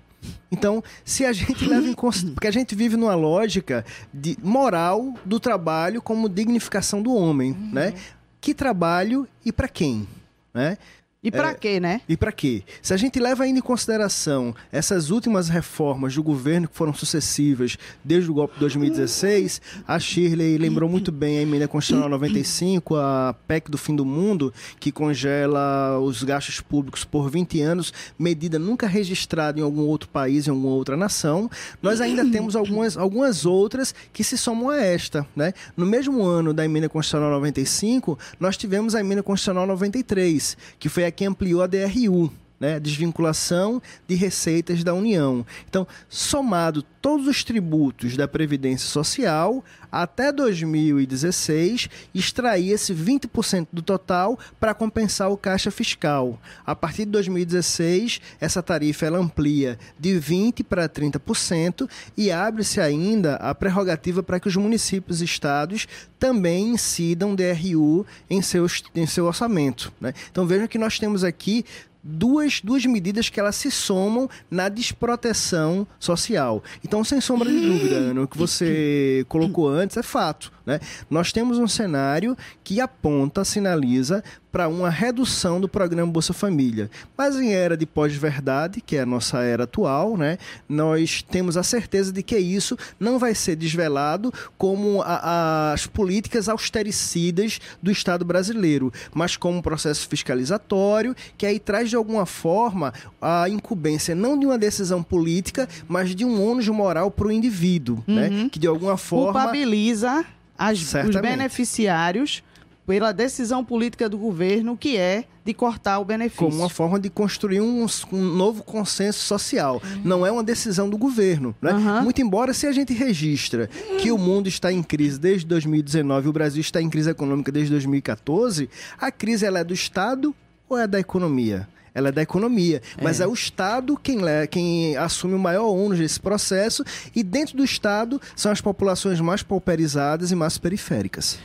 Então, 0.51 0.83
se 1.05 1.25
a 1.25 1.31
gente 1.31 1.65
leva 1.65 1.87
em 1.87 1.93
consideração. 1.93 2.33
Porque 2.33 2.47
a 2.47 2.51
gente 2.51 2.75
vive 2.75 2.97
numa 2.97 3.15
lógica 3.15 3.85
de 4.13 4.37
moral 4.41 5.13
do 5.23 5.39
trabalho 5.39 6.01
como 6.01 6.27
dignificação 6.27 7.01
do 7.01 7.13
homem, 7.13 7.51
uhum. 7.51 7.69
né? 7.71 7.93
Que 8.41 8.53
trabalho 8.53 9.27
e 9.45 9.51
para 9.51 9.67
quem? 9.67 10.07
Né? 10.53 10.77
E 11.21 11.29
para 11.29 11.49
é, 11.49 11.53
quê, 11.53 11.81
né? 11.81 11.99
E 12.07 12.15
para 12.15 12.31
quê? 12.31 12.63
Se 12.81 12.93
a 12.93 12.97
gente 12.97 13.19
leva 13.19 13.43
ainda 13.43 13.59
em 13.59 13.61
consideração 13.61 14.55
essas 14.71 15.09
últimas 15.09 15.49
reformas 15.49 16.15
do 16.15 16.23
governo 16.23 16.65
que 16.65 16.73
foram 16.73 16.93
sucessivas 16.93 17.77
desde 18.01 18.31
o 18.31 18.33
golpe 18.33 18.53
de 18.53 18.61
2016, 18.61 19.61
a 19.85 19.99
Shirley 19.99 20.57
lembrou 20.57 20.89
muito 20.89 21.11
bem 21.11 21.39
a 21.39 21.41
emenda 21.41 21.67
constitucional 21.67 22.07
95, 22.07 22.95
a 22.95 23.35
PEC 23.45 23.69
do 23.69 23.77
fim 23.77 23.97
do 23.97 24.05
mundo, 24.05 24.53
que 24.79 24.93
congela 24.93 25.99
os 25.99 26.23
gastos 26.23 26.61
públicos 26.61 27.03
por 27.03 27.29
20 27.29 27.59
anos, 27.63 27.93
medida 28.17 28.57
nunca 28.57 28.87
registrada 28.87 29.59
em 29.59 29.63
algum 29.63 29.81
outro 29.81 30.07
país, 30.07 30.47
em 30.47 30.51
alguma 30.51 30.73
outra 30.73 30.95
nação. 30.95 31.51
Nós 31.81 31.99
ainda 31.99 32.25
temos 32.31 32.55
algumas, 32.55 32.95
algumas 32.95 33.45
outras 33.45 33.93
que 34.13 34.23
se 34.23 34.37
somam 34.37 34.69
a 34.69 34.77
esta, 34.77 35.27
né? 35.35 35.53
No 35.75 35.85
mesmo 35.85 36.23
ano 36.23 36.53
da 36.53 36.63
emenda 36.63 36.87
constitucional 36.87 37.29
95, 37.31 38.17
nós 38.39 38.55
tivemos 38.55 38.95
a 38.95 39.01
emenda 39.01 39.21
constitucional 39.21 39.67
93, 39.67 40.55
que 40.79 40.87
foi 40.87 41.08
é 41.08 41.08
que 41.11 41.25
ampliou 41.25 41.61
a 41.61 41.67
DRU, 41.67 42.31
né, 42.59 42.79
desvinculação 42.79 43.81
de 44.07 44.15
receitas 44.15 44.83
da 44.83 44.93
União. 44.93 45.45
Então, 45.67 45.87
somado 46.09 46.83
todos 47.01 47.27
os 47.27 47.43
tributos 47.43 48.17
da 48.17 48.27
Previdência 48.27 48.87
Social, 48.89 49.63
até 49.91 50.31
2016, 50.31 51.89
extraía-se 52.13 52.93
20% 52.93 53.67
do 53.71 53.81
total 53.81 54.37
para 54.59 54.73
compensar 54.73 55.31
o 55.31 55.37
caixa 55.37 55.71
fiscal. 55.71 56.39
A 56.65 56.75
partir 56.75 57.05
de 57.05 57.11
2016, 57.11 58.21
essa 58.39 58.61
tarifa 58.61 59.05
ela 59.05 59.17
amplia 59.17 59.79
de 59.97 60.09
20% 60.19 60.63
para 60.63 60.89
30% 60.89 61.89
e 62.17 62.31
abre-se 62.31 62.81
ainda 62.81 63.35
a 63.35 63.55
prerrogativa 63.55 64.21
para 64.21 64.39
que 64.39 64.47
os 64.47 64.55
municípios 64.55 65.21
e 65.21 65.25
estados 65.25 65.87
também 66.19 66.73
incidam 66.73 67.33
DRU 67.33 68.05
em, 68.29 68.41
seus, 68.41 68.83
em 68.93 69.07
seu 69.07 69.25
orçamento. 69.25 69.91
Né? 70.01 70.13
Então 70.29 70.45
vejam 70.45 70.67
que 70.67 70.77
nós 70.77 70.99
temos 70.99 71.23
aqui 71.23 71.65
duas, 72.03 72.61
duas 72.61 72.85
medidas 72.85 73.29
que 73.29 73.39
elas 73.39 73.55
se 73.55 73.69
somam 73.69 74.29
na 74.49 74.69
desproteção 74.69 75.85
social. 75.99 76.63
Então, 76.83 77.03
sem 77.03 77.19
sombra 77.21 77.49
de 77.49 77.59
dúvida, 77.59 77.95
Ana, 77.95 78.21
o 78.23 78.27
que 78.27 78.37
você 78.37 79.25
colocou 79.27 79.67
antes 79.67 79.97
é 79.97 80.03
fato. 80.03 80.51
Né? 80.69 80.79
Nós 81.09 81.31
temos 81.31 81.57
um 81.57 81.67
cenário 81.67 82.37
que 82.63 82.79
aponta, 82.79 83.43
sinaliza 83.43 84.23
para 84.51 84.67
uma 84.67 84.89
redução 84.89 85.59
do 85.59 85.67
programa 85.67 86.11
Bolsa 86.11 86.33
Família. 86.33 86.89
Mas 87.17 87.35
em 87.35 87.53
era 87.53 87.75
de 87.75 87.85
pós-verdade, 87.85 88.81
que 88.81 88.95
é 88.95 89.01
a 89.01 89.05
nossa 89.05 89.41
era 89.41 89.63
atual, 89.63 90.17
né, 90.17 90.37
nós 90.67 91.23
temos 91.23 91.57
a 91.57 91.63
certeza 91.63 92.11
de 92.11 92.23
que 92.23 92.37
isso 92.37 92.77
não 92.99 93.17
vai 93.19 93.35
ser 93.35 93.55
desvelado 93.55 94.31
como 94.57 95.01
a, 95.01 95.15
a, 95.15 95.73
as 95.73 95.85
políticas 95.85 96.49
austericidas 96.49 97.59
do 97.81 97.91
Estado 97.91 98.23
brasileiro, 98.23 98.91
mas 99.13 99.35
como 99.35 99.57
um 99.57 99.61
processo 99.61 100.07
fiscalizatório 100.07 101.15
que 101.37 101.45
aí 101.45 101.59
traz 101.59 101.89
de 101.89 101.95
alguma 101.95 102.25
forma 102.25 102.93
a 103.21 103.47
incumbência 103.49 104.13
não 104.13 104.37
de 104.37 104.45
uma 104.45 104.57
decisão 104.57 105.01
política, 105.01 105.67
mas 105.87 106.15
de 106.15 106.25
um 106.25 106.47
ônus 106.47 106.67
moral 106.67 107.09
para 107.09 107.27
o 107.27 107.31
indivíduo, 107.31 108.03
né, 108.07 108.27
uhum. 108.27 108.43
né, 108.43 108.49
que 108.51 108.59
de 108.59 108.67
alguma 108.67 108.97
forma 108.97 109.33
culpabiliza 109.33 110.25
as, 110.59 110.79
os 110.81 111.15
beneficiários 111.15 112.43
pela 112.85 113.11
decisão 113.11 113.63
política 113.63 114.09
do 114.09 114.17
governo, 114.17 114.75
que 114.75 114.97
é 114.97 115.25
de 115.45 115.53
cortar 115.53 115.99
o 115.99 116.05
benefício. 116.05 116.45
Como 116.45 116.57
uma 116.57 116.69
forma 116.69 116.99
de 116.99 117.07
construir 117.07 117.61
um, 117.61 117.85
um 118.11 118.23
novo 118.35 118.63
consenso 118.63 119.19
social. 119.19 119.79
Uhum. 119.83 120.01
Não 120.03 120.25
é 120.25 120.31
uma 120.31 120.43
decisão 120.43 120.89
do 120.89 120.97
governo. 120.97 121.55
Né? 121.61 121.71
Uhum. 121.71 122.01
Muito 122.01 122.19
embora, 122.19 122.51
se 122.51 122.65
a 122.65 122.71
gente 122.71 122.91
registra 122.91 123.69
que 123.99 124.11
o 124.11 124.17
mundo 124.17 124.49
está 124.49 124.71
em 124.73 124.81
crise 124.81 125.19
desde 125.19 125.45
2019 125.45 126.25
e 126.25 126.29
o 126.29 126.33
Brasil 126.33 126.61
está 126.61 126.81
em 126.81 126.89
crise 126.89 127.11
econômica 127.11 127.51
desde 127.51 127.71
2014, 127.71 128.67
a 128.99 129.11
crise 129.11 129.45
ela 129.45 129.59
é 129.59 129.63
do 129.63 129.73
Estado 129.73 130.35
ou 130.67 130.75
é 130.75 130.87
da 130.87 130.99
economia? 130.99 131.67
Ela 131.93 132.09
é 132.09 132.11
da 132.11 132.21
economia. 132.21 132.81
Mas 133.01 133.19
é, 133.19 133.23
é 133.23 133.27
o 133.27 133.33
Estado 133.33 133.97
quem, 133.97 134.19
quem 134.49 134.95
assume 134.97 135.33
o 135.33 135.39
maior 135.39 135.67
ônus 135.67 135.99
desse 135.99 136.19
processo, 136.19 136.83
e 137.15 137.23
dentro 137.23 137.57
do 137.57 137.63
Estado 137.63 138.21
são 138.35 138.51
as 138.51 138.61
populações 138.61 139.19
mais 139.19 139.43
pauperizadas 139.43 140.31
e 140.31 140.35
mais 140.35 140.57
periféricas. 140.57 141.39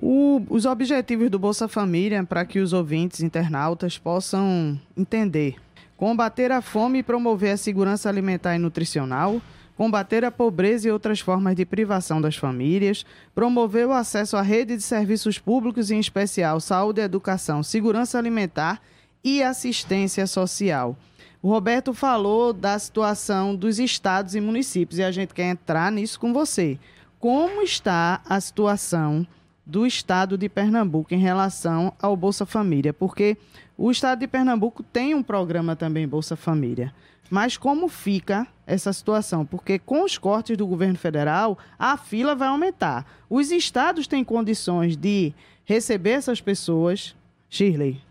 O, 0.00 0.40
os 0.48 0.64
objetivos 0.64 1.28
do 1.28 1.40
Bolsa 1.40 1.66
Família, 1.66 2.22
para 2.22 2.44
que 2.44 2.60
os 2.60 2.72
ouvintes 2.72 3.20
internautas 3.20 3.98
possam 3.98 4.80
entender: 4.96 5.56
combater 5.96 6.52
a 6.52 6.62
fome 6.62 7.00
e 7.00 7.02
promover 7.02 7.54
a 7.54 7.56
segurança 7.56 8.08
alimentar 8.08 8.54
e 8.54 8.58
nutricional, 8.58 9.42
combater 9.76 10.24
a 10.24 10.30
pobreza 10.30 10.86
e 10.86 10.92
outras 10.92 11.18
formas 11.18 11.56
de 11.56 11.66
privação 11.66 12.20
das 12.20 12.36
famílias, 12.36 13.04
promover 13.34 13.88
o 13.88 13.92
acesso 13.92 14.36
à 14.36 14.42
rede 14.42 14.76
de 14.76 14.82
serviços 14.82 15.38
públicos, 15.38 15.90
em 15.90 15.98
especial 15.98 16.60
saúde, 16.60 17.00
educação, 17.00 17.62
segurança 17.64 18.18
alimentar 18.18 18.80
e 19.22 19.42
assistência 19.42 20.26
social. 20.26 20.96
O 21.40 21.48
Roberto 21.48 21.94
falou 21.94 22.52
da 22.52 22.78
situação 22.78 23.54
dos 23.54 23.78
estados 23.78 24.34
e 24.34 24.40
municípios 24.40 24.98
e 24.98 25.04
a 25.04 25.10
gente 25.10 25.32
quer 25.32 25.50
entrar 25.50 25.92
nisso 25.92 26.18
com 26.18 26.32
você. 26.32 26.78
Como 27.18 27.62
está 27.62 28.20
a 28.28 28.40
situação 28.40 29.26
do 29.64 29.86
estado 29.86 30.38
de 30.38 30.48
Pernambuco 30.48 31.12
em 31.14 31.18
relação 31.18 31.92
ao 32.00 32.16
Bolsa 32.16 32.46
Família, 32.46 32.92
porque 32.92 33.36
o 33.76 33.90
estado 33.90 34.20
de 34.20 34.26
Pernambuco 34.26 34.82
tem 34.82 35.14
um 35.14 35.22
programa 35.22 35.76
também 35.76 36.08
Bolsa 36.08 36.34
Família. 36.34 36.92
Mas 37.30 37.56
como 37.56 37.88
fica 37.88 38.46
essa 38.66 38.92
situação? 38.92 39.44
Porque 39.44 39.78
com 39.78 40.02
os 40.02 40.16
cortes 40.16 40.56
do 40.56 40.66
governo 40.66 40.96
federal, 40.96 41.58
a 41.78 41.96
fila 41.96 42.34
vai 42.34 42.48
aumentar. 42.48 43.06
Os 43.28 43.50
estados 43.50 44.06
têm 44.06 44.24
condições 44.24 44.96
de 44.96 45.34
receber 45.64 46.12
essas 46.12 46.40
pessoas. 46.40 47.14
Shirley. 47.50 48.07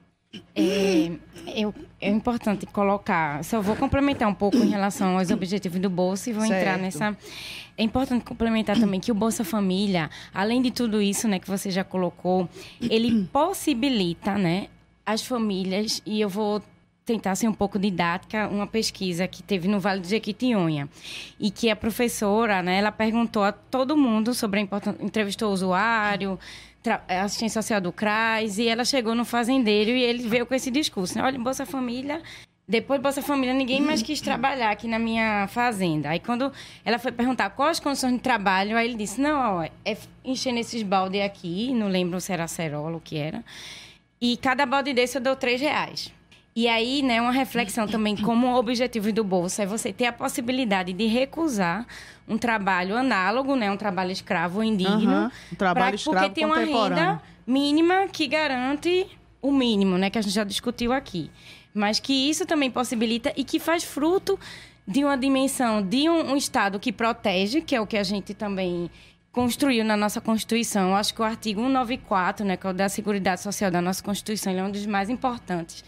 É, 0.56 1.12
eu, 1.56 1.74
é 2.02 2.10
importante 2.10 2.66
colocar, 2.66 3.44
só 3.44 3.62
vou 3.62 3.76
complementar 3.76 4.28
um 4.28 4.34
pouco 4.34 4.58
em 4.58 4.70
relação 4.70 5.18
aos 5.18 5.32
objetivos 5.32 5.80
do 5.80 5.90
Bolsa 5.90 6.30
e 6.30 6.34
vou 6.34 6.46
certo. 6.46 6.60
entrar 6.60 6.78
nessa. 6.78 7.18
É 7.78 7.84
importante 7.84 8.26
complementar 8.26 8.78
também 8.80 9.00
que 9.00 9.12
o 9.12 9.16
Bolsa 9.16 9.44
Família, 9.44 10.10
além 10.34 10.62
de 10.62 10.72
tudo 10.72 11.02
isso, 11.02 11.28
né, 11.28 11.40
que 11.40 11.48
você 11.48 11.70
já 11.70 11.84
colocou, 11.84 12.50
ele 12.82 13.26
possibilita, 13.26 14.38
né, 14.38 14.68
as 15.06 15.24
famílias 15.26 16.02
e 16.06 16.20
eu 16.20 16.28
vou 16.28 16.62
tentar 17.08 17.36
ser 17.36 17.48
um 17.48 17.54
pouco 17.54 17.80
didática, 17.80 18.50
uma 18.50 18.68
pesquisa 18.68 19.26
que 19.28 19.42
teve 19.42 19.68
no 19.70 19.80
Vale 19.80 20.02
do 20.02 20.08
Jequitinhonha 20.08 20.90
e 21.40 21.50
que 21.50 21.70
a 21.70 21.76
professora, 21.76 22.62
né, 22.62 22.78
ela 22.78 22.92
perguntou 22.92 23.44
a 23.44 23.54
todo 23.54 23.96
mundo 23.96 24.34
sobre 24.34 24.60
a 24.60 24.64
importância, 24.64 25.02
entrevistou 25.02 25.50
o 25.50 25.54
usuário, 25.54 26.38
assistência 27.08 27.62
social 27.62 27.82
do 27.82 27.92
CRAS, 27.92 28.58
e 28.58 28.68
ela 28.68 28.84
chegou 28.86 29.16
no 29.16 29.26
fazendeiro 29.26 29.92
e 29.92 30.04
ele 30.04 30.28
veio 30.28 30.46
com 30.46 30.54
esse 30.54 30.70
discurso. 30.70 31.18
Né? 31.18 31.24
Olha, 31.24 31.40
Bolsa 31.40 31.66
Família 31.66 32.22
depois 32.70 33.00
Bolsa 33.00 33.22
Família, 33.22 33.54
ninguém 33.54 33.80
mais 33.80 34.02
quis 34.02 34.20
trabalhar 34.20 34.72
aqui 34.72 34.90
na 34.90 35.00
minha 35.00 35.48
fazenda. 35.48 36.10
Aí 36.10 36.20
quando 36.20 36.52
ela 36.84 37.00
foi 37.00 37.14
perguntar 37.14 37.52
quais 37.52 37.78
as 37.78 37.80
condições 37.80 38.16
de 38.16 38.20
trabalho, 38.20 38.76
aí 38.76 38.90
ele 38.90 38.98
disse, 38.98 39.22
não, 39.22 39.60
ó, 39.60 39.64
é 39.64 39.98
enchendo 40.26 40.60
esses 40.60 40.84
balde 40.84 41.22
aqui, 41.22 41.74
não 41.74 41.88
lembro 41.88 42.20
se 42.20 42.34
era 42.34 42.44
acerola 42.44 42.92
ou 42.92 42.98
o 42.98 43.02
que 43.02 43.16
era. 43.18 43.42
E 44.20 44.36
cada 44.36 44.66
balde 44.66 44.94
desse 44.94 45.18
eu 45.18 45.22
dou 45.22 45.38
três 45.38 45.62
reais. 45.62 46.12
E 46.58 46.68
aí, 46.68 47.04
né, 47.04 47.22
uma 47.22 47.32
reflexão 47.32 47.88
também 47.88 48.16
como 48.18 48.56
objetivo 48.58 49.14
do 49.14 49.24
Bolsa 49.24 49.62
é 49.62 49.66
você 49.68 49.94
ter 49.94 50.08
a 50.08 50.12
possibilidade 50.12 50.92
de 50.92 51.06
recusar 51.06 51.86
um 52.28 52.36
trabalho 52.36 52.98
análogo, 52.98 53.56
né, 53.56 53.70
um 53.70 53.78
trabalho 53.78 54.12
escravo 54.12 54.64
indigno. 54.64 55.14
Uhum, 55.14 55.32
um 55.54 55.56
trabalho 55.56 55.90
pra, 55.90 55.96
escravo 55.96 56.20
Porque 56.20 56.34
tem 56.34 56.46
uma 56.46 56.58
renda 56.58 57.22
mínima 57.46 58.08
que 58.08 58.26
garante 58.26 59.06
o 59.40 59.52
mínimo, 59.52 60.00
né, 60.00 60.10
que 60.10 60.18
a 60.18 60.22
gente 60.22 60.34
já 60.34 60.44
discutiu 60.44 60.92
aqui 60.92 61.30
mas 61.78 62.00
que 62.00 62.12
isso 62.12 62.44
também 62.46 62.72
possibilita 62.72 63.32
e 63.38 63.44
que 63.44 63.60
faz 63.60 63.84
fruto 63.84 64.40
de 64.88 65.04
uma 65.04 65.16
dimensão 65.16 65.82
de 65.82 66.10
um, 66.10 66.32
um 66.32 66.36
Estado 66.36 66.80
que 66.80 66.92
protege, 66.92 67.62
que 67.62 67.76
é 67.76 67.80
o 67.80 67.86
que 67.86 67.98
a 67.98 68.04
gente 68.04 68.34
também 68.34 68.90
construiu 69.32 69.86
na 69.86 69.96
nossa 69.96 70.20
Constituição. 70.20 70.90
Eu 70.90 70.96
acho 70.96 71.14
que 71.14 71.22
o 71.22 71.24
artigo 71.24 71.62
194, 71.62 72.44
né, 72.46 72.58
que 72.58 72.66
é 72.66 72.70
o 72.70 72.74
da 72.74 72.90
Seguridade 72.90 73.42
Social 73.42 73.70
da 73.70 73.82
nossa 73.82 74.02
Constituição, 74.02 74.52
ele 74.52 74.62
é 74.62 74.64
um 74.64 74.72
dos 74.72 74.86
mais 74.88 75.10
importantes. 75.10 75.84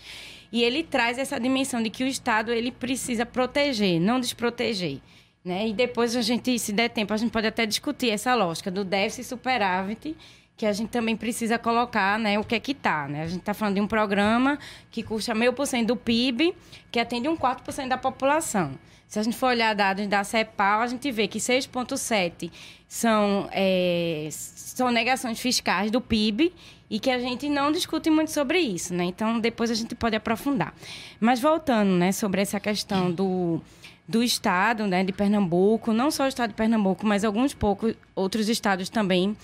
E 0.51 0.63
ele 0.63 0.83
traz 0.83 1.17
essa 1.17 1.39
dimensão 1.39 1.81
de 1.81 1.89
que 1.89 2.03
o 2.03 2.07
Estado 2.07 2.51
ele 2.51 2.71
precisa 2.71 3.25
proteger, 3.25 3.99
não 3.99 4.19
desproteger. 4.19 4.99
Né? 5.43 5.69
E 5.69 5.73
depois 5.73 6.15
a 6.15 6.21
gente, 6.21 6.57
se 6.59 6.73
der 6.73 6.89
tempo, 6.89 7.13
a 7.13 7.17
gente 7.17 7.31
pode 7.31 7.47
até 7.47 7.65
discutir 7.65 8.09
essa 8.09 8.35
lógica 8.35 8.69
do 8.69 8.83
déficit 8.83 9.25
superávit 9.25 10.15
que 10.59 10.65
a 10.65 10.73
gente 10.73 10.89
também 10.89 11.15
precisa 11.15 11.57
colocar 11.57 12.19
né, 12.19 12.37
o 12.37 12.43
que 12.43 12.53
é 12.53 12.59
que 12.59 12.73
está. 12.73 13.07
Né? 13.07 13.23
A 13.23 13.27
gente 13.27 13.39
está 13.39 13.53
falando 13.53 13.75
de 13.75 13.81
um 13.81 13.87
programa 13.87 14.59
que 14.91 15.01
custa 15.01 15.33
meio 15.33 15.53
por 15.53 15.65
cento 15.65 15.87
do 15.87 15.95
PIB, 15.95 16.53
que 16.91 16.99
atende 16.99 17.29
um 17.29 17.37
quarto 17.37 17.63
por 17.63 17.71
cento 17.71 17.87
da 17.87 17.97
população. 17.97 18.77
Se 19.07 19.17
a 19.17 19.23
gente 19.23 19.37
for 19.37 19.47
olhar 19.47 19.73
dados 19.73 20.05
da 20.05 20.21
CEPAL, 20.23 20.81
a 20.81 20.87
gente 20.87 21.09
vê 21.11 21.29
que 21.29 21.39
6,7% 21.39 22.51
são, 22.89 23.47
é, 23.51 24.27
são 24.31 24.89
negações 24.89 25.39
fiscais 25.39 25.91
do 25.91 26.01
PIB 26.01 26.51
e 26.89 26.99
que 26.99 27.11
a 27.11 27.19
gente 27.19 27.47
não 27.47 27.71
discute 27.71 28.09
muito 28.09 28.31
sobre 28.31 28.59
isso. 28.59 28.95
Né? 28.95 29.05
Então, 29.05 29.39
depois 29.39 29.69
a 29.69 29.75
gente 29.75 29.93
pode 29.93 30.15
aprofundar. 30.15 30.73
Mas 31.19 31.39
voltando 31.39 31.91
né, 31.91 32.11
sobre 32.11 32.41
essa 32.41 32.59
questão 32.59 33.11
do 33.11 33.61
do 34.07 34.23
estado, 34.23 34.87
né, 34.87 35.03
de 35.03 35.13
Pernambuco, 35.13 35.93
não 35.93 36.09
só 36.09 36.23
o 36.23 36.27
estado 36.27 36.49
de 36.49 36.55
Pernambuco, 36.55 37.05
mas 37.05 37.23
alguns 37.23 37.53
poucos 37.53 37.93
outros 38.15 38.49
estados 38.49 38.89
também 38.89 39.37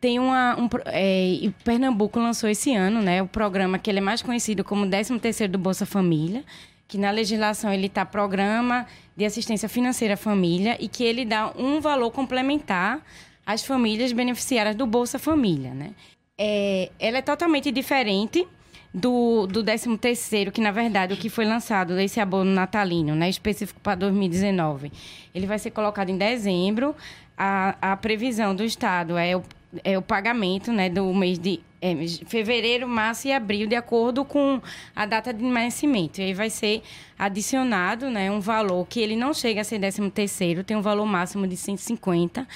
tem 0.00 0.18
uma. 0.18 0.58
Um, 0.58 0.68
é, 0.86 1.52
Pernambuco 1.62 2.18
lançou 2.18 2.48
esse 2.48 2.74
ano, 2.74 3.00
né? 3.00 3.22
O 3.22 3.28
programa 3.28 3.78
que 3.78 3.88
ele 3.88 3.98
é 3.98 4.02
mais 4.02 4.20
conhecido 4.20 4.64
como 4.64 4.84
13 4.88 5.46
do 5.46 5.58
Bolsa 5.58 5.86
Família, 5.86 6.42
que 6.90 6.98
na 6.98 7.12
legislação 7.12 7.72
ele 7.72 7.86
está 7.86 8.04
programa 8.04 8.84
de 9.16 9.24
assistência 9.24 9.68
financeira 9.68 10.14
à 10.14 10.16
família 10.16 10.76
e 10.80 10.88
que 10.88 11.04
ele 11.04 11.24
dá 11.24 11.52
um 11.56 11.80
valor 11.80 12.10
complementar 12.10 13.00
às 13.46 13.64
famílias 13.64 14.10
beneficiárias 14.12 14.74
do 14.74 14.86
Bolsa 14.86 15.16
Família, 15.16 15.72
né? 15.72 15.92
É, 16.36 16.90
ela 16.98 17.18
é 17.18 17.22
totalmente 17.22 17.70
diferente 17.70 18.44
do, 18.92 19.46
do 19.46 19.62
13 19.62 19.96
terceiro, 19.98 20.50
que 20.50 20.60
na 20.60 20.72
verdade 20.72 21.14
o 21.14 21.16
que 21.16 21.28
foi 21.28 21.44
lançado, 21.44 21.96
esse 22.00 22.18
abono 22.18 22.50
natalino, 22.50 23.14
né, 23.14 23.28
específico 23.28 23.78
para 23.80 23.94
2019, 23.94 24.90
ele 25.32 25.46
vai 25.46 25.60
ser 25.60 25.70
colocado 25.70 26.08
em 26.08 26.18
dezembro. 26.18 26.96
A, 27.38 27.92
a 27.92 27.96
previsão 27.96 28.52
do 28.52 28.64
Estado 28.64 29.16
é 29.16 29.36
o 29.36 29.44
é, 29.84 29.96
o 29.96 30.02
pagamento 30.02 30.72
né, 30.72 30.88
do 30.88 31.12
mês 31.14 31.38
de 31.38 31.60
é, 31.80 31.94
fevereiro, 32.26 32.86
março 32.86 33.26
e 33.28 33.32
abril, 33.32 33.66
de 33.66 33.74
acordo 33.74 34.24
com 34.24 34.60
a 34.94 35.06
data 35.06 35.32
de 35.32 35.42
nascimento. 35.42 36.18
E 36.18 36.24
aí 36.24 36.34
vai 36.34 36.50
ser 36.50 36.82
adicionado 37.18 38.10
né, 38.10 38.30
um 38.30 38.40
valor 38.40 38.86
que 38.86 39.00
ele 39.00 39.16
não 39.16 39.32
chega 39.32 39.62
a 39.62 39.64
ser 39.64 39.78
13 39.78 40.10
terceiro, 40.10 40.62
tem 40.62 40.76
um 40.76 40.82
valor 40.82 41.06
máximo 41.06 41.46
de 41.46 41.56
150, 41.56 42.46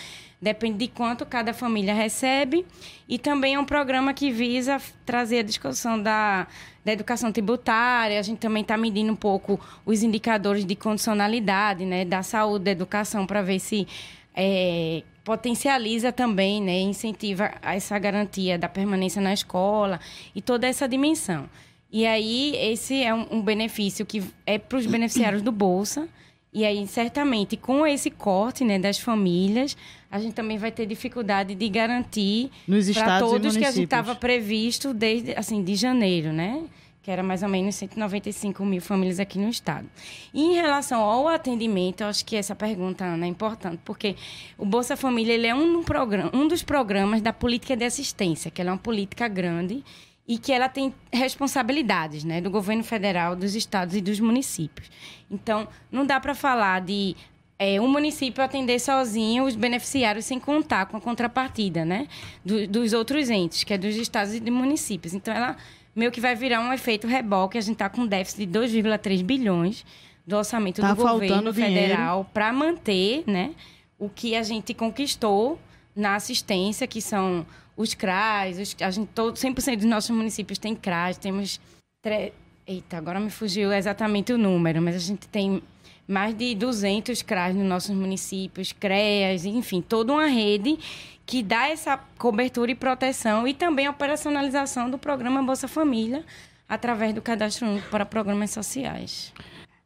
depende 0.40 0.78
de 0.78 0.88
quanto 0.88 1.24
cada 1.24 1.54
família 1.54 1.94
recebe. 1.94 2.66
E 3.08 3.18
também 3.18 3.54
é 3.54 3.58
um 3.58 3.64
programa 3.64 4.12
que 4.12 4.30
visa 4.30 4.80
trazer 5.06 5.38
a 5.38 5.42
discussão 5.42 6.00
da, 6.00 6.46
da 6.84 6.92
educação 6.92 7.32
tributária. 7.32 8.18
A 8.18 8.22
gente 8.22 8.38
também 8.38 8.62
está 8.62 8.76
medindo 8.76 9.12
um 9.12 9.16
pouco 9.16 9.58
os 9.86 10.02
indicadores 10.02 10.64
de 10.64 10.76
condicionalidade, 10.76 11.84
né, 11.86 12.04
da 12.04 12.22
saúde, 12.22 12.66
da 12.66 12.70
educação, 12.70 13.26
para 13.26 13.40
ver 13.40 13.58
se 13.58 13.86
é, 14.34 15.02
potencializa 15.24 16.12
também, 16.12 16.60
né, 16.60 16.80
incentiva 16.80 17.52
essa 17.62 17.98
garantia 17.98 18.58
da 18.58 18.68
permanência 18.68 19.22
na 19.22 19.32
escola 19.32 20.00
e 20.34 20.42
toda 20.42 20.66
essa 20.66 20.88
dimensão. 20.88 21.48
E 21.90 22.06
aí, 22.06 22.56
esse 22.56 23.02
é 23.02 23.14
um, 23.14 23.26
um 23.30 23.40
benefício 23.40 24.04
que 24.04 24.22
é 24.44 24.58
para 24.58 24.78
os 24.78 24.86
beneficiários 24.86 25.42
do 25.42 25.52
Bolsa. 25.52 26.08
E 26.52 26.64
aí, 26.64 26.84
certamente, 26.88 27.56
com 27.56 27.86
esse 27.86 28.10
corte 28.10 28.64
né, 28.64 28.78
das 28.78 28.98
famílias, 28.98 29.76
a 30.10 30.18
gente 30.18 30.34
também 30.34 30.58
vai 30.58 30.72
ter 30.72 30.86
dificuldade 30.86 31.54
de 31.54 31.68
garantir 31.68 32.50
para 32.94 33.20
todos 33.20 33.56
que 33.56 33.64
a 33.64 33.70
gente 33.70 33.84
estava 33.84 34.14
previsto 34.14 34.92
desde 34.92 35.34
assim, 35.36 35.62
de 35.62 35.74
janeiro, 35.74 36.32
né? 36.32 36.64
Que 37.04 37.10
era 37.10 37.22
mais 37.22 37.42
ou 37.42 37.50
menos 37.50 37.74
195 37.74 38.64
mil 38.64 38.80
famílias 38.80 39.20
aqui 39.20 39.38
no 39.38 39.50
estado. 39.50 39.86
E 40.32 40.42
em 40.42 40.54
relação 40.54 41.02
ao 41.02 41.28
atendimento, 41.28 42.02
acho 42.02 42.24
que 42.24 42.34
essa 42.34 42.56
pergunta, 42.56 43.04
Ana, 43.04 43.26
é 43.26 43.28
importante, 43.28 43.78
porque 43.84 44.16
o 44.56 44.64
Bolsa 44.64 44.96
Família 44.96 45.34
ele 45.34 45.46
é 45.46 45.54
um, 45.54 45.84
programa, 45.84 46.30
um 46.32 46.48
dos 46.48 46.62
programas 46.62 47.20
da 47.20 47.30
política 47.30 47.76
de 47.76 47.84
assistência, 47.84 48.50
que 48.50 48.62
é 48.62 48.64
uma 48.64 48.78
política 48.78 49.28
grande 49.28 49.84
e 50.26 50.38
que 50.38 50.50
ela 50.50 50.66
tem 50.66 50.94
responsabilidades 51.12 52.24
né, 52.24 52.40
do 52.40 52.50
governo 52.50 52.82
federal, 52.82 53.36
dos 53.36 53.54
estados 53.54 53.94
e 53.94 54.00
dos 54.00 54.18
municípios. 54.18 54.90
Então, 55.30 55.68
não 55.92 56.06
dá 56.06 56.18
para 56.18 56.34
falar 56.34 56.80
de 56.80 57.14
é, 57.58 57.78
um 57.78 57.86
município 57.86 58.42
atender 58.42 58.80
sozinho 58.80 59.44
os 59.44 59.54
beneficiários 59.54 60.24
sem 60.24 60.40
contar 60.40 60.86
com 60.86 60.96
a 60.96 61.00
contrapartida 61.02 61.84
né, 61.84 62.08
do, 62.42 62.66
dos 62.66 62.94
outros 62.94 63.28
entes, 63.28 63.62
que 63.62 63.74
é 63.74 63.78
dos 63.78 63.94
estados 63.94 64.32
e 64.34 64.40
dos 64.40 64.54
municípios. 64.54 65.12
Então, 65.12 65.34
ela 65.34 65.54
meio 65.94 66.10
que 66.10 66.20
vai 66.20 66.34
virar 66.34 66.60
um 66.60 66.72
efeito 66.72 67.06
reboque. 67.06 67.56
A 67.56 67.60
gente 67.60 67.74
está 67.74 67.88
com 67.88 68.02
um 68.02 68.06
déficit 68.06 68.46
de 68.46 68.58
2,3 68.58 69.22
bilhões 69.22 69.84
do 70.26 70.36
orçamento 70.36 70.80
tá 70.80 70.92
do 70.92 70.96
governo 70.96 71.52
federal 71.52 72.28
para 72.32 72.52
manter 72.52 73.24
né, 73.26 73.54
o 73.98 74.08
que 74.08 74.34
a 74.34 74.42
gente 74.42 74.72
conquistou 74.72 75.58
na 75.94 76.16
assistência, 76.16 76.86
que 76.86 77.00
são 77.00 77.46
os 77.76 77.94
CRAs, 77.94 78.58
os, 78.58 78.76
a 78.80 78.90
gente, 78.90 79.08
todo, 79.14 79.36
100% 79.36 79.76
dos 79.76 79.84
nossos 79.84 80.10
municípios 80.10 80.58
tem 80.58 80.74
CRAs, 80.74 81.18
temos... 81.18 81.60
Tre... 82.02 82.32
Eita, 82.66 82.96
agora 82.96 83.20
me 83.20 83.28
fugiu 83.28 83.70
exatamente 83.72 84.32
o 84.32 84.38
número, 84.38 84.80
mas 84.80 84.96
a 84.96 84.98
gente 84.98 85.28
tem 85.28 85.62
mais 86.08 86.34
de 86.34 86.54
200 86.54 87.22
CRAs 87.22 87.54
nos 87.54 87.66
nossos 87.66 87.94
municípios, 87.94 88.72
CREAS, 88.72 89.44
enfim, 89.44 89.80
toda 89.80 90.12
uma 90.12 90.26
rede 90.26 90.78
que 91.26 91.42
dá 91.42 91.68
essa 91.68 91.98
cobertura 92.18 92.70
e 92.70 92.74
proteção 92.74 93.48
e 93.48 93.54
também 93.54 93.86
a 93.86 93.90
operacionalização 93.90 94.90
do 94.90 94.98
programa 94.98 95.42
Bolsa 95.42 95.66
Família 95.66 96.24
através 96.68 97.14
do 97.14 97.22
cadastro 97.22 97.66
único 97.68 97.88
para 97.88 98.04
programas 98.04 98.50
sociais. 98.50 99.32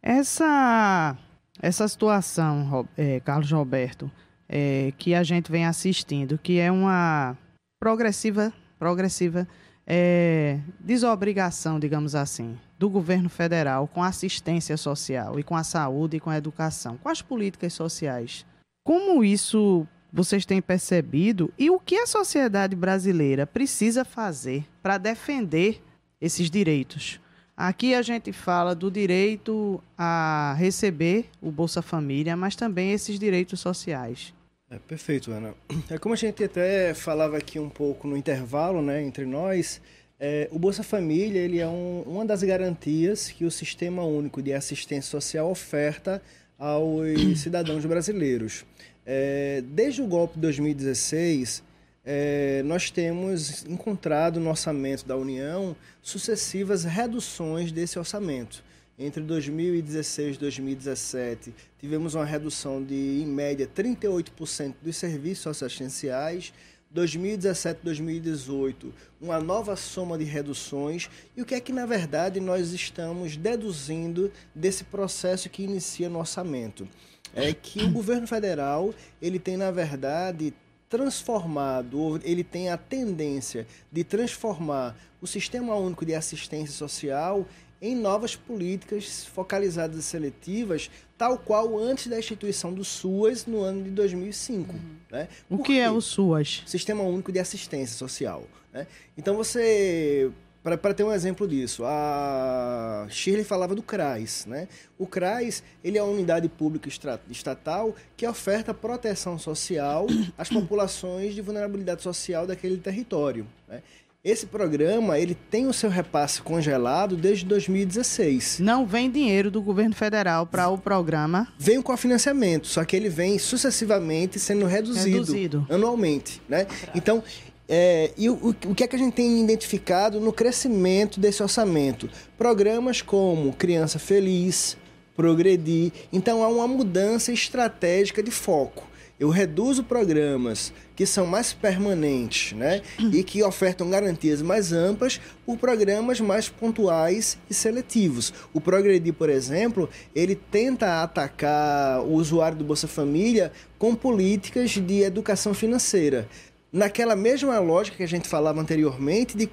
Essa, 0.02 1.16
essa 1.60 1.86
situação, 1.86 2.88
é, 2.96 3.20
Carlos 3.20 3.50
Roberto, 3.50 4.10
é, 4.48 4.92
que 4.96 5.14
a 5.14 5.22
gente 5.22 5.50
vem 5.50 5.66
assistindo, 5.66 6.38
que 6.38 6.58
é 6.58 6.70
uma 6.70 7.36
progressiva, 7.80 8.52
progressiva 8.78 9.46
é, 9.86 10.60
desobrigação, 10.80 11.78
digamos 11.78 12.14
assim, 12.14 12.58
do 12.78 12.90
governo 12.90 13.28
federal 13.28 13.88
com 13.88 14.02
a 14.02 14.08
assistência 14.08 14.76
social 14.76 15.38
e 15.38 15.42
com 15.42 15.56
a 15.56 15.64
saúde 15.64 16.18
e 16.18 16.20
com 16.20 16.30
a 16.30 16.36
educação, 16.36 16.96
com 16.98 17.08
as 17.08 17.22
políticas 17.22 17.72
sociais. 17.72 18.44
Como 18.84 19.24
isso 19.24 19.86
vocês 20.12 20.46
têm 20.46 20.60
percebido 20.60 21.52
e 21.58 21.70
o 21.70 21.78
que 21.78 21.96
a 21.96 22.06
sociedade 22.06 22.74
brasileira 22.74 23.46
precisa 23.46 24.04
fazer 24.04 24.64
para 24.82 24.98
defender 24.98 25.82
esses 26.20 26.50
direitos. 26.50 27.20
Aqui 27.56 27.94
a 27.94 28.02
gente 28.02 28.32
fala 28.32 28.74
do 28.74 28.90
direito 28.90 29.82
a 29.96 30.54
receber 30.58 31.26
o 31.42 31.50
Bolsa 31.50 31.82
Família, 31.82 32.36
mas 32.36 32.54
também 32.54 32.92
esses 32.92 33.18
direitos 33.18 33.60
sociais. 33.60 34.32
É, 34.70 34.78
perfeito, 34.78 35.32
Ana. 35.32 35.54
É 35.90 35.98
como 35.98 36.14
a 36.14 36.16
gente 36.16 36.44
até 36.44 36.94
falava 36.94 37.36
aqui 37.36 37.58
um 37.58 37.68
pouco 37.68 38.06
no 38.06 38.16
intervalo, 38.16 38.80
né, 38.80 39.02
entre 39.02 39.24
nós, 39.24 39.80
é, 40.20 40.48
o 40.50 40.58
Bolsa 40.58 40.82
Família 40.82 41.40
ele 41.40 41.60
é 41.60 41.66
um, 41.66 42.02
uma 42.02 42.26
das 42.26 42.42
garantias 42.42 43.30
que 43.30 43.44
o 43.44 43.50
Sistema 43.50 44.04
Único 44.04 44.42
de 44.42 44.52
Assistência 44.52 45.10
Social 45.10 45.48
oferta 45.48 46.20
aos 46.58 47.40
cidadãos 47.40 47.84
brasileiros. 47.84 48.64
É, 49.10 49.64
desde 49.66 50.02
o 50.02 50.06
golpe 50.06 50.34
de 50.34 50.40
2016, 50.42 51.62
é, 52.04 52.62
nós 52.66 52.90
temos 52.90 53.64
encontrado 53.64 54.38
no 54.38 54.50
orçamento 54.50 55.06
da 55.06 55.16
União 55.16 55.74
sucessivas 56.02 56.84
reduções 56.84 57.72
desse 57.72 57.98
orçamento. 57.98 58.62
Entre 58.98 59.22
2016 59.22 60.36
e 60.36 60.38
2017, 60.38 61.54
tivemos 61.78 62.14
uma 62.14 62.26
redução 62.26 62.84
de, 62.84 63.22
em 63.22 63.26
média, 63.26 63.66
38% 63.66 64.74
dos 64.82 64.96
serviços 64.96 65.46
assistenciais. 65.46 66.52
2017, 66.90 67.80
2018, 67.82 68.92
uma 69.22 69.40
nova 69.40 69.74
soma 69.74 70.18
de 70.18 70.24
reduções 70.24 71.08
e 71.34 71.40
o 71.40 71.46
que 71.46 71.54
é 71.54 71.60
que 71.60 71.72
na 71.72 71.86
verdade 71.86 72.40
nós 72.40 72.72
estamos 72.72 73.38
deduzindo 73.38 74.30
desse 74.54 74.84
processo 74.84 75.48
que 75.48 75.62
inicia 75.62 76.10
no 76.10 76.18
orçamento? 76.18 76.86
É 77.34 77.52
que 77.52 77.82
o 77.82 77.90
governo 77.90 78.26
federal, 78.26 78.94
ele 79.20 79.38
tem 79.38 79.56
na 79.56 79.70
verdade 79.70 80.52
transformado, 80.88 82.20
ele 82.24 82.42
tem 82.42 82.70
a 82.70 82.76
tendência 82.76 83.66
de 83.92 84.02
transformar 84.02 84.96
o 85.20 85.26
Sistema 85.26 85.74
Único 85.74 86.04
de 86.04 86.14
Assistência 86.14 86.74
Social 86.74 87.46
em 87.80 87.94
novas 87.94 88.34
políticas 88.34 89.24
focalizadas 89.24 89.98
e 89.98 90.02
seletivas, 90.02 90.90
tal 91.16 91.38
qual 91.38 91.78
antes 91.78 92.08
da 92.08 92.18
instituição 92.18 92.72
do 92.72 92.82
SUAS 92.84 93.46
no 93.46 93.60
ano 93.60 93.84
de 93.84 93.90
2005. 93.90 94.72
Uhum. 94.72 94.80
Né? 95.10 95.28
O 95.48 95.58
que 95.58 95.78
é 95.78 95.90
o 95.90 96.00
SUAS? 96.00 96.62
Sistema 96.66 97.02
Único 97.02 97.30
de 97.30 97.38
Assistência 97.38 97.96
Social. 97.96 98.44
Né? 98.72 98.86
Então 99.16 99.36
você 99.36 100.30
para 100.62 100.92
ter 100.92 101.04
um 101.04 101.12
exemplo 101.12 101.46
disso, 101.46 101.84
a 101.84 103.06
Shirley 103.08 103.44
falava 103.44 103.74
do 103.74 103.82
CRAS. 103.82 104.44
Né? 104.46 104.68
O 104.98 105.06
CRAS 105.06 105.62
ele 105.82 105.96
é 105.96 106.00
a 106.00 106.04
unidade 106.04 106.48
pública 106.48 106.88
estatal 107.30 107.94
que 108.16 108.26
oferta 108.26 108.74
proteção 108.74 109.38
social 109.38 110.06
às 110.36 110.48
populações 110.48 111.34
de 111.34 111.40
vulnerabilidade 111.40 112.02
social 112.02 112.46
daquele 112.46 112.76
território. 112.78 113.46
Né? 113.68 113.82
Esse 114.24 114.46
programa 114.46 115.16
ele 115.16 115.34
tem 115.34 115.68
o 115.68 115.72
seu 115.72 115.88
repasse 115.88 116.42
congelado 116.42 117.16
desde 117.16 117.44
2016. 117.46 118.58
Não 118.58 118.84
vem 118.84 119.08
dinheiro 119.08 119.48
do 119.48 119.62
governo 119.62 119.94
federal 119.94 120.44
para 120.44 120.68
o 120.68 120.76
programa? 120.76 121.46
Vem 121.56 121.80
com 121.80 121.96
financiamento, 121.96 122.66
só 122.66 122.84
que 122.84 122.96
ele 122.96 123.08
vem 123.08 123.38
sucessivamente 123.38 124.40
sendo 124.40 124.66
reduzido, 124.66 125.18
reduzido. 125.18 125.66
anualmente. 125.70 126.42
Né? 126.48 126.66
Então, 126.96 127.22
é, 127.68 128.12
e 128.16 128.30
o, 128.30 128.56
o 128.66 128.74
que 128.74 128.82
é 128.82 128.86
que 128.86 128.96
a 128.96 128.98
gente 128.98 129.12
tem 129.12 129.42
identificado 129.42 130.18
no 130.20 130.32
crescimento 130.32 131.20
desse 131.20 131.42
orçamento? 131.42 132.08
Programas 132.38 133.02
como 133.02 133.52
Criança 133.52 133.98
Feliz, 133.98 134.76
Progredir. 135.14 135.92
Então 136.10 136.42
há 136.42 136.48
uma 136.48 136.66
mudança 136.66 137.30
estratégica 137.30 138.22
de 138.22 138.30
foco. 138.30 138.88
Eu 139.20 139.30
reduzo 139.30 139.82
programas 139.82 140.72
que 140.94 141.04
são 141.04 141.26
mais 141.26 141.52
permanentes 141.52 142.56
né, 142.56 142.82
e 143.12 143.24
que 143.24 143.42
ofertam 143.42 143.90
garantias 143.90 144.40
mais 144.40 144.72
amplas 144.72 145.20
por 145.44 145.58
programas 145.58 146.20
mais 146.20 146.48
pontuais 146.48 147.36
e 147.50 147.54
seletivos. 147.54 148.32
O 148.54 148.60
Progredir, 148.60 149.12
por 149.12 149.28
exemplo, 149.28 149.88
ele 150.14 150.36
tenta 150.36 151.02
atacar 151.02 152.00
o 152.00 152.12
usuário 152.12 152.58
do 152.58 152.64
Bolsa 152.64 152.86
Família 152.86 153.50
com 153.76 153.92
políticas 153.92 154.70
de 154.70 155.02
educação 155.02 155.52
financeira 155.52 156.28
naquela 156.72 157.16
mesma 157.16 157.58
lógica 157.58 157.96
que 157.96 158.02
a 158.02 158.08
gente 158.08 158.28
falava 158.28 158.60
anteriormente 158.60 159.36
de 159.36 159.46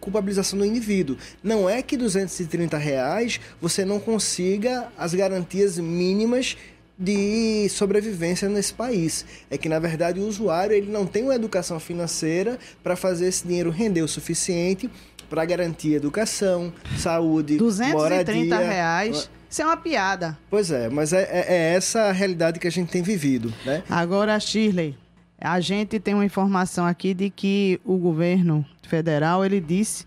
culpabilização 0.00 0.58
do 0.58 0.64
indivíduo. 0.64 1.16
Não 1.42 1.68
é 1.68 1.82
que 1.82 1.96
230 1.96 2.76
reais 2.78 3.40
você 3.60 3.84
não 3.84 4.00
consiga 4.00 4.88
as 4.96 5.14
garantias 5.14 5.78
mínimas 5.78 6.56
de 6.98 7.68
sobrevivência 7.70 8.48
nesse 8.48 8.72
país. 8.72 9.26
É 9.50 9.58
que, 9.58 9.68
na 9.68 9.78
verdade, 9.78 10.20
o 10.20 10.26
usuário 10.26 10.74
ele 10.74 10.90
não 10.90 11.06
tem 11.06 11.24
uma 11.24 11.34
educação 11.34 11.78
financeira 11.80 12.58
para 12.82 12.96
fazer 12.96 13.26
esse 13.26 13.46
dinheiro 13.46 13.70
render 13.70 14.02
o 14.02 14.08
suficiente 14.08 14.88
para 15.28 15.44
garantir 15.44 15.94
educação, 15.94 16.72
saúde, 16.98 17.56
230 17.56 17.96
moradia. 17.96 18.58
reais... 18.58 19.30
Isso 19.50 19.62
é 19.62 19.66
uma 19.66 19.76
piada. 19.76 20.36
Pois 20.50 20.72
é, 20.72 20.88
mas 20.88 21.12
é, 21.12 21.22
é, 21.30 21.46
é 21.48 21.74
essa 21.74 22.06
a 22.06 22.12
realidade 22.12 22.58
que 22.58 22.66
a 22.66 22.70
gente 22.72 22.90
tem 22.90 23.02
vivido, 23.02 23.54
né? 23.64 23.84
Agora, 23.88 24.40
Shirley, 24.40 24.96
a 25.40 25.60
gente 25.60 25.98
tem 26.00 26.14
uma 26.14 26.24
informação 26.24 26.86
aqui 26.86 27.12
de 27.14 27.30
que 27.30 27.80
o 27.84 27.96
governo 27.96 28.64
federal 28.82 29.44
ele 29.44 29.60
disse 29.60 30.06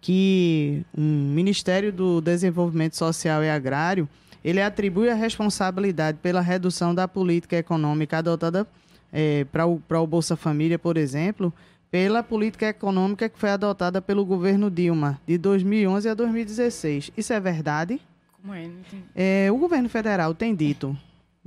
que 0.00 0.84
o 0.96 1.00
Ministério 1.00 1.92
do 1.92 2.20
Desenvolvimento 2.20 2.96
Social 2.96 3.42
e 3.42 3.50
Agrário 3.50 4.08
ele 4.44 4.62
atribui 4.62 5.08
a 5.10 5.14
responsabilidade 5.14 6.18
pela 6.22 6.40
redução 6.40 6.94
da 6.94 7.08
política 7.08 7.56
econômica 7.56 8.18
adotada 8.18 8.66
é, 9.12 9.44
para 9.44 9.66
o, 9.66 9.82
o 9.88 10.06
Bolsa 10.06 10.36
Família, 10.36 10.78
por 10.78 10.96
exemplo, 10.96 11.52
pela 11.90 12.22
política 12.22 12.68
econômica 12.68 13.28
que 13.28 13.38
foi 13.38 13.50
adotada 13.50 14.00
pelo 14.00 14.24
governo 14.24 14.70
Dilma 14.70 15.20
de 15.26 15.38
2011 15.38 16.08
a 16.08 16.14
2016. 16.14 17.10
Isso 17.16 17.32
é 17.32 17.40
verdade? 17.40 18.00
Como 18.40 18.54
é? 18.54 18.70
é 19.14 19.50
o 19.50 19.56
governo 19.56 19.88
federal 19.88 20.34
tem 20.34 20.54
dito 20.54 20.96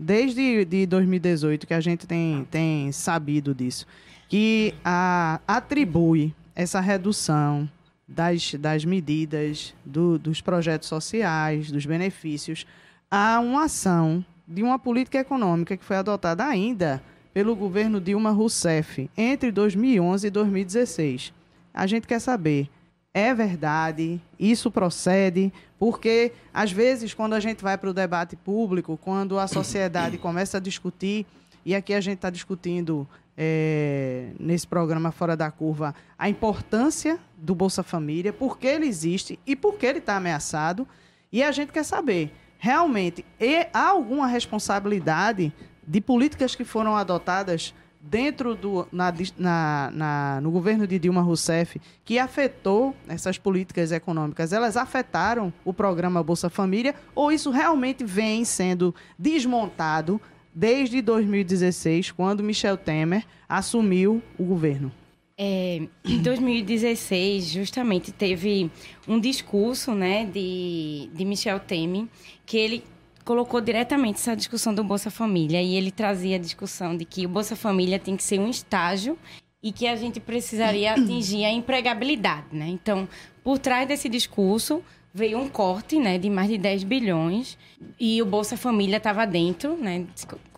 desde 0.01 0.63
de 0.63 0.85
2018 0.85 1.67
que 1.67 1.73
a 1.73 1.81
gente 1.81 2.07
tem, 2.07 2.47
tem 2.49 2.89
sabido 2.89 3.53
disso, 3.53 3.85
que 4.29 4.73
a, 4.83 5.41
atribui 5.45 6.33
essa 6.55 6.79
redução 6.79 7.69
das, 8.07 8.53
das 8.53 8.85
medidas, 8.85 9.75
do, 9.83 10.17
dos 10.17 10.39
projetos 10.39 10.87
sociais, 10.87 11.69
dos 11.69 11.85
benefícios, 11.85 12.65
a 13.11 13.41
uma 13.41 13.65
ação 13.65 14.23
de 14.47 14.63
uma 14.63 14.79
política 14.79 15.19
econômica 15.19 15.75
que 15.75 15.83
foi 15.83 15.97
adotada 15.97 16.45
ainda 16.45 17.03
pelo 17.33 17.53
governo 17.53 17.99
Dilma 17.99 18.31
Rousseff 18.31 19.09
entre 19.17 19.51
2011 19.51 20.25
e 20.25 20.29
2016. 20.29 21.33
A 21.73 21.85
gente 21.85 22.07
quer 22.07 22.19
saber 22.19 22.69
é 23.13 23.33
verdade, 23.33 24.21
isso 24.39 24.69
procede, 24.69 25.51
porque 25.79 26.31
às 26.53 26.71
vezes 26.71 27.13
quando 27.13 27.33
a 27.33 27.39
gente 27.39 27.63
vai 27.63 27.77
para 27.77 27.89
o 27.89 27.93
debate 27.93 28.35
público, 28.35 28.97
quando 28.97 29.39
a 29.39 29.47
sociedade 29.47 30.17
começa 30.19 30.57
a 30.57 30.59
discutir, 30.59 31.25
e 31.65 31.73
aqui 31.75 31.93
a 31.93 32.01
gente 32.01 32.17
está 32.17 32.29
discutindo 32.29 33.07
é, 33.35 34.31
nesse 34.39 34.67
programa 34.67 35.11
Fora 35.11 35.35
da 35.35 35.49
Curva 35.49 35.95
a 36.17 36.29
importância 36.29 37.19
do 37.37 37.55
Bolsa 37.55 37.81
Família, 37.81 38.31
por 38.31 38.57
que 38.57 38.67
ele 38.67 38.85
existe 38.85 39.39
e 39.45 39.55
por 39.55 39.77
que 39.77 39.85
ele 39.85 39.99
está 39.99 40.15
ameaçado, 40.15 40.87
e 41.31 41.41
a 41.41 41.51
gente 41.51 41.71
quer 41.71 41.83
saber, 41.83 42.31
realmente, 42.57 43.25
há 43.73 43.87
alguma 43.87 44.27
responsabilidade 44.27 45.53
de 45.87 46.01
políticas 46.01 46.55
que 46.55 46.63
foram 46.63 46.95
adotadas 46.95 47.73
dentro 48.01 48.55
do 48.55 48.87
na, 48.91 49.13
na, 49.37 49.91
na, 49.93 50.41
no 50.41 50.51
governo 50.51 50.87
de 50.87 50.97
Dilma 50.97 51.21
Rousseff 51.21 51.79
que 52.05 52.17
afetou 52.17 52.95
essas 53.07 53.37
políticas 53.37 53.91
econômicas, 53.91 54.53
elas 54.53 54.77
afetaram 54.77 55.51
o 55.65 55.73
programa 55.73 56.23
Bolsa 56.23 56.49
Família 56.49 56.95
ou 57.13 57.31
isso 57.31 57.51
realmente 57.51 58.03
vem 58.03 58.45
sendo 58.45 58.95
desmontado 59.17 60.21
desde 60.53 61.01
2016, 61.01 62.11
quando 62.11 62.43
Michel 62.43 62.75
Temer 62.75 63.25
assumiu 63.47 64.21
o 64.37 64.43
governo? 64.43 64.91
É, 65.37 65.81
em 66.03 66.21
2016, 66.21 67.45
justamente, 67.45 68.11
teve 68.11 68.69
um 69.07 69.17
discurso 69.17 69.93
né, 69.93 70.25
de, 70.25 71.09
de 71.13 71.23
Michel 71.23 71.61
Temer 71.61 72.07
que 72.45 72.57
ele 72.57 72.83
colocou 73.29 73.61
diretamente 73.61 74.15
essa 74.15 74.35
discussão 74.35 74.73
do 74.73 74.83
Bolsa 74.83 75.11
Família 75.11 75.61
e 75.61 75.75
ele 75.75 75.91
trazia 75.91 76.35
a 76.35 76.39
discussão 76.39 76.97
de 76.97 77.05
que 77.05 77.27
o 77.27 77.29
Bolsa 77.29 77.55
Família 77.55 77.99
tem 77.99 78.17
que 78.17 78.23
ser 78.23 78.39
um 78.39 78.49
estágio 78.49 79.19
e 79.61 79.71
que 79.71 79.85
a 79.85 79.95
gente 79.95 80.19
precisaria 80.19 80.93
atingir 80.97 81.45
a 81.45 81.51
empregabilidade, 81.51 82.47
né? 82.51 82.67
Então, 82.69 83.07
por 83.43 83.59
trás 83.59 83.87
desse 83.87 84.09
discurso 84.09 84.83
veio 85.13 85.37
um 85.37 85.47
corte, 85.47 85.99
né, 85.99 86.17
de 86.17 86.27
mais 86.27 86.49
de 86.49 86.57
10 86.57 86.83
bilhões 86.83 87.55
e 87.99 88.19
o 88.19 88.25
Bolsa 88.25 88.57
Família 88.57 88.97
estava 88.97 89.25
dentro, 89.25 89.75
né, 89.77 90.05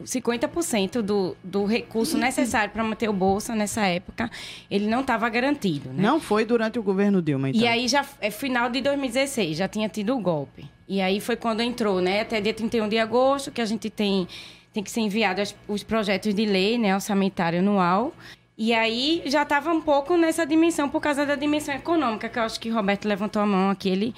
50% 0.01 1.01
do, 1.01 1.35
do 1.43 1.65
recurso 1.65 2.17
necessário 2.17 2.71
para 2.71 2.83
manter 2.83 3.09
o 3.09 3.13
Bolsa 3.13 3.53
nessa 3.53 3.85
época, 3.85 4.31
ele 4.69 4.87
não 4.87 5.01
estava 5.01 5.27
garantido, 5.27 5.89
né? 5.89 6.01
Não 6.01 6.21
foi 6.21 6.45
durante 6.45 6.79
o 6.79 6.83
governo 6.83 7.21
Dilma, 7.21 7.49
então. 7.49 7.61
E 7.61 7.67
aí 7.67 7.87
já 7.89 8.05
é 8.21 8.31
final 8.31 8.69
de 8.69 8.79
2016, 8.79 9.57
já 9.57 9.67
tinha 9.67 9.89
tido 9.89 10.15
o 10.15 10.21
golpe. 10.21 10.65
E 10.91 10.99
aí 10.99 11.21
foi 11.21 11.37
quando 11.37 11.61
entrou, 11.61 12.01
né? 12.01 12.19
Até 12.19 12.41
dia 12.41 12.53
31 12.53 12.89
de 12.89 12.99
agosto, 12.99 13.49
que 13.49 13.61
a 13.61 13.65
gente 13.65 13.89
tem, 13.89 14.27
tem 14.73 14.83
que 14.83 14.91
ser 14.91 14.99
enviado 14.99 15.41
os 15.65 15.83
projetos 15.83 16.33
de 16.33 16.45
lei, 16.45 16.77
né? 16.77 16.93
Orçamentário 16.93 17.59
anual. 17.59 18.13
E 18.57 18.73
aí 18.73 19.23
já 19.25 19.43
estava 19.43 19.71
um 19.71 19.79
pouco 19.79 20.17
nessa 20.17 20.45
dimensão, 20.45 20.89
por 20.89 20.99
causa 20.99 21.25
da 21.25 21.37
dimensão 21.37 21.73
econômica, 21.73 22.27
que 22.27 22.37
eu 22.37 22.43
acho 22.43 22.59
que 22.59 22.69
o 22.69 22.73
Roberto 22.73 23.07
levantou 23.07 23.41
a 23.41 23.45
mão 23.45 23.69
aqui. 23.69 23.87
Ele 23.87 24.13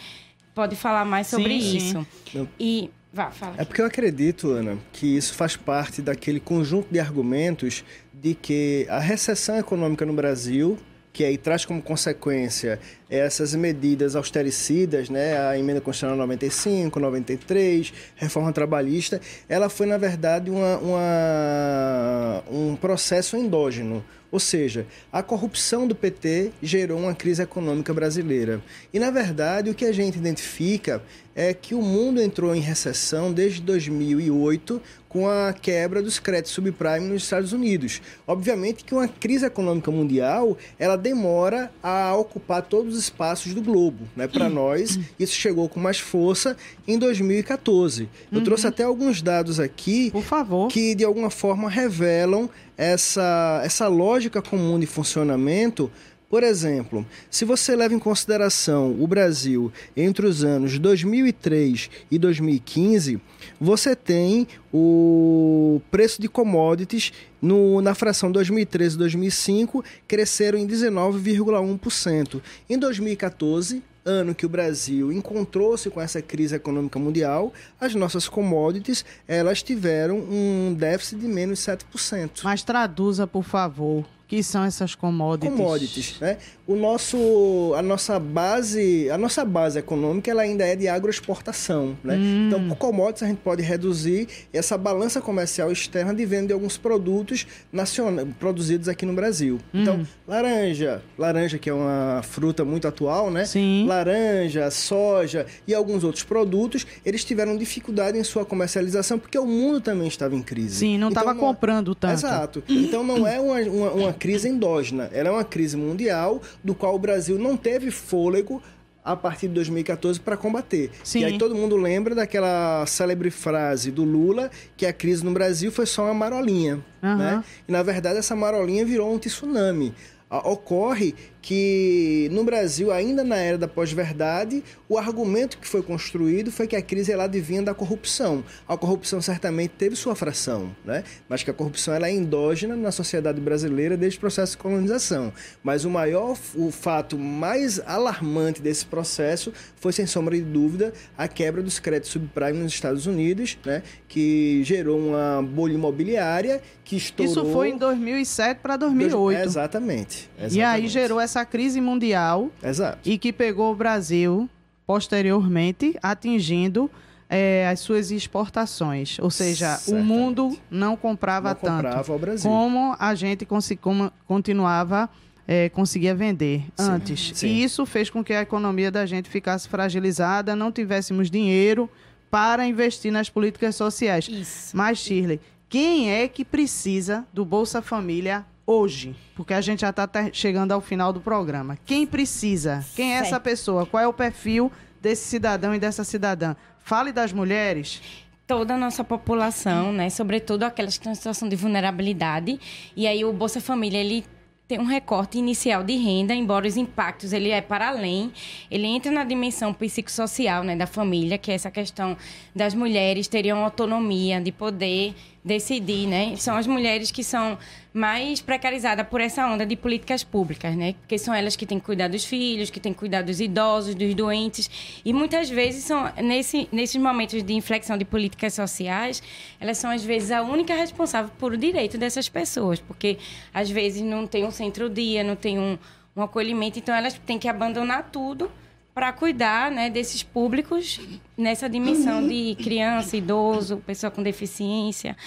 pode 0.56 0.76
falar 0.76 1.06
mais 1.06 1.28
sobre 1.28 1.62
sim, 1.62 1.78
isso. 1.78 2.08
Sim. 2.32 2.50
E. 2.60 2.90
Vá, 3.14 3.30
fala. 3.30 3.54
É 3.60 3.66
porque 3.66 3.80
eu 3.80 3.86
acredito, 3.86 4.50
Ana, 4.50 4.76
que 4.92 5.06
isso 5.16 5.36
faz 5.36 5.56
parte 5.56 6.02
daquele 6.02 6.40
conjunto 6.40 6.88
de 6.92 7.00
argumentos 7.00 7.86
de 8.12 8.34
que 8.34 8.88
a 8.90 8.98
recessão 8.98 9.60
econômica 9.60 10.08
no 10.08 10.14
Brasil 10.14 10.80
que 11.14 11.24
aí 11.24 11.38
traz 11.38 11.64
como 11.64 11.80
consequência 11.80 12.80
essas 13.08 13.54
medidas 13.54 14.16
austericidas, 14.16 15.10
né, 15.10 15.38
a 15.38 15.58
emenda 15.58 15.80
constitucional 15.80 16.18
95, 16.18 17.00
93, 17.00 17.94
reforma 18.16 18.52
trabalhista, 18.52 19.22
ela 19.48 19.70
foi, 19.70 19.86
na 19.86 19.98
verdade, 19.98 20.50
uma, 20.50 20.78
uma 20.80 22.44
um 22.52 22.76
processo 22.76 23.38
endógeno. 23.38 24.04
Ou 24.34 24.40
seja, 24.40 24.88
a 25.12 25.22
corrupção 25.22 25.88
do 25.88 25.94
PT 25.94 26.54
gerou 26.60 26.98
uma 26.98 27.14
crise 27.14 27.44
econômica 27.44 27.94
brasileira. 27.94 28.64
E, 28.92 28.98
na 28.98 29.12
verdade, 29.12 29.70
o 29.70 29.76
que 29.76 29.86
a 29.86 29.92
gente 29.92 30.18
identifica 30.18 31.04
é 31.36 31.54
que 31.54 31.76
o 31.76 31.82
mundo 31.84 32.20
entrou 32.20 32.56
em 32.56 32.60
recessão 32.60 33.32
desde 33.32 33.62
2008 33.62 34.82
com 35.08 35.30
a 35.30 35.54
quebra 35.54 36.02
dos 36.02 36.18
créditos 36.18 36.54
subprime 36.54 37.08
nos 37.08 37.24
Estados 37.24 37.54
Unidos. 37.54 38.02
Obviamente 38.26 38.84
que 38.84 38.96
uma 38.96 39.08
crise 39.08 39.46
econômica 39.46 39.92
mundial, 39.92 40.58
ela 40.80 40.96
demora 40.96 41.72
a 41.84 42.16
ocupar 42.16 42.64
todos 42.64 42.96
os 42.96 43.04
espaços 43.04 43.54
do 43.54 43.62
globo, 43.62 44.08
né? 44.16 44.28
Para 44.28 44.50
nós, 44.50 45.00
isso 45.20 45.36
chegou 45.36 45.70
com 45.70 45.80
mais 45.80 46.00
força 46.00 46.58
em 46.88 46.98
2014. 46.98 48.10
Eu 48.32 48.40
uhum. 48.40 48.44
trouxe 48.44 48.66
até 48.66 48.84
alguns 48.84 49.22
dados 49.22 49.60
aqui, 49.60 50.10
por 50.10 50.24
favor, 50.24 50.68
que 50.68 50.96
de 50.96 51.04
alguma 51.04 51.30
forma 51.30 51.70
revelam 51.70 52.50
essa 52.78 53.62
essa 53.64 53.88
lógica 53.88 54.42
comum 54.42 54.80
de 54.80 54.86
funcionamento 54.86 55.92
por 56.34 56.42
exemplo, 56.42 57.06
se 57.30 57.46
você 57.46 57.76
leva 57.76 57.94
em 57.94 58.00
consideração 58.00 59.00
o 59.00 59.06
Brasil 59.06 59.72
entre 59.96 60.26
os 60.26 60.44
anos 60.44 60.80
2003 60.80 61.92
e 62.10 62.18
2015, 62.18 63.22
você 63.62 63.96
tem 63.96 64.48
o 64.74 65.80
preço 65.92 66.20
de 66.20 66.28
commodities 66.28 67.14
no, 67.40 67.84
na 67.84 67.94
fração 67.94 68.32
2013 68.32 68.96
e 68.96 68.98
2005 68.98 69.86
cresceram 70.08 70.58
em 70.58 70.66
19,1%. 70.66 72.42
Em 72.68 72.80
2014, 72.80 73.84
ano 74.04 74.34
que 74.34 74.48
o 74.48 74.50
Brasil 74.50 75.12
encontrou-se 75.12 75.88
com 75.92 76.02
essa 76.02 76.20
crise 76.20 76.56
econômica 76.56 76.98
mundial, 76.98 77.54
as 77.80 77.94
nossas 77.94 78.28
commodities 78.28 79.06
elas 79.28 79.62
tiveram 79.62 80.18
um 80.18 80.74
déficit 80.74 81.20
de 81.20 81.28
menos 81.28 81.60
7%. 81.60 82.42
Mas 82.44 82.64
traduza, 82.64 83.28
por 83.28 83.44
favor, 83.44 84.04
que 84.34 84.42
são 84.42 84.64
essas 84.64 84.96
commodities? 84.96 85.56
Commodities, 85.56 86.20
né? 86.20 86.38
O 86.66 86.76
nosso, 86.76 87.72
a 87.78 87.84
nossa 87.84 88.18
base, 88.18 89.08
a 89.12 89.18
nossa 89.18 89.46
base 89.46 89.78
econômica, 89.78 90.32
ela 90.32 90.42
ainda 90.42 90.66
é 90.66 90.76
de 90.76 90.88
agroexportação, 90.88 91.96
né? 92.04 92.16
Hum. 92.16 92.48
Então, 92.48 92.68
por 92.68 92.78
commodities 92.78 93.22
a 93.22 93.28
gente 93.28 93.42
pode 93.44 93.62
reduzir 93.62 94.28
essa 94.52 94.76
balança 94.76 95.22
comercial 95.22 95.72
externa 95.72 96.16
de 96.16 96.26
venda 96.26 96.48
de 96.48 96.54
alguns 96.54 96.78
produtos 96.78 97.46
nacionais 97.72 98.28
produzidos 98.40 98.88
aqui 98.88 99.06
no 99.06 99.14
Brasil. 99.14 99.60
Hum. 99.72 99.82
Então, 99.82 100.08
laranja, 100.28 101.04
laranja 101.16 101.60
que 101.60 101.70
é 101.70 101.74
uma 101.74 102.22
fruta 102.24 102.66
muito 102.66 102.88
atual, 102.88 103.30
né? 103.30 103.46
Sim. 103.46 103.86
Laranja, 103.88 104.72
soja 104.72 105.46
e 105.68 105.76
alguns 105.76 106.04
outros 106.04 106.24
produtos, 106.24 106.88
eles 107.06 107.24
tiveram 107.24 107.56
dificuldade 107.56 108.18
em 108.18 108.24
sua 108.24 108.46
comercialização 108.46 109.20
porque 109.20 109.38
o 109.38 109.46
mundo 109.46 109.80
também 109.80 110.08
estava 110.08 110.34
em 110.36 110.42
crise. 110.42 110.78
Sim, 110.78 110.98
não 110.98 111.10
estava 111.10 111.34
então, 111.34 111.40
comprando 111.40 111.94
tanto. 111.94 112.14
Exato. 112.14 112.64
Então, 112.68 113.04
não 113.04 113.28
é 113.28 113.40
uma, 113.40 113.60
uma, 113.60 113.92
uma 113.92 114.14
crise 114.24 114.48
endógena, 114.48 115.10
ela 115.12 115.28
é 115.28 115.32
uma 115.34 115.44
crise 115.44 115.76
mundial 115.76 116.42
do 116.64 116.74
qual 116.74 116.96
o 116.96 116.98
Brasil 116.98 117.38
não 117.38 117.58
teve 117.58 117.92
fôlego 117.92 118.64
a 119.04 119.18
partir 119.18 119.50
de 119.50 119.56
2014 119.56 120.18
para 120.18 120.38
combater. 120.38 120.92
Sim. 121.04 121.20
E 121.20 121.26
aí 121.26 121.38
todo 121.38 121.54
mundo 121.54 121.76
lembra 121.76 122.16
daquela 122.16 122.86
célebre 122.86 123.30
frase 123.30 123.92
do 123.92 124.06
Lula 124.06 124.50
que 124.78 124.86
a 124.86 124.94
crise 124.94 125.26
no 125.26 125.32
Brasil 125.32 125.74
foi 125.74 125.86
só 125.86 126.06
uma 126.06 126.14
marolinha, 126.14 126.76
uhum. 127.04 127.18
né? 127.18 127.44
E 127.68 127.72
na 127.74 127.84
verdade 127.84 128.18
essa 128.18 128.34
marolinha 128.34 128.86
virou 128.86 129.14
um 129.14 129.20
tsunami. 129.20 129.94
Ocorre 130.30 131.14
que 131.44 132.30
no 132.32 132.46
Brasil, 132.46 132.90
ainda 132.90 133.22
na 133.22 133.36
era 133.36 133.58
da 133.58 133.68
pós-verdade, 133.68 134.64
o 134.88 134.98
argumento 134.98 135.58
que 135.58 135.68
foi 135.68 135.84
construído 135.84 136.50
foi 136.50 136.68
que 136.68 136.76
a 136.76 136.82
crise 136.82 137.12
ela 137.12 137.26
adivinha 137.26 137.62
da 137.62 137.74
corrupção. 137.74 138.46
A 138.66 138.78
corrupção 138.78 139.22
certamente 139.22 139.72
teve 139.72 139.94
sua 139.98 140.16
fração, 140.16 140.74
né? 140.86 141.04
mas 141.28 141.44
que 141.44 141.52
a 141.52 141.54
corrupção 141.54 141.94
ela 141.94 142.08
é 142.08 142.14
endógena 142.14 142.78
na 142.78 142.94
sociedade 142.94 143.42
brasileira 143.42 143.98
desde 143.98 144.18
o 144.18 144.22
processo 144.22 144.54
de 144.54 144.60
colonização. 144.60 145.34
Mas 145.62 145.84
o 145.84 145.90
maior, 145.90 146.38
o 146.56 146.72
fato 146.72 147.18
mais 147.18 147.78
alarmante 147.86 148.62
desse 148.62 148.86
processo 148.86 149.52
foi, 149.76 149.92
sem 149.92 150.08
sombra 150.08 150.38
de 150.38 150.44
dúvida, 150.44 150.94
a 151.18 151.28
quebra 151.28 151.62
dos 151.62 151.78
créditos 151.78 152.12
subprime 152.12 152.60
nos 152.60 152.74
Estados 152.74 153.06
Unidos, 153.06 153.58
né? 153.66 153.84
que 154.08 154.64
gerou 154.64 154.98
uma 154.98 155.42
bolha 155.44 155.74
imobiliária 155.74 156.62
que 156.86 156.96
estourou... 156.96 157.32
Isso 157.32 157.46
foi 157.52 157.70
em 157.70 157.78
2007 157.78 158.60
para 158.62 158.78
2008. 158.78 159.40
Exatamente, 159.42 160.30
exatamente. 160.38 160.58
E 160.58 160.62
aí 160.62 160.88
gerou 160.88 161.20
essa 161.20 161.33
essa 161.34 161.46
crise 161.46 161.82
mundial 161.82 162.52
Exato. 162.64 163.00
e 163.04 163.18
que 163.18 163.34
pegou 163.34 163.72
o 163.72 163.76
Brasil 163.76 164.48
posteriormente, 164.86 165.98
atingindo 166.04 166.92
é, 167.30 167.68
as 167.68 167.80
suas 167.80 168.12
exportações. 168.12 169.18
Ou 169.20 169.32
seja, 169.32 169.78
Certamente. 169.78 170.04
o 170.04 170.06
mundo 170.06 170.60
não 170.70 170.96
comprava 170.96 171.50
não 171.50 171.56
tanto 171.56 171.76
comprava 171.76 172.38
como 172.44 172.96
a 173.00 173.16
gente 173.16 173.48
como, 173.82 174.12
continuava 174.28 175.10
é, 175.48 175.70
conseguia 175.70 176.14
vender 176.14 176.66
sim, 176.76 176.92
antes. 176.92 177.32
Sim. 177.34 177.48
E 177.48 177.64
isso 177.64 177.86
fez 177.86 178.10
com 178.10 178.24
que 178.24 178.34
a 178.34 178.42
economia 178.42 178.92
da 178.92 179.06
gente 179.06 179.30
ficasse 179.30 179.68
fragilizada, 179.68 180.56
não 180.56 180.72
tivéssemos 180.72 181.32
dinheiro 181.32 181.90
para 182.30 182.66
investir 182.68 183.12
nas 183.12 183.30
políticas 183.30 183.76
sociais. 183.76 184.28
Isso. 184.28 184.76
Mas, 184.76 185.00
Shirley, 185.00 185.40
quem 185.68 186.12
é 186.12 186.28
que 186.28 186.46
precisa 186.46 187.26
do 187.34 187.44
Bolsa 187.44 187.82
Família 187.82 188.46
hoje, 188.66 189.16
porque 189.36 189.54
a 189.54 189.62
gente 189.62 189.82
já 189.82 189.90
está 189.90 190.08
chegando 190.32 190.72
ao 190.72 190.82
final 190.82 191.12
do 191.12 191.20
programa. 191.20 191.78
Quem 191.86 192.08
precisa? 192.08 192.86
Quem 192.96 193.16
é 193.16 193.18
essa 193.18 193.40
pessoa? 193.40 193.86
Qual 193.86 194.02
é 194.02 194.08
o 194.08 194.14
perfil 194.14 194.72
desse 195.02 195.28
cidadão 195.28 195.76
e 195.76 195.80
dessa 195.80 196.04
cidadã? 196.04 196.56
Fale 196.80 197.12
das 197.12 197.32
mulheres 197.32 198.02
toda 198.46 198.76
a 198.76 198.78
nossa 198.78 199.04
população, 199.04 199.92
né? 199.92 200.10
Sobretudo 200.10 200.64
aquelas 200.64 200.98
que 200.98 201.02
estão 201.02 201.12
em 201.12 201.16
situação 201.16 201.48
de 201.48 201.56
vulnerabilidade. 201.56 202.60
E 202.96 203.08
aí 203.08 203.24
o 203.24 203.32
Bolsa 203.32 203.62
Família, 203.62 204.00
ele 204.00 204.26
tem 204.68 204.80
um 204.80 204.86
recorte 204.86 205.38
inicial 205.38 205.84
de 205.84 205.96
renda, 205.96 206.34
embora 206.34 206.68
os 206.68 206.78
impactos 206.78 207.34
ele 207.34 207.50
é 207.50 207.62
para 207.62 207.90
além, 207.90 208.32
ele 208.72 208.88
entra 208.88 209.12
na 209.12 209.24
dimensão 209.24 209.74
psicossocial, 209.74 210.64
né, 210.64 210.76
da 210.76 210.88
família, 210.88 211.38
que 211.38 211.52
é 211.52 211.54
essa 211.54 211.70
questão 211.70 212.18
das 212.56 212.74
mulheres 212.74 213.28
teriam 213.28 213.64
autonomia 213.64 214.40
de 214.40 214.52
poder 214.52 215.14
decidir, 215.44 216.08
né? 216.08 216.36
São 216.38 216.56
as 216.56 216.66
mulheres 216.66 217.12
que 217.12 217.24
são 217.24 217.58
mais 217.94 218.42
precarizadas 218.42 219.06
por 219.08 219.20
essa 219.20 219.46
onda 219.46 219.66
de 219.66 219.76
políticas 219.76 220.24
públicas, 220.24 220.76
né? 220.76 220.94
Porque 221.02 221.18
são 221.18 221.34
elas 221.34 221.56
que 221.56 221.66
têm 221.66 221.80
que 221.80 221.86
cuidar 221.86 222.08
dos 222.08 222.24
filhos, 222.24 222.70
que 222.70 222.80
têm 222.80 222.94
que 222.94 223.00
cuidar 223.00 223.22
dos 223.22 223.42
idosos, 223.42 223.94
dos 223.94 224.16
doentes. 224.16 224.70
E 225.04 225.14
muitas 225.14 225.50
vezes 225.50 225.84
são, 225.84 226.12
nesse, 226.22 226.68
nesses 226.72 227.00
momentos 227.00 227.44
de 227.44 227.54
inflexão 227.54 227.98
de 227.98 228.06
políticas 228.06 228.54
sociais, 228.54 229.22
elas 229.60 229.78
são 229.78 229.92
às 229.92 230.04
vezes 230.04 230.32
a 230.32 230.42
única 230.42 230.74
responsável 230.74 231.32
por 231.38 231.52
o 231.52 231.58
direito 231.58 231.98
dessas 231.98 232.30
pessoas, 232.30 232.80
porque 232.80 233.18
às 233.54 233.70
vezes 233.70 234.02
não 234.02 234.26
tem 234.26 234.46
um 234.46 234.52
centro-dia, 234.52 235.24
não 235.24 235.36
tem 235.36 235.60
um, 235.60 235.78
um 236.16 236.22
acolhimento, 236.22 236.80
então 236.80 236.96
elas 236.96 237.14
têm 237.26 237.38
que 237.38 237.50
abandonar 237.50 238.10
tudo 238.12 238.50
para 238.94 239.12
cuidar 239.12 239.72
né, 239.72 239.90
desses 239.90 240.22
públicos 240.22 241.00
nessa 241.38 241.68
dimensão 241.68 242.28
de 242.28 242.56
criança, 242.56 243.18
idoso, 243.18 243.78
pessoa 243.78 244.12
com 244.12 244.22
deficiência. 244.22 245.18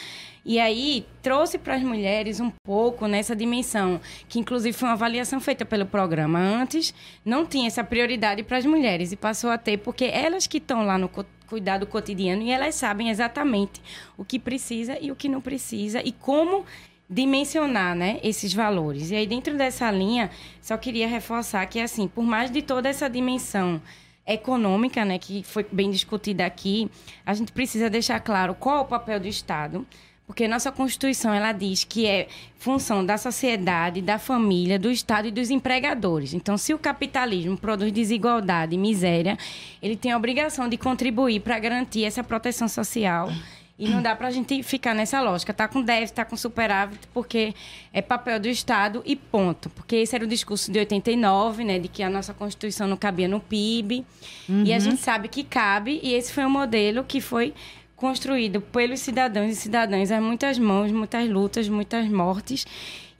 E 0.44 0.60
aí 0.60 1.04
trouxe 1.20 1.58
para 1.58 1.74
as 1.74 1.82
mulheres 1.82 2.38
um 2.38 2.52
pouco 2.64 3.08
nessa 3.08 3.34
dimensão, 3.34 4.00
que 4.28 4.38
inclusive 4.38 4.72
foi 4.72 4.88
uma 4.88 4.94
avaliação 4.94 5.40
feita 5.40 5.64
pelo 5.64 5.84
programa. 5.84 6.38
Antes 6.38 6.94
não 7.24 7.44
tinha 7.44 7.66
essa 7.66 7.82
prioridade 7.82 8.44
para 8.44 8.56
as 8.56 8.64
mulheres 8.64 9.10
e 9.10 9.16
passou 9.16 9.50
a 9.50 9.58
ter, 9.58 9.78
porque 9.78 10.04
elas 10.04 10.46
que 10.46 10.58
estão 10.58 10.86
lá 10.86 10.96
no 10.96 11.10
cuidado 11.48 11.84
cotidiano 11.84 12.42
e 12.42 12.50
elas 12.50 12.76
sabem 12.76 13.08
exatamente 13.08 13.82
o 14.16 14.24
que 14.24 14.38
precisa 14.38 14.96
e 15.00 15.10
o 15.10 15.16
que 15.16 15.28
não 15.28 15.40
precisa 15.40 16.00
e 16.04 16.12
como 16.12 16.64
dimensionar 17.08 17.94
né, 17.94 18.18
esses 18.22 18.52
valores. 18.52 19.10
E 19.10 19.14
aí, 19.14 19.26
dentro 19.26 19.56
dessa 19.56 19.90
linha, 19.90 20.30
só 20.60 20.76
queria 20.76 21.06
reforçar 21.06 21.64
que, 21.66 21.80
assim, 21.80 22.08
por 22.08 22.24
mais 22.24 22.50
de 22.50 22.62
toda 22.62 22.88
essa 22.88 23.08
dimensão 23.08 23.80
econômica, 24.26 25.04
né, 25.04 25.18
que 25.18 25.42
foi 25.44 25.64
bem 25.70 25.90
discutida 25.90 26.44
aqui, 26.44 26.90
a 27.24 27.32
gente 27.32 27.52
precisa 27.52 27.88
deixar 27.88 28.18
claro 28.20 28.54
qual 28.54 28.78
é 28.78 28.80
o 28.80 28.84
papel 28.84 29.20
do 29.20 29.28
Estado, 29.28 29.86
porque 30.26 30.48
nossa 30.48 30.72
Constituição 30.72 31.32
ela 31.32 31.52
diz 31.52 31.84
que 31.84 32.04
é 32.04 32.26
função 32.58 33.06
da 33.06 33.16
sociedade, 33.16 34.02
da 34.02 34.18
família, 34.18 34.76
do 34.76 34.90
Estado 34.90 35.28
e 35.28 35.30
dos 35.30 35.50
empregadores. 35.50 36.34
Então, 36.34 36.58
se 36.58 36.74
o 36.74 36.78
capitalismo 36.78 37.56
produz 37.56 37.92
desigualdade 37.92 38.74
e 38.74 38.78
miséria, 38.78 39.38
ele 39.80 39.96
tem 39.96 40.10
a 40.10 40.16
obrigação 40.16 40.68
de 40.68 40.76
contribuir 40.76 41.38
para 41.38 41.56
garantir 41.60 42.04
essa 42.04 42.24
proteção 42.24 42.66
social 42.66 43.30
e 43.78 43.88
não 43.88 44.00
dá 44.00 44.16
para 44.16 44.28
a 44.28 44.30
gente 44.30 44.62
ficar 44.62 44.94
nessa 44.94 45.20
lógica. 45.20 45.52
Tá 45.52 45.68
com 45.68 45.82
déficit, 45.82 46.14
tá 46.14 46.24
com 46.24 46.36
superávit, 46.36 47.06
porque 47.12 47.54
é 47.92 48.00
papel 48.00 48.40
do 48.40 48.48
Estado 48.48 49.02
e 49.04 49.14
ponto. 49.14 49.68
Porque 49.70 49.96
esse 49.96 50.14
era 50.14 50.24
o 50.24 50.26
discurso 50.26 50.72
de 50.72 50.78
89, 50.78 51.62
né? 51.62 51.78
De 51.78 51.86
que 51.86 52.02
a 52.02 52.08
nossa 52.08 52.32
Constituição 52.32 52.88
não 52.88 52.96
cabia 52.96 53.28
no 53.28 53.38
PIB. 53.38 54.04
Uhum. 54.48 54.64
E 54.64 54.72
a 54.72 54.76
uhum. 54.76 54.80
gente 54.80 55.02
sabe 55.02 55.28
que 55.28 55.44
cabe. 55.44 56.00
E 56.02 56.14
esse 56.14 56.32
foi 56.32 56.46
um 56.46 56.50
modelo 56.50 57.04
que 57.04 57.20
foi 57.20 57.52
construído 57.94 58.62
pelos 58.62 59.00
cidadãos 59.00 59.50
e 59.50 59.56
cidadãs 59.56 60.10
a 60.10 60.20
muitas 60.22 60.58
mãos, 60.58 60.90
muitas 60.90 61.28
lutas, 61.28 61.68
muitas 61.68 62.08
mortes. 62.08 62.66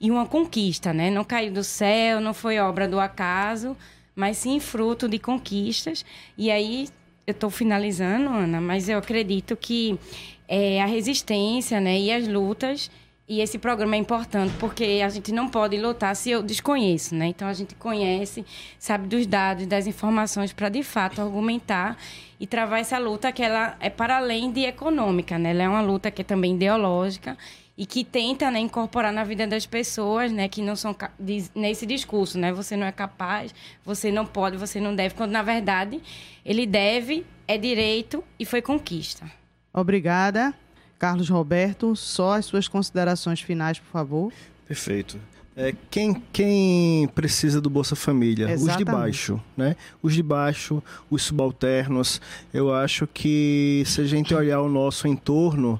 E 0.01 0.09
uma 0.09 0.25
conquista, 0.25 0.91
né? 0.91 1.11
Não 1.11 1.23
caiu 1.23 1.53
do 1.53 1.63
céu, 1.63 2.19
não 2.19 2.33
foi 2.33 2.57
obra 2.57 2.87
do 2.87 2.99
acaso 2.99 3.77
mas 4.17 4.37
sim 4.37 4.59
fruto 4.59 5.07
de 5.07 5.19
conquistas. 5.19 6.03
E 6.35 6.49
aí 6.49 6.89
eu 7.27 7.33
estou 7.33 7.49
finalizando, 7.49 8.29
Ana, 8.29 8.61
mas 8.61 8.87
eu 8.87 8.97
acredito 8.97 9.57
que 9.57 9.99
é, 10.47 10.81
a 10.81 10.85
resistência 10.85 11.81
né, 11.81 11.99
e 11.99 12.09
as 12.09 12.25
lutas 12.25 12.89
e 13.27 13.41
esse 13.41 13.57
programa 13.57 13.95
é 13.95 13.99
importante 13.99 14.53
porque 14.57 15.01
a 15.03 15.09
gente 15.09 15.33
não 15.33 15.49
pode 15.49 15.75
lutar 15.75 16.15
se 16.15 16.29
eu 16.29 16.41
desconheço, 16.41 17.13
né? 17.13 17.27
Então 17.27 17.45
a 17.45 17.51
gente 17.51 17.75
conhece, 17.75 18.45
sabe 18.79 19.05
dos 19.05 19.27
dados, 19.27 19.67
das 19.67 19.85
informações 19.85 20.53
para 20.53 20.69
de 20.69 20.81
fato 20.81 21.21
argumentar 21.21 21.97
e 22.39 22.47
travar 22.47 22.79
essa 22.79 22.97
luta 22.97 23.29
que 23.33 23.43
ela 23.43 23.75
é 23.81 23.89
para 23.89 24.15
além 24.15 24.49
de 24.49 24.61
econômica, 24.61 25.37
né? 25.37 25.49
Ela 25.49 25.63
é 25.63 25.67
uma 25.67 25.81
luta 25.81 26.09
que 26.09 26.21
é 26.21 26.23
também 26.23 26.55
ideológica 26.55 27.37
e 27.77 27.85
que 27.85 28.03
tenta 28.03 28.49
né, 28.49 28.59
incorporar 28.59 29.13
na 29.13 29.23
vida 29.23 29.45
das 29.45 29.65
pessoas, 29.65 30.31
né, 30.31 30.47
que 30.47 30.61
não 30.61 30.75
são 30.75 30.95
nesse 31.53 31.85
discurso, 31.85 32.39
né? 32.39 32.51
Você 32.51 32.75
não 32.75 32.87
é 32.87 32.91
capaz, 32.91 33.53
você 33.85 34.11
não 34.11 34.25
pode, 34.25 34.57
você 34.57 34.81
não 34.81 34.95
deve, 34.95 35.13
quando 35.13 35.31
na 35.31 35.43
verdade 35.43 36.01
ele 36.43 36.65
deve, 36.65 37.23
é 37.47 37.57
direito 37.57 38.23
e 38.39 38.45
foi 38.45 38.61
conquista. 38.61 39.29
Obrigada. 39.71 40.53
Carlos 40.97 41.29
Roberto, 41.29 41.95
só 41.95 42.33
as 42.33 42.45
suas 42.45 42.67
considerações 42.67 43.39
finais, 43.39 43.77
por 43.77 43.91
favor. 43.91 44.33
Perfeito. 44.67 45.19
É, 45.55 45.73
quem, 45.89 46.21
quem 46.31 47.07
precisa 47.09 47.61
do 47.61 47.69
Bolsa 47.69 47.95
Família? 47.95 48.45
Exatamente. 48.45 48.71
Os 48.71 48.77
de 48.77 48.85
baixo, 48.85 49.43
né? 49.55 49.75
Os 50.01 50.13
de 50.13 50.23
baixo, 50.23 50.83
os 51.09 51.23
subalternos. 51.23 52.21
Eu 52.53 52.73
acho 52.73 53.07
que 53.07 53.83
se 53.85 54.01
a 54.01 54.05
gente 54.05 54.33
olhar 54.33 54.61
o 54.61 54.69
nosso 54.69 55.07
entorno, 55.07 55.79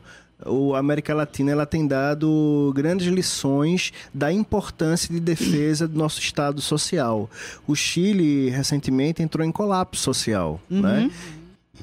a 0.76 0.78
América 0.78 1.14
Latina 1.14 1.52
ela 1.52 1.66
tem 1.66 1.88
dado 1.88 2.72
grandes 2.76 3.08
lições 3.08 3.92
da 4.14 4.32
importância 4.32 5.14
de 5.14 5.20
defesa 5.20 5.88
do 5.88 5.98
nosso 5.98 6.20
Estado 6.20 6.62
social. 6.62 7.30
O 7.68 7.76
Chile, 7.76 8.50
recentemente, 8.50 9.24
entrou 9.24 9.46
em 9.46 9.52
colapso 9.52 10.02
social, 10.02 10.60
uhum. 10.70 10.82
né? 10.82 11.12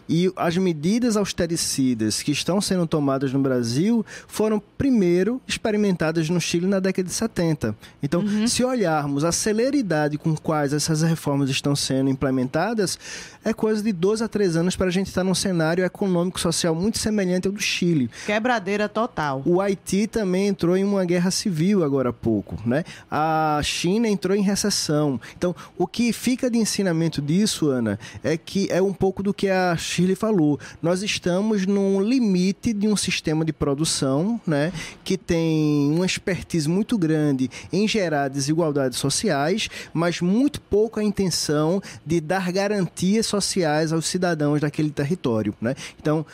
E 0.09 0.33
as 0.37 0.57
medidas 0.57 1.17
austericidas 1.17 2.23
que 2.23 2.33
estão 2.33 2.61
sendo 2.61 2.87
tomadas 2.87 3.33
no 3.33 3.39
Brasil 3.39 4.05
foram 4.27 4.63
primeiro 4.77 5.41
experimentadas 5.47 6.29
no 6.29 6.41
Chile 6.41 6.67
na 6.67 6.81
década 6.81 7.09
de 7.09 7.15
70. 7.15 7.75
Então, 8.03 8.21
uhum. 8.21 8.47
se 8.47 8.65
olharmos 8.65 9.25
a 9.25 9.33
celeridade 9.33 10.19
com 10.19 10.37
quais 10.37 10.73
essas 10.73 11.03
reformas 11.03 11.51
estão 11.51 11.75
sendo 11.75 12.11
implementadas, 12.11 12.99
é 13.45 13.53
coisa 13.53 13.83
de 13.83 13.93
12 13.93 14.25
a 14.25 14.29
3 14.29 14.57
anos 14.57 14.77
para 14.77 14.87
a 14.87 14.91
gente 14.91 15.09
estar 15.09 15.25
num 15.25 15.35
cenário 15.35 15.85
econômico 15.85 16.41
social 16.41 16.75
muito 16.75 16.99
semelhante 16.99 17.47
ao 17.47 17.53
do 17.53 17.61
Chile. 17.61 18.11
Quebradeira 18.27 18.89
total. 18.89 19.43
O 19.45 19.61
Haiti 19.61 20.07
também 20.07 20.49
entrou 20.49 20.77
em 20.77 20.85
uma 20.85 21.05
guerra 21.05 21.31
civil 21.31 21.85
agora 21.85 22.11
há 22.11 22.13
pouco, 22.13 22.59
né? 22.67 22.85
A 23.11 23.61
China 23.63 24.09
entrou 24.09 24.37
em 24.37 24.43
recessão. 24.43 25.21
Então, 25.37 25.55
o 25.77 25.87
que 25.87 26.13
fica 26.13 26.51
de 26.51 26.59
ensinamento 26.59 27.21
disso, 27.21 27.69
Ana, 27.69 27.99
é 28.23 28.37
que 28.37 28.69
é 28.71 28.83
um 28.83 28.93
pouco 28.93 29.23
do 29.23 29.33
que 29.33 29.49
a 29.49 29.77
Shirley 29.85 30.17
falou. 30.17 30.59
Nós 30.83 31.03
estamos 31.03 31.67
num 31.67 32.01
limite 32.01 32.73
de 32.73 32.89
um 32.89 32.97
sistema 32.97 33.45
de 33.45 33.53
produção, 33.53 34.41
né, 34.47 34.73
que 35.05 35.17
tem 35.17 35.93
uma 35.93 36.07
expertise 36.07 36.69
muito 36.69 36.99
grande 36.99 37.51
em 37.73 37.87
gerar 37.87 38.29
desigualdades 38.29 38.99
sociais, 38.99 39.69
mas 39.93 40.21
muito 40.21 40.61
pouco 40.61 40.99
a 40.99 41.05
intenção 41.05 41.83
de 42.05 42.21
dar 42.21 42.51
garantias 42.51 43.27
sociais 43.27 43.93
aos 43.93 44.07
cidadãos 44.07 44.61
daquele 44.61 44.91
território, 44.91 45.55
né? 45.61 45.75
Então, 46.01 46.25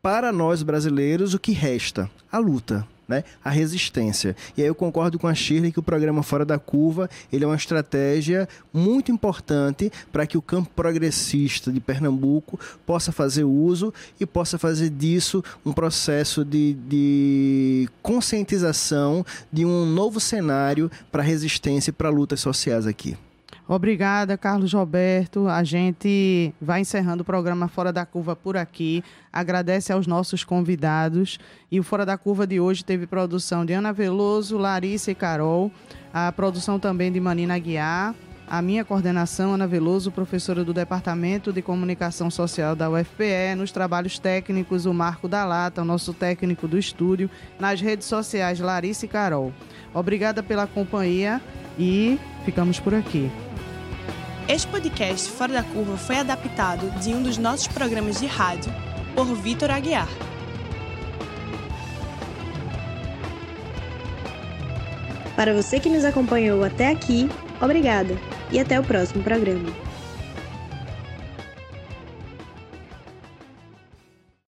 para 0.00 0.32
nós 0.32 0.62
brasileiros, 0.62 1.34
o 1.34 1.38
que 1.38 1.52
resta? 1.52 2.10
A 2.30 2.38
luta 2.38 2.86
né? 3.12 3.24
a 3.44 3.50
resistência. 3.50 4.34
E 4.56 4.62
aí 4.62 4.68
eu 4.68 4.74
concordo 4.74 5.18
com 5.18 5.28
a 5.28 5.34
Shirley 5.34 5.70
que 5.70 5.78
o 5.78 5.82
programa 5.82 6.22
Fora 6.22 6.44
da 6.44 6.58
Curva 6.58 7.10
ele 7.30 7.44
é 7.44 7.46
uma 7.46 7.56
estratégia 7.56 8.48
muito 8.72 9.12
importante 9.12 9.92
para 10.10 10.26
que 10.26 10.38
o 10.38 10.42
campo 10.42 10.70
progressista 10.74 11.70
de 11.70 11.78
Pernambuco 11.80 12.58
possa 12.86 13.12
fazer 13.12 13.44
uso 13.44 13.92
e 14.18 14.24
possa 14.24 14.58
fazer 14.58 14.88
disso 14.88 15.44
um 15.64 15.72
processo 15.72 16.44
de, 16.44 16.74
de 16.88 17.88
conscientização 18.02 19.24
de 19.52 19.66
um 19.66 19.84
novo 19.84 20.18
cenário 20.18 20.90
para 21.10 21.22
resistência 21.22 21.90
e 21.90 21.92
para 21.92 22.08
lutas 22.08 22.40
sociais 22.40 22.86
aqui. 22.86 23.16
Obrigada, 23.68 24.36
Carlos 24.36 24.72
Roberto. 24.72 25.46
A 25.46 25.62
gente 25.62 26.52
vai 26.60 26.80
encerrando 26.80 27.22
o 27.22 27.24
programa 27.24 27.68
Fora 27.68 27.92
da 27.92 28.04
Curva 28.04 28.34
por 28.34 28.56
aqui. 28.56 29.04
Agradece 29.32 29.92
aos 29.92 30.06
nossos 30.06 30.42
convidados. 30.44 31.38
E 31.70 31.78
o 31.78 31.82
Fora 31.82 32.04
da 32.04 32.18
Curva 32.18 32.46
de 32.46 32.58
hoje 32.58 32.84
teve 32.84 33.06
produção 33.06 33.64
de 33.64 33.72
Ana 33.72 33.92
Veloso, 33.92 34.58
Larissa 34.58 35.12
e 35.12 35.14
Carol. 35.14 35.70
A 36.12 36.32
produção 36.32 36.78
também 36.78 37.12
de 37.12 37.20
Manina 37.20 37.58
Guiar. 37.58 38.14
A 38.48 38.60
minha 38.60 38.84
coordenação, 38.84 39.54
Ana 39.54 39.66
Veloso, 39.66 40.10
professora 40.10 40.62
do 40.62 40.74
Departamento 40.74 41.52
de 41.52 41.62
Comunicação 41.62 42.30
Social 42.30 42.76
da 42.76 42.90
UFPE, 42.90 43.54
nos 43.56 43.72
trabalhos 43.72 44.18
técnicos, 44.18 44.84
o 44.84 44.92
Marco 44.92 45.26
da 45.26 45.44
Lata, 45.46 45.80
o 45.80 45.86
nosso 45.86 46.12
técnico 46.12 46.68
do 46.68 46.76
estúdio, 46.76 47.30
nas 47.58 47.80
redes 47.80 48.06
sociais, 48.06 48.60
Larissa 48.60 49.06
e 49.06 49.08
Carol. 49.08 49.54
Obrigada 49.94 50.42
pela 50.42 50.66
companhia 50.66 51.40
e 51.78 52.18
ficamos 52.44 52.78
por 52.78 52.92
aqui. 52.94 53.30
Este 54.52 54.68
podcast 54.68 55.30
Fora 55.30 55.50
da 55.50 55.62
Curva 55.62 55.96
foi 55.96 56.18
adaptado 56.18 56.90
de 57.00 57.14
um 57.14 57.22
dos 57.22 57.38
nossos 57.38 57.68
programas 57.68 58.20
de 58.20 58.26
rádio 58.26 58.70
por 59.14 59.24
Vitor 59.34 59.70
Aguiar. 59.70 60.06
Para 65.34 65.54
você 65.54 65.80
que 65.80 65.88
nos 65.88 66.04
acompanhou 66.04 66.62
até 66.62 66.90
aqui, 66.90 67.30
obrigada 67.62 68.14
e 68.50 68.60
até 68.60 68.78
o 68.78 68.84
próximo 68.84 69.24
programa. 69.24 69.70